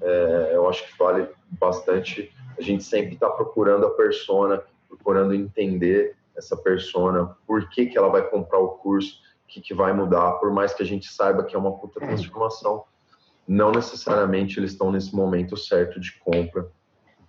É, 0.00 0.52
eu 0.54 0.68
acho 0.68 0.86
que 0.86 0.98
vale 0.98 1.28
bastante 1.58 2.32
a 2.58 2.62
gente 2.62 2.82
sempre 2.82 3.14
está 3.14 3.30
procurando 3.30 3.86
a 3.86 3.90
persona, 3.90 4.60
procurando 4.88 5.32
entender 5.32 6.16
essa 6.36 6.56
persona, 6.56 7.36
por 7.46 7.68
que, 7.68 7.86
que 7.86 7.96
ela 7.96 8.08
vai 8.08 8.28
comprar 8.28 8.58
o 8.58 8.70
curso, 8.70 9.20
que, 9.48 9.60
que 9.60 9.74
vai 9.74 9.92
mudar, 9.92 10.32
por 10.32 10.52
mais 10.52 10.74
que 10.74 10.82
a 10.82 10.86
gente 10.86 11.12
saiba 11.12 11.42
que 11.42 11.56
é 11.56 11.58
uma 11.58 11.72
puta 11.72 11.98
transformação, 11.98 12.84
não 13.46 13.72
necessariamente 13.72 14.60
eles 14.60 14.72
estão 14.72 14.92
nesse 14.92 15.14
momento 15.16 15.56
certo 15.56 15.98
de 15.98 16.12
compra 16.20 16.68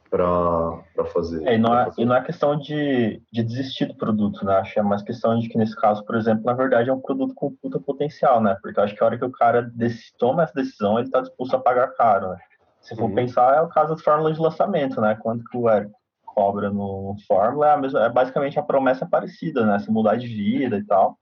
para 0.10 1.06
fazer. 1.14 1.48
É, 1.48 1.56
e, 1.56 1.58
não 1.58 1.74
é, 1.74 1.86
fazer. 1.86 2.02
e 2.02 2.06
não 2.06 2.16
é 2.16 2.22
questão 2.22 2.58
de, 2.58 3.22
de 3.32 3.44
desistir 3.44 3.86
do 3.86 3.96
produto, 3.96 4.44
né? 4.44 4.58
Acho 4.58 4.74
que 4.74 4.80
é 4.80 4.84
mais 4.84 5.04
questão 5.04 5.38
de 5.40 5.48
que, 5.48 5.58
nesse 5.58 5.76
caso, 5.76 6.04
por 6.04 6.16
exemplo, 6.16 6.44
na 6.44 6.54
verdade 6.54 6.90
é 6.90 6.94
um 6.94 7.00
produto 7.00 7.34
com 7.36 7.56
puta 7.56 7.80
potencial, 7.80 8.42
né? 8.42 8.58
Porque 8.62 8.80
eu 8.80 8.84
acho 8.84 8.96
que 8.96 9.04
a 9.04 9.06
hora 9.06 9.18
que 9.18 9.26
o 9.26 9.32
cara 9.32 9.72
toma 10.18 10.44
essa 10.44 10.54
decisão, 10.54 10.98
ele 10.98 11.08
está 11.08 11.22
disposto 11.22 11.56
a 11.56 11.60
pagar 11.60 11.94
caro, 11.96 12.30
né? 12.30 12.38
Se 12.82 12.96
for 12.96 13.04
uhum. 13.04 13.16
pensar, 13.16 13.56
é 13.56 13.62
o 13.62 13.70
caso 13.70 13.94
das 13.94 14.04
fórmulas 14.04 14.36
de 14.36 14.42
lançamento, 14.42 15.00
né? 15.00 15.16
Quanto 15.22 15.44
que 15.46 15.58
o 15.58 15.70
Eric 15.70 15.92
cobra 16.26 16.70
no 16.70 17.16
Fórmula 17.28 17.68
é, 17.68 17.74
a 17.74 17.78
mesma, 17.78 18.06
é 18.06 18.10
basicamente 18.10 18.58
a 18.58 18.64
promessa 18.64 19.06
parecida, 19.06 19.66
né? 19.66 19.78
Se 19.80 19.92
mudar 19.92 20.16
de 20.16 20.28
vida 20.28 20.78
e 20.78 20.84
tal. 20.84 21.18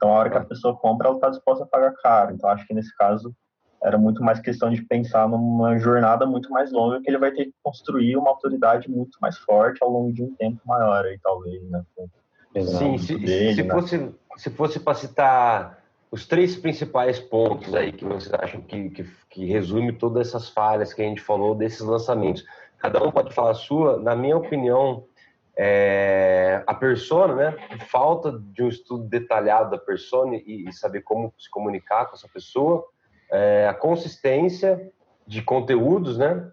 Então, 0.00 0.14
a 0.14 0.18
hora 0.18 0.30
que 0.30 0.38
a 0.38 0.44
pessoa 0.44 0.74
compra, 0.74 1.08
ela 1.08 1.16
está 1.16 1.28
disposta 1.28 1.64
a 1.64 1.66
pagar 1.66 1.92
caro. 2.02 2.32
Então, 2.34 2.48
acho 2.48 2.66
que 2.66 2.72
nesse 2.72 2.96
caso 2.96 3.36
era 3.82 3.98
muito 3.98 4.24
mais 4.24 4.40
questão 4.40 4.70
de 4.70 4.80
pensar 4.80 5.28
numa 5.28 5.78
jornada 5.78 6.24
muito 6.24 6.50
mais 6.50 6.72
longa, 6.72 7.02
que 7.02 7.10
ele 7.10 7.18
vai 7.18 7.30
ter 7.32 7.46
que 7.46 7.54
construir 7.62 8.16
uma 8.16 8.30
autoridade 8.30 8.90
muito 8.90 9.18
mais 9.20 9.36
forte 9.36 9.82
ao 9.82 9.90
longo 9.90 10.10
de 10.10 10.22
um 10.22 10.34
tempo 10.36 10.58
maior, 10.64 11.04
aí, 11.04 11.18
talvez, 11.22 11.62
né? 11.68 11.84
Sim, 12.62 12.96
se, 12.96 13.18
dele, 13.18 13.54
se, 13.54 13.62
né? 13.62 13.74
fosse, 13.74 14.14
se 14.38 14.50
fosse 14.50 14.80
para 14.80 14.94
citar 14.94 15.78
os 16.10 16.26
três 16.26 16.56
principais 16.56 17.20
pontos 17.20 17.74
aí 17.74 17.92
que 17.92 18.04
vocês 18.04 18.32
acham 18.34 18.62
que, 18.62 18.88
que, 18.90 19.04
que, 19.28 19.44
resume 19.46 19.92
todas 19.92 20.28
essas 20.28 20.48
falhas 20.48 20.94
que 20.94 21.02
a 21.02 21.04
gente 21.04 21.20
falou 21.20 21.54
desses 21.54 21.80
lançamentos. 21.80 22.44
Cada 22.78 23.02
um 23.04 23.12
pode 23.12 23.32
falar 23.34 23.50
a 23.50 23.54
sua. 23.54 23.98
Na 23.98 24.16
minha 24.16 24.36
opinião, 24.36 25.04
é, 25.62 26.64
a 26.66 26.72
persona, 26.72 27.34
né? 27.34 27.56
Falta 27.90 28.32
de 28.32 28.62
um 28.62 28.68
estudo 28.68 29.04
detalhado 29.04 29.70
da 29.70 29.76
persona 29.76 30.36
e, 30.36 30.66
e 30.66 30.72
saber 30.72 31.02
como 31.02 31.34
se 31.38 31.50
comunicar 31.50 32.06
com 32.06 32.16
essa 32.16 32.26
pessoa. 32.32 32.82
É, 33.30 33.68
a 33.68 33.74
consistência 33.74 34.90
de 35.26 35.42
conteúdos, 35.42 36.16
né? 36.16 36.50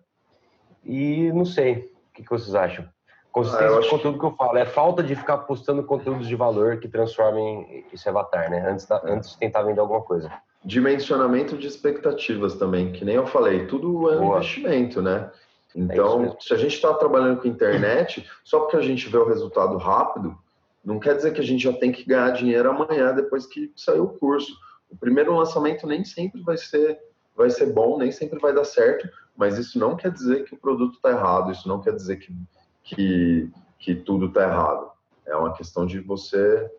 E 0.84 1.32
não 1.32 1.46
sei, 1.46 1.90
o 2.10 2.16
que, 2.16 2.24
que 2.24 2.30
vocês 2.30 2.54
acham? 2.54 2.86
Consistência 3.32 3.78
ah, 3.78 3.80
de 3.80 3.90
conteúdo 3.90 4.20
que... 4.20 4.26
eu 4.26 4.36
falo, 4.36 4.58
é 4.58 4.66
falta 4.66 5.02
de 5.02 5.16
ficar 5.16 5.38
postando 5.38 5.84
conteúdos 5.84 6.28
de 6.28 6.36
valor 6.36 6.78
que 6.78 6.90
transformem 6.90 7.86
esse 7.94 8.10
avatar, 8.10 8.52
né? 8.52 8.70
Antes, 8.70 8.86
da, 8.88 9.02
antes 9.06 9.32
de 9.32 9.38
tentar 9.38 9.62
vender 9.62 9.80
alguma 9.80 10.02
coisa. 10.02 10.30
Dimensionamento 10.66 11.58
de 11.58 11.66
expectativas 11.66 12.56
também, 12.56 12.92
que 12.92 13.06
nem 13.06 13.16
eu 13.16 13.26
falei, 13.26 13.68
tudo 13.68 14.12
é 14.12 14.20
um 14.20 14.32
investimento, 14.32 15.02
né? 15.02 15.32
É 15.78 15.80
então, 15.80 16.26
é 16.26 16.36
se 16.40 16.54
a 16.54 16.58
gente 16.58 16.74
está 16.74 16.94
trabalhando 16.94 17.42
com 17.42 17.48
internet, 17.48 18.28
só 18.44 18.60
porque 18.62 18.78
a 18.78 18.82
gente 18.82 19.08
vê 19.08 19.18
o 19.18 19.28
resultado 19.28 19.78
rápido, 19.78 20.38
não 20.84 21.00
quer 21.00 21.16
dizer 21.16 21.34
que 21.34 21.42
a 21.42 21.44
gente 21.44 21.64
já 21.64 21.74
tem 21.74 21.92
que 21.92 22.04
ganhar 22.04 22.32
dinheiro 22.32 22.70
amanhã 22.70 23.14
depois 23.14 23.46
que 23.46 23.72
sair 23.76 24.00
o 24.00 24.10
curso. 24.10 24.58
O 24.90 24.98
primeiro 24.98 25.36
lançamento 25.36 25.86
nem 25.86 26.04
sempre 26.04 26.42
vai 26.42 26.58
ser, 26.58 26.98
vai 27.36 27.50
ser 27.50 27.68
bom, 27.68 27.98
nem 27.98 28.12
sempre 28.12 28.40
vai 28.40 28.54
dar 28.54 28.64
certo, 28.66 29.10
mas 29.36 29.58
isso 29.58 29.78
não 29.78 29.96
quer 29.96 30.12
dizer 30.12 30.46
que 30.46 30.54
o 30.54 30.58
produto 30.58 30.96
está 30.96 31.12
errado, 31.12 31.52
isso 31.52 31.68
não 31.68 31.82
quer 31.82 31.94
dizer 31.94 32.18
que 32.18 32.34
que, 32.88 33.50
que 33.78 33.96
tudo 33.96 34.28
está 34.28 34.44
errado. 34.44 34.90
É 35.26 35.36
uma 35.36 35.54
questão 35.54 35.86
de 35.86 36.00
você 36.00 36.70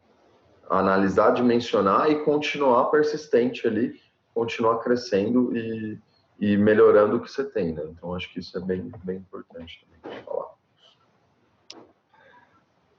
analisar, 0.68 1.32
dimensionar 1.32 2.10
e 2.10 2.24
continuar 2.24 2.86
persistente 2.86 3.66
ali, 3.66 4.00
continuar 4.34 4.78
crescendo 4.78 5.56
e, 5.56 5.98
e 6.38 6.56
melhorando 6.56 7.16
o 7.16 7.20
que 7.20 7.30
você 7.30 7.44
tem, 7.44 7.72
né? 7.72 7.82
Então 7.90 8.14
acho 8.14 8.32
que 8.32 8.38
isso 8.38 8.56
é 8.56 8.60
bem, 8.60 8.90
bem 9.02 9.16
importante 9.16 9.84
também 10.02 10.22
falar. 10.22 10.48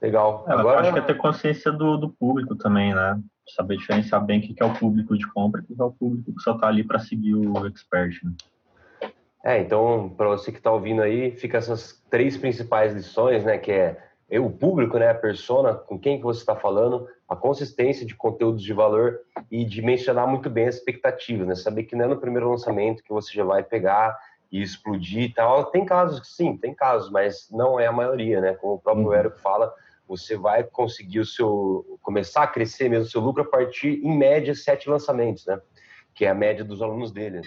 Legal. 0.02 0.46
É, 0.48 0.54
Agora 0.54 0.82
acho 0.82 0.94
que 0.94 1.00
é 1.00 1.02
ter 1.02 1.18
consciência 1.18 1.72
do, 1.72 1.98
do 1.98 2.10
público 2.10 2.56
também, 2.56 2.94
né? 2.94 3.20
Saber 3.56 3.78
diferenciar 3.78 4.24
bem 4.24 4.40
o 4.40 4.42
que 4.42 4.56
é 4.62 4.66
o 4.66 4.74
público 4.74 5.18
de 5.18 5.28
compra 5.28 5.62
e 5.62 5.74
o 5.74 5.76
que 5.76 5.82
é 5.82 5.86
o 5.86 5.92
público 5.92 6.34
que 6.34 6.42
só 6.42 6.54
está 6.54 6.68
ali 6.68 6.84
para 6.84 7.00
seguir 7.00 7.36
o 7.36 7.66
expert. 7.66 8.24
Né? 8.24 8.32
É, 9.44 9.60
então, 9.60 10.14
para 10.16 10.28
você 10.28 10.52
que 10.52 10.58
está 10.58 10.72
ouvindo 10.72 11.02
aí, 11.02 11.32
fica 11.32 11.58
essas 11.58 12.04
três 12.10 12.38
principais 12.38 12.94
lições, 12.94 13.44
né? 13.44 13.58
Que 13.58 13.72
é 13.72 14.09
o 14.38 14.52
público, 14.52 15.00
né? 15.00 15.10
A 15.10 15.16
persona, 15.16 15.74
com 15.74 15.98
quem 15.98 16.18
que 16.18 16.24
você 16.24 16.42
está 16.42 16.56
falando, 16.56 17.08
a 17.28 17.36
consistência 17.36 18.06
de 18.06 18.14
conteúdos 18.14 18.62
de 18.62 18.74
valor 18.74 19.22
e 19.50 19.66
de 19.66 19.82
mencionar 19.82 20.28
muito 20.28 20.50
bem 20.50 20.68
as 20.68 20.76
expectativas, 20.76 21.48
né? 21.48 21.56
Saber 21.56 21.84
que 21.84 21.96
não 21.96 22.06
é 22.06 22.08
no 22.10 22.20
primeiro 22.20 22.50
lançamento 22.50 23.04
que 23.04 23.14
você 23.14 23.34
já 23.34 23.44
vai 23.44 23.64
pegar 23.64 24.16
e 24.52 24.62
explodir 24.62 25.24
e 25.24 25.34
tal. 25.34 25.66
Tem 25.66 25.86
casos 25.86 26.20
que 26.20 26.28
sim, 26.28 26.58
tem 26.58 26.76
casos, 26.76 27.10
mas 27.10 27.48
não 27.50 27.80
é 27.80 27.88
a 27.88 27.92
maioria, 27.92 28.42
né? 28.42 28.54
Como 28.54 28.74
o 28.74 28.80
próprio 28.80 29.08
uhum. 29.08 29.14
Érico 29.14 29.40
fala, 29.40 29.74
você 30.08 30.36
vai 30.36 30.64
conseguir 30.64 31.20
o 31.20 31.26
seu 31.26 31.98
começar 32.02 32.44
a 32.44 32.48
crescer 32.48 32.90
mesmo 32.90 33.06
o 33.06 33.10
seu 33.10 33.22
lucro 33.22 33.44
a 33.44 33.48
partir, 33.48 34.02
em 34.04 34.18
média, 34.18 34.54
sete 34.54 34.90
lançamentos, 34.90 35.46
né? 35.46 35.60
Que 36.14 36.26
é 36.26 36.30
a 36.30 36.36
média 36.36 36.66
dos 36.66 36.82
alunos 36.82 37.12
dele. 37.12 37.42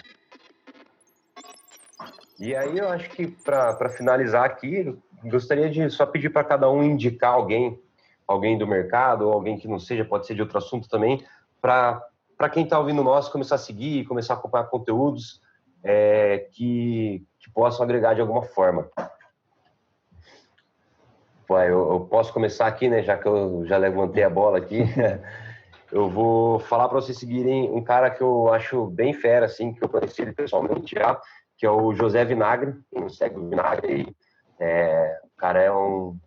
E 2.39 2.55
aí 2.55 2.77
eu 2.77 2.89
acho 2.89 3.09
que 3.11 3.27
para 3.27 3.89
finalizar 3.89 4.43
aqui, 4.45 4.97
gostaria 5.23 5.69
de 5.69 5.89
só 5.89 6.05
pedir 6.05 6.29
para 6.29 6.43
cada 6.43 6.69
um 6.69 6.83
indicar 6.83 7.33
alguém, 7.33 7.79
alguém 8.27 8.57
do 8.57 8.67
mercado, 8.67 9.27
ou 9.27 9.33
alguém 9.33 9.57
que 9.57 9.67
não 9.67 9.79
seja, 9.79 10.05
pode 10.05 10.25
ser 10.27 10.35
de 10.35 10.41
outro 10.41 10.57
assunto 10.57 10.87
também, 10.89 11.23
para 11.61 12.49
quem 12.51 12.63
está 12.63 12.79
ouvindo 12.79 13.03
nós 13.03 13.29
começar 13.29 13.55
a 13.55 13.59
seguir, 13.59 14.05
começar 14.05 14.33
a 14.33 14.37
acompanhar 14.37 14.65
conteúdos 14.65 15.41
é, 15.83 16.47
que, 16.51 17.25
que 17.39 17.51
possam 17.51 17.83
agregar 17.83 18.13
de 18.13 18.21
alguma 18.21 18.43
forma. 18.43 18.89
Pô, 21.45 21.59
eu, 21.59 21.93
eu, 21.93 21.99
posso 22.01 22.31
começar 22.31 22.67
aqui, 22.67 22.87
né? 22.87 23.03
Já 23.03 23.17
que 23.17 23.27
eu 23.27 23.65
já 23.65 23.77
levantei 23.77 24.23
a 24.23 24.29
bola 24.29 24.57
aqui. 24.57 24.79
eu 25.91 26.09
vou 26.09 26.59
falar 26.59 26.87
para 26.87 27.01
vocês 27.01 27.17
seguirem 27.17 27.69
um 27.69 27.83
cara 27.83 28.09
que 28.09 28.21
eu 28.21 28.51
acho 28.53 28.85
bem 28.87 29.13
fera, 29.13 29.45
assim, 29.45 29.73
que 29.73 29.83
eu 29.83 29.89
conheci 29.89 30.21
ele 30.21 30.31
pessoalmente 30.31 30.95
já, 30.95 31.19
que 31.57 31.65
é 31.65 31.69
o 31.69 31.93
José 31.93 32.23
Vinagre. 32.23 32.73
Não 32.93 33.09
segue 33.09 33.37
o 33.37 33.49
Vinagre 33.49 33.87
aí, 33.87 34.15
é, 34.59 35.21
o 35.23 35.37
cara 35.37 35.61
é 35.61 35.71
um 35.71 36.17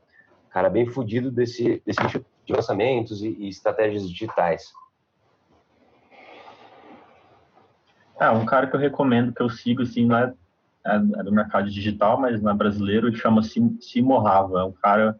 cara 0.50 0.70
bem 0.70 0.86
fodido 0.86 1.30
desse, 1.30 1.82
desse 1.84 2.06
tipo 2.08 2.24
de 2.44 2.52
lançamentos 2.52 3.22
e, 3.22 3.28
e 3.28 3.48
estratégias 3.48 4.08
digitais. 4.08 4.72
É, 8.18 8.30
um 8.30 8.46
cara 8.46 8.66
que 8.66 8.74
eu 8.74 8.80
recomendo, 8.80 9.32
que 9.32 9.42
eu 9.42 9.50
sigo, 9.50 9.82
assim, 9.82 10.06
não 10.06 10.16
é, 10.16 10.32
é, 10.86 10.96
é 10.96 11.22
do 11.22 11.32
mercado 11.32 11.70
digital, 11.70 12.18
mas 12.18 12.40
não 12.40 12.50
é 12.50 12.54
brasileiro, 12.54 13.14
chama 13.14 13.42
Simo 13.42 14.18
Rava. 14.18 14.60
É 14.60 14.64
um 14.64 14.72
cara 14.72 15.18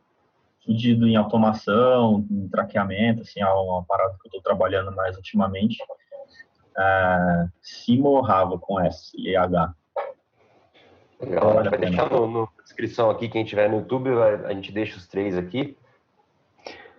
fudido 0.65 1.07
em 1.07 1.17
automação, 1.17 2.27
em 2.31 2.49
traqueamento, 2.49 3.21
assim, 3.21 3.41
é 3.41 3.47
uma 3.47 3.85
parada 3.85 4.15
que 4.15 4.27
eu 4.27 4.29
estou 4.29 4.43
trabalhando 4.43 4.91
mais 4.93 5.17
ultimamente. 5.17 5.79
É, 6.79 7.49
Rava, 8.23 8.59
com 8.59 8.81
S 8.81 9.13
e 9.17 9.37
H. 9.37 9.75
Legal, 11.21 11.55
vale 11.55 11.71
vai 11.71 11.79
deixar 11.79 12.11
no, 12.11 12.27
no, 12.27 12.49
descrição 12.63 13.09
aqui, 13.11 13.29
quem 13.29 13.45
tiver 13.45 13.71
no 13.71 13.79
YouTube, 13.79 14.11
a 14.11 14.53
gente 14.53 14.73
deixa 14.73 14.97
os 14.97 15.07
três 15.07 15.37
aqui. 15.37 15.77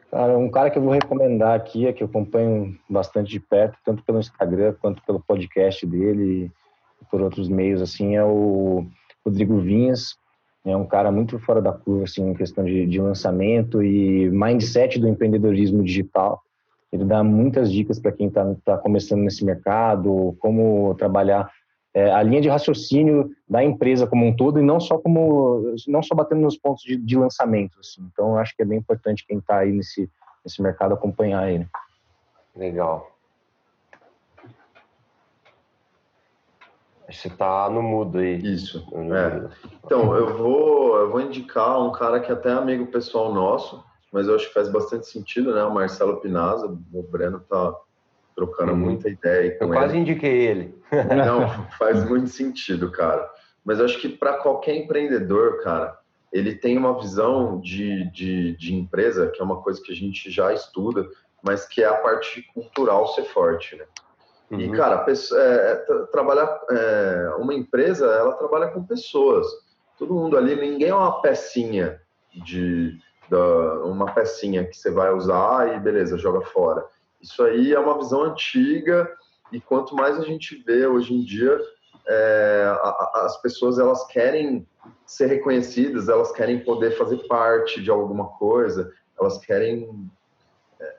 Cara, 0.10 0.38
um 0.38 0.50
cara 0.50 0.70
que 0.70 0.78
eu 0.78 0.82
vou 0.82 0.94
recomendar 0.94 1.54
aqui, 1.54 1.86
é 1.86 1.94
que 1.94 2.02
eu 2.02 2.08
acompanho 2.08 2.78
bastante 2.90 3.30
de 3.30 3.40
perto, 3.40 3.78
tanto 3.84 4.04
pelo 4.04 4.20
Instagram 4.20 4.74
quanto 4.82 5.04
pelo 5.04 5.20
podcast 5.20 5.86
dele 5.86 6.50
e 7.02 7.06
por 7.12 7.22
outros 7.22 7.50
meios, 7.50 7.82
assim, 7.82 8.16
é 8.16 8.24
o 8.24 8.88
Rodrigo 9.26 9.60
Vinhas. 9.60 10.18
É 10.66 10.76
um 10.76 10.86
cara 10.86 11.12
muito 11.12 11.38
fora 11.40 11.62
da 11.62 11.72
curva, 11.72 12.06
assim, 12.06 12.30
em 12.30 12.34
questão 12.34 12.64
de, 12.64 12.86
de 12.86 13.00
lançamento 13.00 13.84
e 13.84 14.30
mindset 14.30 15.00
do 15.00 15.08
empreendedorismo 15.08 15.84
digital. 15.84 16.42
Ele 16.92 17.06
dá 17.06 17.24
muitas 17.24 17.72
dicas 17.72 18.00
para 18.00 18.12
quem 18.12 18.28
está 18.28 18.56
tá 18.66 18.78
começando 18.78 19.22
nesse 19.22 19.44
mercado, 19.44 20.36
como 20.40 20.96
trabalhar 20.96 21.50
é, 21.94 22.12
a 22.12 22.22
linha 22.22 22.42
de 22.42 22.50
raciocínio 22.50 23.32
da 23.50 23.64
empresa 23.64 24.06
como 24.06 24.26
um 24.26 24.36
todo 24.36 24.60
e 24.60 24.64
não 24.64 24.80
só 24.80 24.98
como 24.98 25.74
não 25.88 26.04
só 26.04 26.14
batendo 26.14 26.42
nos 26.42 26.58
pontos 26.58 26.84
de, 26.84 26.96
de 26.96 27.18
lançamento. 27.18 27.80
Assim. 27.80 28.08
Então, 28.12 28.32
eu 28.32 28.38
acho 28.38 28.56
que 28.56 28.62
é 28.62 28.66
bem 28.66 28.78
importante 28.78 29.26
quem 29.26 29.40
está 29.40 29.60
aí 29.60 29.72
nesse, 29.72 30.10
nesse 30.44 30.62
mercado 30.62 30.94
acompanhar 30.94 31.50
ele. 31.50 31.68
Legal. 32.56 33.12
Você 37.10 37.30
está 37.30 37.70
no 37.70 37.82
mudo 37.82 38.18
aí. 38.18 38.36
Isso. 38.36 38.86
É. 38.94 39.50
Então, 39.86 40.14
eu 40.16 40.38
vou, 40.38 40.98
eu 40.98 41.10
vou 41.10 41.22
indicar 41.22 41.80
um 41.80 41.92
cara 41.92 42.20
que 42.20 42.30
é 42.30 42.34
até 42.34 42.50
é 42.50 42.54
amigo 42.54 42.88
pessoal 42.88 43.34
nosso, 43.34 43.84
mas 44.12 44.28
eu 44.28 44.36
acho 44.36 44.48
que 44.48 44.54
faz 44.54 44.70
bastante 44.70 45.08
sentido, 45.08 45.56
né? 45.56 45.64
O 45.64 45.74
Marcelo 45.74 46.20
Pinaza. 46.20 46.68
O 46.68 47.04
Breno 47.04 47.40
tá 47.40 47.74
trocando 48.38 48.74
uhum. 48.74 48.78
muita 48.78 49.10
ideia. 49.10 49.58
eu 49.60 49.68
quase 49.68 49.98
indiquei 49.98 50.48
ele. 50.48 50.76
Não, 51.10 51.66
faz 51.80 52.08
muito 52.08 52.30
sentido, 52.30 52.92
cara. 52.92 53.28
Mas 53.66 53.82
acho 53.82 54.00
que 54.00 54.08
para 54.08 54.38
qualquer 54.38 54.76
empreendedor, 54.76 55.64
cara, 55.64 55.98
ele 56.32 56.54
tem 56.54 56.78
uma 56.78 56.98
visão 57.00 57.60
de, 57.60 58.10
de, 58.12 58.56
de, 58.56 58.76
empresa, 58.76 59.28
que 59.28 59.42
é 59.42 59.44
uma 59.44 59.62
coisa 59.62 59.82
que 59.82 59.92
a 59.92 59.96
gente 59.96 60.30
já 60.30 60.54
estuda, 60.54 61.10
mas 61.42 61.68
que 61.68 61.82
é 61.82 61.88
a 61.88 61.96
parte 61.96 62.44
cultural 62.54 63.08
ser 63.08 63.24
forte, 63.24 63.76
né? 63.76 63.86
Uhum. 64.52 64.60
E, 64.60 64.72
cara, 64.72 65.00
pessoa, 65.00 65.42
é, 65.42 65.72
é 65.72 65.76
trabalhar, 66.12 66.62
é, 66.70 67.32
uma 67.40 67.54
empresa, 67.54 68.06
ela 68.06 68.34
trabalha 68.34 68.68
com 68.68 68.84
pessoas. 68.84 69.48
Todo 69.98 70.14
mundo 70.14 70.38
ali, 70.38 70.56
ninguém 70.56 70.90
é 70.90 70.96
uma 70.96 71.22
pecinha 71.22 72.00
de, 72.46 72.98
da, 73.30 73.40
uma 73.84 74.14
pecinha 74.14 74.64
que 74.64 74.78
você 74.78 74.92
vai 74.92 75.12
usar 75.12 75.76
e 75.76 75.80
beleza, 75.80 76.18
joga 76.18 76.42
fora. 76.42 76.86
Isso 77.22 77.44
aí 77.44 77.74
é 77.74 77.80
uma 77.80 77.98
visão 77.98 78.24
antiga 78.24 79.10
e 79.52 79.60
quanto 79.60 79.96
mais 79.96 80.20
a 80.20 80.24
gente 80.24 80.62
vê 80.64 80.86
hoje 80.86 81.14
em 81.14 81.24
dia, 81.24 81.60
é, 82.08 82.80
as 83.16 83.42
pessoas 83.42 83.80
elas 83.80 84.06
querem 84.08 84.68
ser 85.06 85.28
reconhecidas, 85.28 86.10
elas 86.10 86.32
querem 86.32 86.60
poder 86.64 86.92
fazer 86.92 87.18
parte 87.28 87.82
de 87.82 87.90
alguma 87.90 88.28
coisa, 88.38 88.92
elas 89.20 89.38
querem 89.38 90.10
é, 90.80 90.96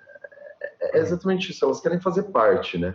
é 0.81 0.99
exatamente 0.99 1.51
isso, 1.51 1.65
elas 1.65 1.81
querem 1.81 2.01
fazer 2.01 2.25
parte, 2.25 2.79
né? 2.79 2.95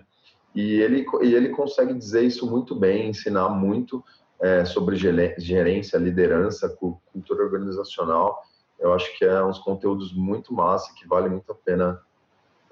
E 0.53 0.82
ele, 0.82 1.05
e 1.24 1.34
ele 1.34 1.49
consegue 1.49 1.93
dizer 1.93 2.24
isso 2.24 2.49
muito 2.49 2.76
bem, 2.76 3.09
ensinar 3.09 3.49
muito 3.49 4.03
é, 4.39 4.65
sobre 4.65 4.95
gerência, 4.95 5.97
liderança, 5.97 6.69
cultura 6.69 7.43
organizacional. 7.43 8.43
Eu 8.80 8.93
acho 8.93 9.17
que 9.17 9.26
é 9.26 9.43
uns 9.43 9.57
conteúdos 9.59 10.13
muito 10.13 10.53
massa 10.53 10.93
que 10.95 11.07
vale 11.07 11.30
muito 11.30 11.51
a 11.51 11.55
pena 11.55 11.99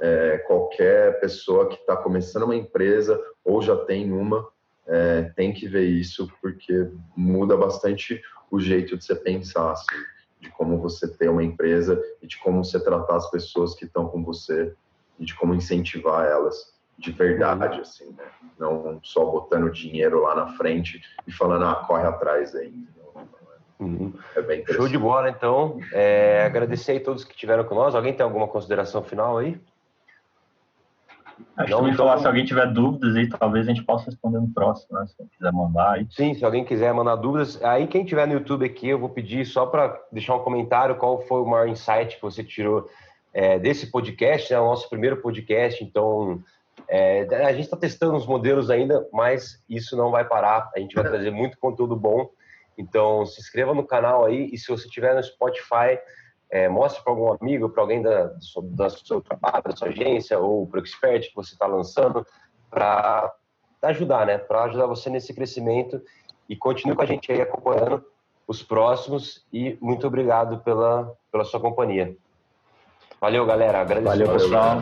é, 0.01 0.39
qualquer 0.39 1.19
pessoa 1.19 1.69
que 1.69 1.75
está 1.75 1.95
começando 1.95 2.43
uma 2.43 2.55
empresa 2.55 3.21
ou 3.45 3.61
já 3.61 3.77
tem 3.85 4.11
uma 4.11 4.47
é, 4.87 5.31
tem 5.35 5.53
que 5.53 5.67
ver 5.67 5.85
isso 5.85 6.29
porque 6.41 6.89
muda 7.15 7.55
bastante 7.55 8.21
o 8.49 8.59
jeito 8.59 8.97
de 8.97 9.05
você 9.05 9.15
pensar, 9.15 9.71
assim, 9.71 9.95
de 10.39 10.49
como 10.49 10.79
você 10.79 11.07
ter 11.07 11.29
uma 11.29 11.43
empresa 11.43 12.01
e 12.21 12.27
de 12.27 12.37
como 12.39 12.65
você 12.65 12.83
tratar 12.83 13.15
as 13.15 13.29
pessoas 13.29 13.75
que 13.75 13.85
estão 13.85 14.07
com 14.07 14.23
você 14.23 14.73
e 15.19 15.23
de 15.23 15.35
como 15.35 15.53
incentivar 15.53 16.25
elas 16.25 16.73
de 16.97 17.11
verdade, 17.11 17.75
uhum. 17.75 17.81
assim, 17.81 18.15
né? 18.17 18.25
Não 18.59 18.99
só 19.03 19.25
botando 19.25 19.71
dinheiro 19.71 20.21
lá 20.21 20.35
na 20.35 20.47
frente 20.57 21.01
e 21.25 21.31
falando, 21.31 21.65
ah, 21.65 21.75
corre 21.87 22.05
atrás 22.05 22.55
aí. 22.55 22.73
Uhum. 23.79 24.13
É 24.35 24.41
bem 24.41 24.63
Show 24.67 24.87
de 24.87 24.97
bola, 24.97 25.29
então. 25.29 25.79
É, 25.91 26.43
agradecer 26.45 26.97
a 26.97 27.03
todos 27.03 27.23
que 27.23 27.33
estiveram 27.33 27.63
com 27.63 27.73
nós. 27.73 27.95
Alguém 27.95 28.13
tem 28.13 28.23
alguma 28.23 28.47
consideração 28.47 29.01
final 29.01 29.39
aí? 29.39 29.59
Acho 31.57 31.71
não, 31.71 31.87
então... 31.87 32.17
se 32.17 32.27
alguém 32.27 32.45
tiver 32.45 32.67
dúvidas 32.71 33.15
aí, 33.15 33.27
talvez 33.27 33.67
a 33.67 33.73
gente 33.73 33.83
possa 33.83 34.05
responder 34.05 34.39
no 34.39 34.53
próximo, 34.53 34.97
né? 34.97 35.05
Se 35.07 35.15
quiser 35.37 35.51
mandar 35.51 35.93
aí. 35.93 36.07
Sim, 36.09 36.33
se 36.33 36.43
alguém 36.43 36.63
quiser 36.63 36.93
mandar 36.93 37.15
dúvidas. 37.15 37.61
Aí 37.63 37.87
quem 37.87 38.05
tiver 38.05 38.27
no 38.27 38.33
YouTube 38.33 38.65
aqui, 38.65 38.89
eu 38.89 38.99
vou 38.99 39.09
pedir 39.09 39.45
só 39.45 39.65
para 39.65 39.99
deixar 40.11 40.35
um 40.35 40.43
comentário 40.43 40.95
qual 40.95 41.21
foi 41.21 41.41
o 41.41 41.45
maior 41.45 41.67
insight 41.67 42.15
que 42.15 42.21
você 42.21 42.43
tirou 42.43 42.89
é, 43.33 43.59
desse 43.59 43.91
podcast, 43.91 44.51
é 44.51 44.55
né? 44.55 44.61
o 44.61 44.65
nosso 44.65 44.89
primeiro 44.89 45.17
podcast, 45.17 45.83
então 45.83 46.41
é, 46.87 47.21
a 47.45 47.53
gente 47.53 47.65
está 47.65 47.77
testando 47.77 48.15
os 48.17 48.25
modelos 48.25 48.69
ainda, 48.69 49.07
mas 49.13 49.63
isso 49.69 49.95
não 49.95 50.11
vai 50.11 50.25
parar. 50.25 50.69
A 50.75 50.79
gente 50.79 50.95
vai 50.95 51.03
trazer 51.03 51.31
muito 51.31 51.57
conteúdo 51.57 51.95
bom. 51.95 52.29
Então 52.77 53.25
se 53.25 53.39
inscreva 53.39 53.73
no 53.73 53.85
canal 53.85 54.25
aí 54.25 54.49
e 54.51 54.57
se 54.57 54.67
você 54.67 54.87
tiver 54.87 55.13
no 55.15 55.23
Spotify 55.23 55.99
é, 56.51 56.67
mostre 56.67 57.01
para 57.01 57.13
algum 57.13 57.33
amigo, 57.39 57.69
para 57.69 57.81
alguém 57.81 58.01
da, 58.01 58.25
do, 58.25 58.43
seu, 58.43 58.61
da 58.61 58.89
seu 58.89 59.21
trabalho, 59.21 59.63
da 59.63 59.75
sua 59.75 59.87
agência 59.87 60.37
ou 60.37 60.67
para 60.67 60.79
o 60.79 60.83
expert 60.83 61.29
que 61.29 61.35
você 61.35 61.53
está 61.53 61.65
lançando, 61.65 62.27
para 62.69 63.33
ajudar, 63.83 64.25
né? 64.25 64.37
Para 64.37 64.65
ajudar 64.65 64.85
você 64.85 65.09
nesse 65.09 65.33
crescimento 65.33 66.01
e 66.49 66.55
continue 66.55 66.95
com 66.95 67.01
a 67.01 67.05
gente 67.05 67.31
aí 67.31 67.41
acompanhando 67.41 68.03
os 68.45 68.61
próximos 68.61 69.45
e 69.51 69.77
muito 69.81 70.05
obrigado 70.05 70.59
pela, 70.59 71.15
pela 71.31 71.45
sua 71.45 71.59
companhia. 71.59 72.15
Valeu, 73.19 73.45
galera. 73.45 73.79
Agradeço. 73.79 74.09
Valeu, 74.09 74.33
pessoal. 74.33 74.79